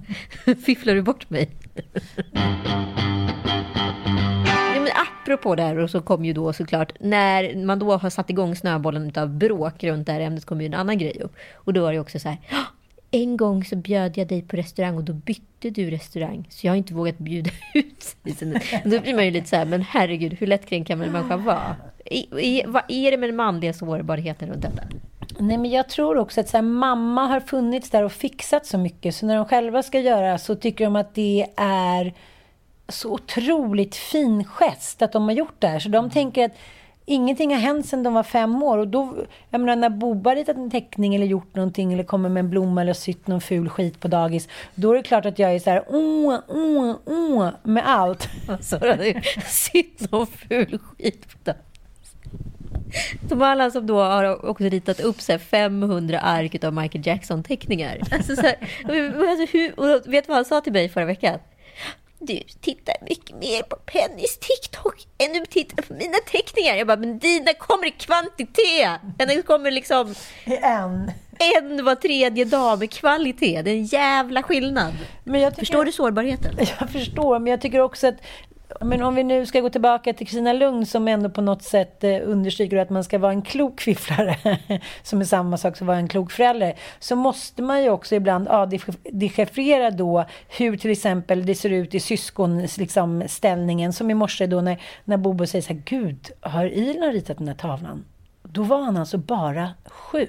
Fifflar 0.64 0.94
du 0.94 1.02
bort 1.02 1.30
mig? 1.30 1.50
apropå 5.24 5.54
det 5.54 5.62
här, 5.62 5.78
och 5.78 5.90
så 5.90 6.00
kom 6.00 6.24
ju 6.24 6.32
då 6.32 6.52
såklart, 6.52 6.92
när 7.00 7.64
man 7.64 7.78
då 7.78 7.96
har 7.96 8.10
satt 8.10 8.30
igång 8.30 8.56
snöbollen 8.56 9.12
av 9.16 9.28
bråk 9.28 9.84
runt 9.84 10.06
det 10.06 10.12
här 10.12 10.20
ämnet, 10.20 10.44
kommer 10.44 10.62
ju 10.62 10.66
en 10.66 10.74
annan 10.74 10.98
grej 10.98 11.20
upp. 11.20 11.36
Och 11.54 11.72
då 11.72 11.82
var 11.82 11.92
det 11.92 11.98
också 11.98 12.18
så 12.18 12.28
här, 12.28 12.38
en 13.10 13.36
gång 13.36 13.64
så 13.64 13.76
bjöd 13.76 14.18
jag 14.18 14.28
dig 14.28 14.42
på 14.42 14.56
restaurang 14.56 14.96
och 14.96 15.04
då 15.04 15.12
bytte 15.12 15.70
du 15.70 15.90
restaurang. 15.90 16.46
Så 16.50 16.66
jag 16.66 16.72
har 16.72 16.76
inte 16.76 16.94
vågat 16.94 17.18
bjuda 17.18 17.50
ut 17.74 18.16
dig. 18.22 18.62
Då 18.84 19.00
blir 19.00 19.14
man 19.14 19.24
ju 19.24 19.30
lite 19.30 19.48
så 19.48 19.56
här, 19.56 19.64
men 19.64 19.82
herregud, 19.82 20.34
hur 20.34 20.46
lättkränkt 20.46 20.88
kan 20.88 20.98
väl 20.98 21.08
en 21.08 21.12
människa 21.12 21.36
vara? 21.36 21.76
I, 22.04 22.18
i, 22.40 22.62
vad 22.66 22.82
är 22.88 23.10
det 23.10 23.16
med 23.16 23.28
den 23.28 23.36
manliga 23.36 23.72
sårbarheten 23.72 24.48
runt 24.48 24.62
detta? 24.62 24.82
Nej, 25.38 25.58
men 25.58 25.70
jag 25.70 25.88
tror 25.88 26.18
också 26.18 26.40
att 26.40 26.48
så 26.48 26.56
här, 26.56 26.62
mamma 26.62 27.26
har 27.26 27.40
funnits 27.40 27.90
där 27.90 28.02
och 28.02 28.12
fixat 28.12 28.66
så 28.66 28.78
mycket. 28.78 29.14
Så 29.14 29.26
när 29.26 29.36
de 29.36 29.44
själva 29.44 29.82
ska 29.82 30.00
göra 30.00 30.38
så 30.38 30.54
tycker 30.54 30.84
de 30.84 30.96
att 30.96 31.14
det 31.14 31.46
är 31.56 32.14
så 32.88 33.12
otroligt 33.12 33.96
fin 33.96 34.44
gest 34.44 35.02
att 35.02 35.12
de 35.12 35.22
har 35.22 35.32
gjort 35.32 35.54
det 35.58 35.66
här. 35.66 35.78
Så 35.78 35.88
de 35.88 36.10
tänker 36.10 36.44
att 36.44 36.52
ingenting 37.04 37.54
har 37.54 37.60
hänt 37.60 37.86
sedan 37.86 38.02
de 38.02 38.14
var 38.14 38.22
fem 38.22 38.62
år. 38.62 38.78
Och 38.78 38.88
då, 38.88 39.14
jag 39.50 39.60
menar, 39.60 39.76
när 39.76 39.88
Boba 39.90 40.30
har 40.30 40.36
ritat 40.36 40.56
en 40.56 40.70
teckning 40.70 41.14
eller 41.14 41.26
gjort 41.26 41.54
någonting 41.54 41.92
eller 41.92 42.04
kommer 42.04 42.28
med 42.28 42.40
en 42.40 42.50
blomma 42.50 42.80
eller 42.80 42.92
sytt 42.92 43.26
någon 43.26 43.40
ful 43.40 43.68
skit 43.68 44.00
på 44.00 44.08
dagis. 44.08 44.48
Då 44.74 44.90
är 44.90 44.96
det 44.96 45.02
klart 45.02 45.26
att 45.26 45.38
jag 45.38 45.54
är 45.54 45.58
så 45.58 45.70
här, 45.70 45.84
åh, 45.88 46.38
åh, 46.48 46.96
åh, 47.04 47.48
med 47.62 47.88
allt. 47.88 48.28
Så 48.60 48.78
har 48.78 48.96
du 48.96 49.20
sytt 49.46 50.12
någon 50.12 50.26
ful 50.26 50.78
skit 50.78 51.28
på 51.28 51.38
det. 51.44 51.56
Som 53.28 53.42
alla 53.42 53.70
som 53.70 53.86
då 53.86 54.00
har 54.00 54.46
också 54.46 54.64
ritat 54.64 55.00
upp 55.00 55.20
så 55.20 55.32
här 55.32 55.38
500 55.38 56.20
ark 56.20 56.64
av 56.64 56.74
Michael 56.74 57.06
Jackson-teckningar. 57.06 58.00
Alltså 58.12 58.36
så 58.36 58.42
här, 58.42 58.56
alltså 59.30 59.56
hur, 59.56 59.80
och 59.80 60.12
vet 60.12 60.24
du 60.24 60.28
vad 60.28 60.36
han 60.36 60.44
sa 60.44 60.60
till 60.60 60.72
mig 60.72 60.88
förra 60.88 61.04
veckan? 61.04 61.38
Du 62.18 62.40
tittar 62.60 62.94
mycket 63.08 63.36
mer 63.36 63.62
på 63.62 63.76
Pennys 63.76 64.38
TikTok 64.38 65.06
än 65.18 65.32
du 65.32 65.46
tittar 65.46 65.82
på 65.82 65.94
mina 65.94 66.18
teckningar. 66.30 66.74
Jag 66.74 66.86
bara, 66.86 66.96
men 66.96 67.18
dina 67.18 67.54
kommer 67.54 67.86
i 67.86 67.90
kvantitet. 67.90 69.00
Den 69.18 69.42
kommer 69.42 69.70
liksom 69.70 70.14
En. 70.44 71.10
en 71.38 71.84
var 71.84 71.94
tredje 71.94 72.44
dag 72.44 72.78
med 72.78 72.90
kvalitet. 72.90 73.62
Det 73.62 73.70
är 73.70 73.74
en 73.74 73.84
jävla 73.84 74.42
skillnad. 74.42 74.92
Men 75.24 75.40
jag 75.40 75.56
Förstår 75.56 75.84
du 75.84 75.92
sårbarheten? 75.92 76.54
Jag 76.78 76.90
förstår, 76.90 77.38
men 77.38 77.50
jag 77.50 77.60
tycker 77.60 77.80
också 77.80 78.06
att 78.06 78.16
men 78.80 79.02
om 79.02 79.14
vi 79.14 79.22
nu 79.22 79.46
ska 79.46 79.60
gå 79.60 79.70
tillbaka 79.70 80.12
till 80.12 80.26
Kristina 80.26 80.52
Lugn 80.52 80.86
som 80.86 81.08
ändå 81.08 81.30
på 81.30 81.40
något 81.40 81.62
sätt 81.62 82.04
eh, 82.04 82.20
understryker 82.24 82.76
att 82.76 82.90
man 82.90 83.04
ska 83.04 83.18
vara 83.18 83.32
en 83.32 83.42
klok 83.42 83.80
fifflare, 83.80 84.58
som 85.02 85.20
är 85.20 85.24
samma 85.24 85.56
sak 85.56 85.76
som 85.76 85.84
att 85.84 85.88
vara 85.88 85.98
en 85.98 86.08
klok 86.08 86.32
förälder, 86.32 86.74
så 86.98 87.16
måste 87.16 87.62
man 87.62 87.82
ju 87.82 87.90
också 87.90 88.14
ibland 88.14 88.48
avdechiffrera 88.48 89.90
då 89.90 90.24
hur 90.48 90.76
till 90.76 90.90
exempel 90.90 91.46
det 91.46 91.54
ser 91.54 91.70
ut 91.70 91.94
i 91.94 92.00
syskonställningen. 92.00 93.88
liksom. 93.88 93.92
Som 93.92 94.10
i 94.10 94.14
morse 94.14 94.46
då 94.46 94.60
när, 94.60 94.80
när 95.04 95.16
Bobo 95.16 95.46
säger 95.46 95.62
så 95.62 95.72
här, 95.72 95.82
Gud, 95.84 96.30
har 96.40 96.64
Ilan 96.64 97.12
ritat 97.12 97.38
den 97.38 97.48
här 97.48 97.54
tavlan? 97.54 98.04
Då 98.54 98.62
var 98.62 98.82
han 98.82 98.96
alltså 98.96 99.18
bara 99.18 99.70
sju. 99.86 100.26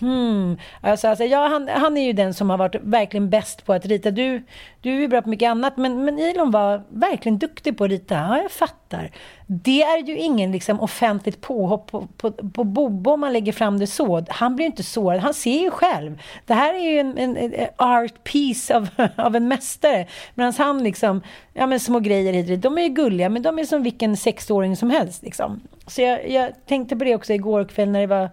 Hmm. 0.00 0.58
Alltså, 0.80 1.08
alltså, 1.08 1.24
ja, 1.24 1.48
han, 1.48 1.68
han 1.68 1.96
är 1.96 2.06
ju 2.06 2.12
den 2.12 2.34
som 2.34 2.50
har 2.50 2.58
varit 2.58 2.74
verkligen 2.82 3.30
bäst 3.30 3.66
på 3.66 3.72
att 3.72 3.86
rita. 3.86 4.10
Du, 4.10 4.42
du 4.80 4.90
är 4.90 5.00
ju 5.00 5.08
bra 5.08 5.22
på 5.22 5.28
mycket 5.28 5.50
annat, 5.50 5.76
men, 5.76 6.04
men 6.04 6.18
Elon 6.18 6.50
var 6.50 6.82
verkligen 6.88 7.38
duktig 7.38 7.78
på 7.78 7.84
att 7.84 7.90
rita. 7.90 8.14
Ja, 8.14 8.38
jag 8.42 8.50
fattar. 8.50 9.10
Det 9.52 9.82
är 9.82 10.02
ju 10.02 10.18
ingen 10.18 10.52
liksom, 10.52 10.80
offentligt 10.80 11.40
påhopp 11.40 11.90
på, 11.90 12.08
på, 12.16 12.32
på 12.32 12.64
Bobo 12.64 13.10
om 13.10 13.20
man 13.20 13.32
lägger 13.32 13.52
fram 13.52 13.78
det 13.78 13.86
så. 13.86 14.24
Han 14.28 14.56
blir 14.56 14.64
ju 14.64 14.70
inte 14.70 14.82
sårad. 14.82 15.20
Han 15.20 15.34
ser 15.34 15.60
ju 15.60 15.70
själv. 15.70 16.22
Det 16.46 16.54
här 16.54 16.74
är 16.74 16.78
ju 16.78 16.98
en, 16.98 17.18
en, 17.18 17.36
en 17.36 17.68
art 17.76 18.24
piece 18.24 18.76
av, 18.76 18.88
av 19.16 19.36
en 19.36 19.48
mästare. 19.48 20.06
Medan 20.34 20.52
han 20.58 20.82
liksom, 20.82 21.22
ja 21.52 21.66
men 21.66 21.80
små 21.80 22.00
grejer 22.00 22.32
hit 22.32 22.44
och 22.44 22.48
dit. 22.48 22.62
De 22.62 22.78
är 22.78 22.82
ju 22.82 22.88
gulliga, 22.88 23.28
men 23.28 23.42
de 23.42 23.58
är 23.58 23.64
som 23.64 23.82
vilken 23.82 24.16
sexåring 24.16 24.76
som 24.76 24.90
helst. 24.90 25.22
Liksom. 25.22 25.60
Så 25.86 26.02
jag, 26.02 26.30
jag 26.30 26.52
tänkte 26.66 26.96
på 26.96 27.04
det 27.04 27.14
också 27.14 27.32
igår 27.32 27.64
kväll 27.64 27.90
när 27.90 28.00
det 28.00 28.06
var 28.06 28.30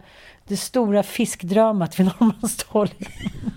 det 0.47 0.57
stora 0.57 1.03
fiskdramat 1.03 1.99
vid 1.99 2.05
Norrmalmstorg. 2.05 2.91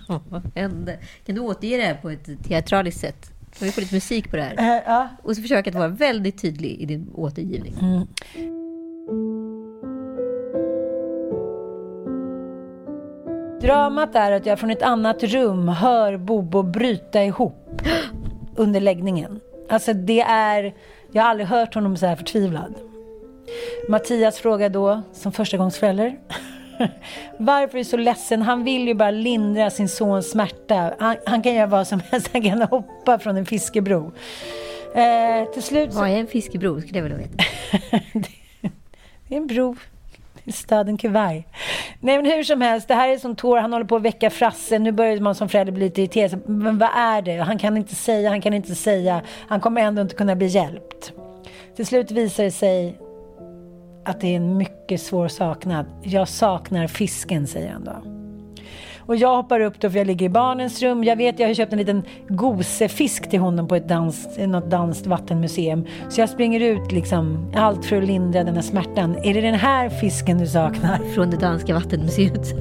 Vad 0.28 0.52
hände? 0.54 0.98
Kan 1.26 1.34
du 1.34 1.40
återge 1.40 1.76
det 1.76 1.82
här 1.82 1.94
på 1.94 2.10
ett 2.10 2.28
teatraliskt 2.48 3.00
sätt? 3.00 3.39
Kan 3.58 3.66
vi 3.66 3.72
få 3.72 3.80
lite 3.80 3.94
musik 3.94 4.30
på 4.30 4.36
det 4.36 4.42
här? 4.42 4.54
Eh, 4.58 4.82
ja. 4.86 5.08
Och 5.22 5.36
så 5.36 5.42
försök 5.42 5.66
att 5.66 5.74
vara 5.74 5.88
väldigt 5.88 6.42
tydlig 6.42 6.80
i 6.80 6.86
din 6.86 7.10
återgivning. 7.14 7.74
Dramat 13.60 14.14
är 14.14 14.32
att 14.32 14.46
jag 14.46 14.58
från 14.58 14.70
ett 14.70 14.82
annat 14.82 15.22
rum 15.22 15.68
hör 15.68 16.16
Bobo 16.16 16.62
bryta 16.62 17.24
ihop 17.24 17.82
under 18.56 18.80
läggningen. 18.80 19.40
Alltså 19.68 19.92
det 19.92 20.20
är... 20.20 20.74
Jag 21.12 21.22
har 21.22 21.30
aldrig 21.30 21.48
hört 21.48 21.74
honom 21.74 21.96
så 21.96 22.06
här 22.06 22.16
förtvivlad. 22.16 22.74
Mattias 23.88 24.38
frågar 24.38 24.68
då, 24.68 25.02
som 25.12 25.32
förstagångsförälder, 25.32 26.18
varför 27.38 27.78
är 27.78 27.78
du 27.78 27.84
så 27.84 27.96
ledsen? 27.96 28.42
Han 28.42 28.64
vill 28.64 28.88
ju 28.88 28.94
bara 28.94 29.10
lindra 29.10 29.70
sin 29.70 29.88
sons 29.88 30.30
smärta. 30.30 30.94
Han, 30.98 31.16
han 31.26 31.42
kan 31.42 31.54
göra 31.54 31.66
vad 31.66 31.86
som 31.86 32.00
helst. 32.10 32.30
Han 32.32 32.42
kan 32.42 32.62
hoppa 32.62 33.18
från 33.18 33.36
en 33.36 33.46
fiskebro. 33.46 34.12
Eh, 34.94 35.52
till 35.52 35.62
slut 35.62 35.92
så... 35.92 35.98
Vad 35.98 36.08
är 36.08 36.16
en 36.16 36.26
fiskebro? 36.26 36.80
Skulle 36.80 36.98
jag 36.98 37.02
vilja 37.02 37.18
veta. 37.18 37.44
Det 39.28 39.36
är 39.36 39.40
en 39.40 39.46
bro 39.46 39.76
staden 40.52 40.98
Kuwait. 40.98 41.44
Nej 42.00 42.16
men 42.16 42.26
hur 42.26 42.42
som 42.42 42.60
helst, 42.60 42.88
det 42.88 42.94
här 42.94 43.08
är 43.08 43.18
som 43.18 43.36
tår, 43.36 43.58
han 43.58 43.72
håller 43.72 43.86
på 43.86 43.96
att 43.96 44.02
väcka 44.02 44.30
Frasse. 44.30 44.78
Nu 44.78 44.92
börjar 44.92 45.20
man 45.20 45.34
som 45.34 45.48
förälder 45.48 45.72
bli 45.72 45.84
lite 45.84 46.00
irriterad. 46.00 46.48
Men 46.48 46.78
vad 46.78 46.88
är 46.96 47.22
det? 47.22 47.36
Han 47.36 47.58
kan 47.58 47.76
inte 47.76 47.94
säga, 47.94 48.28
han 48.28 48.40
kan 48.40 48.54
inte 48.54 48.74
säga. 48.74 49.22
Han 49.48 49.60
kommer 49.60 49.80
ändå 49.80 50.02
inte 50.02 50.14
kunna 50.14 50.36
bli 50.36 50.46
hjälpt. 50.46 51.12
Till 51.76 51.86
slut 51.86 52.10
visar 52.10 52.44
det 52.44 52.50
sig 52.50 52.98
att 54.04 54.20
det 54.20 54.26
är 54.26 54.36
en 54.36 54.56
mycket 54.56 55.00
svår 55.00 55.28
saknad. 55.28 55.86
Jag 56.02 56.28
saknar 56.28 56.86
fisken, 56.86 57.46
säger 57.46 57.72
han 57.72 57.84
då. 57.84 58.20
Och 58.98 59.16
jag 59.16 59.36
hoppar 59.36 59.60
upp 59.60 59.80
då 59.80 59.90
för 59.90 59.98
jag 59.98 60.06
ligger 60.06 60.26
i 60.26 60.28
barnens 60.28 60.82
rum. 60.82 61.04
Jag 61.04 61.16
vet 61.16 61.38
jag 61.38 61.46
har 61.46 61.54
köpt 61.54 61.72
en 61.72 61.78
liten 61.78 62.02
gosefisk 62.28 63.30
till 63.30 63.40
honom 63.40 63.68
på 63.68 63.76
ett 63.76 63.88
dans, 63.88 64.38
något 64.38 64.70
danskt 64.70 65.06
vattenmuseum. 65.06 65.86
Så 66.08 66.20
jag 66.20 66.28
springer 66.28 66.60
ut 66.60 66.92
liksom, 66.92 67.52
allt 67.56 67.84
för 67.84 67.96
att 67.96 68.04
lindra 68.04 68.44
den 68.44 68.54
här 68.54 68.62
smärtan. 68.62 69.16
Är 69.24 69.34
det 69.34 69.40
den 69.40 69.54
här 69.54 69.88
fisken 69.88 70.38
du 70.38 70.46
saknar? 70.46 70.98
Från 71.14 71.30
det 71.30 71.36
danska 71.36 71.74
vattenmuseet. 71.74 72.54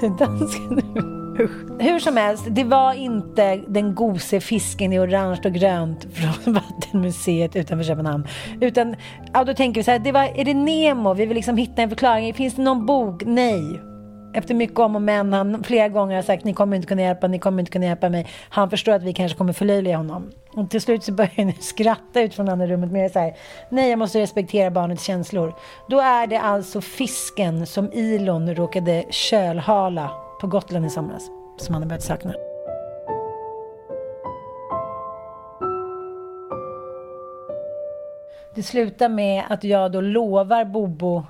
Den 0.00 0.16
dansken 0.16 1.19
Usch. 1.40 1.50
Hur 1.78 1.98
som 1.98 2.16
helst, 2.16 2.44
det 2.50 2.64
var 2.64 2.92
inte 2.92 3.56
den 3.68 3.94
gose 3.94 4.40
fisken 4.40 4.92
i 4.92 4.98
orange 4.98 5.40
och 5.44 5.52
grönt 5.52 6.06
från 6.14 6.54
Vattenmuseet 6.54 7.56
utanför 7.56 7.84
Köpenhamn. 7.84 8.26
Utan, 8.60 8.96
ja, 9.32 9.44
då 9.44 9.54
tänker 9.54 9.80
vi 9.80 9.84
så 9.84 9.90
här, 9.90 9.98
det 9.98 10.12
var, 10.12 10.38
är 10.38 10.44
det 10.44 10.54
Nemo? 10.54 11.14
Vi 11.14 11.26
vill 11.26 11.36
liksom 11.36 11.56
hitta 11.56 11.82
en 11.82 11.88
förklaring. 11.88 12.34
Finns 12.34 12.54
det 12.54 12.62
någon 12.62 12.86
bok? 12.86 13.22
Nej. 13.26 13.80
Efter 14.34 14.54
mycket 14.54 14.78
om 14.78 14.96
och 14.96 15.02
men, 15.02 15.32
han 15.32 15.64
flera 15.64 15.88
gånger 15.88 16.16
har 16.16 16.22
sagt 16.22 16.44
ni 16.44 16.54
kommer 16.54 16.76
inte 16.76 16.88
kunna 16.88 17.02
hjälpa, 17.02 17.28
ni 17.28 17.38
kommer 17.38 17.60
inte 17.60 17.72
kunna 17.72 17.86
hjälpa 17.86 18.08
mig. 18.08 18.26
Han 18.48 18.70
förstår 18.70 18.92
att 18.92 19.02
vi 19.02 19.12
kanske 19.12 19.38
kommer 19.38 19.52
förlöjliga 19.52 19.96
honom. 19.96 20.30
Och 20.54 20.70
till 20.70 20.80
slut 20.80 21.04
så 21.04 21.12
börjar 21.12 21.32
han 21.36 21.52
skratta 21.60 22.20
ut 22.20 22.34
från 22.34 22.48
andra 22.48 22.66
rummet. 22.66 22.90
Men 22.90 23.00
jag 23.00 23.08
är 23.08 23.12
så 23.12 23.18
här, 23.18 23.34
nej 23.70 23.90
jag 23.90 23.98
måste 23.98 24.20
respektera 24.20 24.70
barnets 24.70 25.04
känslor. 25.04 25.54
Då 25.88 26.00
är 26.00 26.26
det 26.26 26.40
alltså 26.40 26.80
fisken 26.80 27.66
som 27.66 27.92
Ilon 27.92 28.54
råkade 28.54 29.04
kölhala 29.10 30.10
på 30.40 30.46
Gotland 30.46 30.86
i 30.86 30.90
somras 30.90 31.30
som 31.56 31.74
han 31.74 31.82
har 31.82 31.88
börjat 31.88 32.02
sakna. 32.02 32.34
Det 38.54 38.62
slutar 38.62 39.08
med 39.08 39.44
att 39.48 39.64
jag 39.64 39.92
då 39.92 40.00
lovar 40.00 40.64
Bobo 40.64 41.24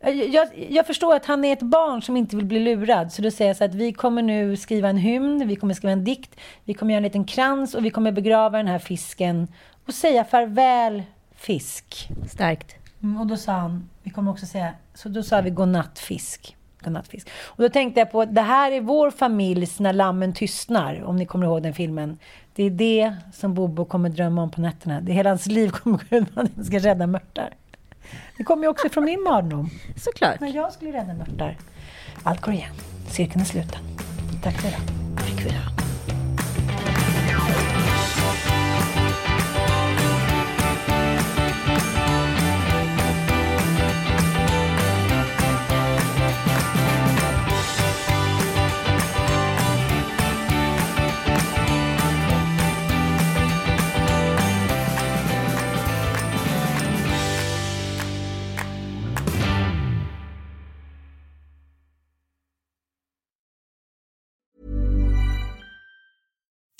jag, 0.00 0.48
jag, 0.70 0.86
förstår 0.86 1.14
att 1.14 1.26
han 1.26 1.44
är 1.44 1.52
ett 1.52 1.62
barn 1.62 2.02
som 2.02 2.16
inte 2.16 2.36
vill 2.36 2.44
bli 2.44 2.58
lurad. 2.58 3.12
Så 3.12 3.22
då 3.22 3.30
säger 3.30 3.48
jag 3.48 3.56
så 3.56 3.64
att 3.64 3.74
vi 3.74 3.92
kommer 3.92 4.22
nu 4.22 4.56
skriva 4.56 4.88
en 4.88 4.96
hymn, 4.96 5.48
vi 5.48 5.56
kommer 5.56 5.74
skriva 5.74 5.92
en 5.92 6.04
dikt, 6.04 6.36
vi 6.64 6.74
kommer 6.74 6.92
göra 6.92 6.98
en 6.98 7.02
liten 7.02 7.24
krans 7.24 7.74
och 7.74 7.84
vi 7.84 7.90
kommer 7.90 8.12
begrava 8.12 8.58
den 8.58 8.66
här 8.66 8.78
fisken 8.78 9.48
och 9.86 9.94
säga 9.94 10.24
farväl 10.24 11.02
fisk. 11.34 12.08
Starkt. 12.28 12.76
Mm, 13.02 13.20
och 13.20 13.26
då 13.26 13.36
sa 13.36 13.52
han, 13.52 13.88
vi 14.02 14.10
kommer 14.10 14.30
också 14.30 14.46
säga, 14.46 14.74
så 14.94 15.08
då 15.08 15.22
sa 15.22 15.40
vi 15.40 15.50
godnatt 15.50 15.98
fisk. 15.98 16.56
Godnattfisk. 16.80 17.28
Och 17.44 17.62
då 17.62 17.68
tänkte 17.68 18.00
jag 18.00 18.10
på, 18.10 18.24
det 18.24 18.40
här 18.40 18.72
är 18.72 18.80
vår 18.80 19.10
familjs 19.10 19.80
När 19.80 19.92
lammen 19.92 20.32
tystnar, 20.32 21.02
om 21.02 21.16
ni 21.16 21.26
kommer 21.26 21.46
ihåg 21.46 21.62
den 21.62 21.74
filmen. 21.74 22.18
Det 22.54 22.62
är 22.62 22.70
det 22.70 23.16
som 23.34 23.54
Bobo 23.54 23.84
kommer 23.84 24.08
drömma 24.08 24.42
om 24.42 24.50
på 24.50 24.60
nätterna. 24.60 25.00
Det 25.00 25.12
hela 25.12 25.30
hans 25.30 25.46
liv 25.46 25.70
kommer 25.70 25.98
gå 26.10 26.16
ut 26.16 26.34
på 26.34 26.40
att 26.40 26.50
han 26.56 26.64
ska 26.64 26.78
rädda 26.78 27.06
mörtar. 27.06 27.54
Det 28.36 28.44
kommer 28.44 28.62
ju 28.62 28.68
också 28.68 28.88
från 28.88 29.04
min 29.04 29.24
barndom. 29.24 29.70
Såklart. 29.96 30.40
När 30.40 30.54
jag 30.54 30.72
skulle 30.72 30.92
rädda 30.92 31.14
mörtar. 31.14 31.56
Allt 32.22 32.40
går 32.40 32.54
igen. 32.54 32.74
Cirkeln 33.08 33.40
är 33.40 33.44
sluten. 33.44 33.80
Tack 34.42 34.54
för 34.60 34.68
idag. 34.68 34.80
Tack 35.16 35.40
för 35.40 35.48
idag. 35.48 35.77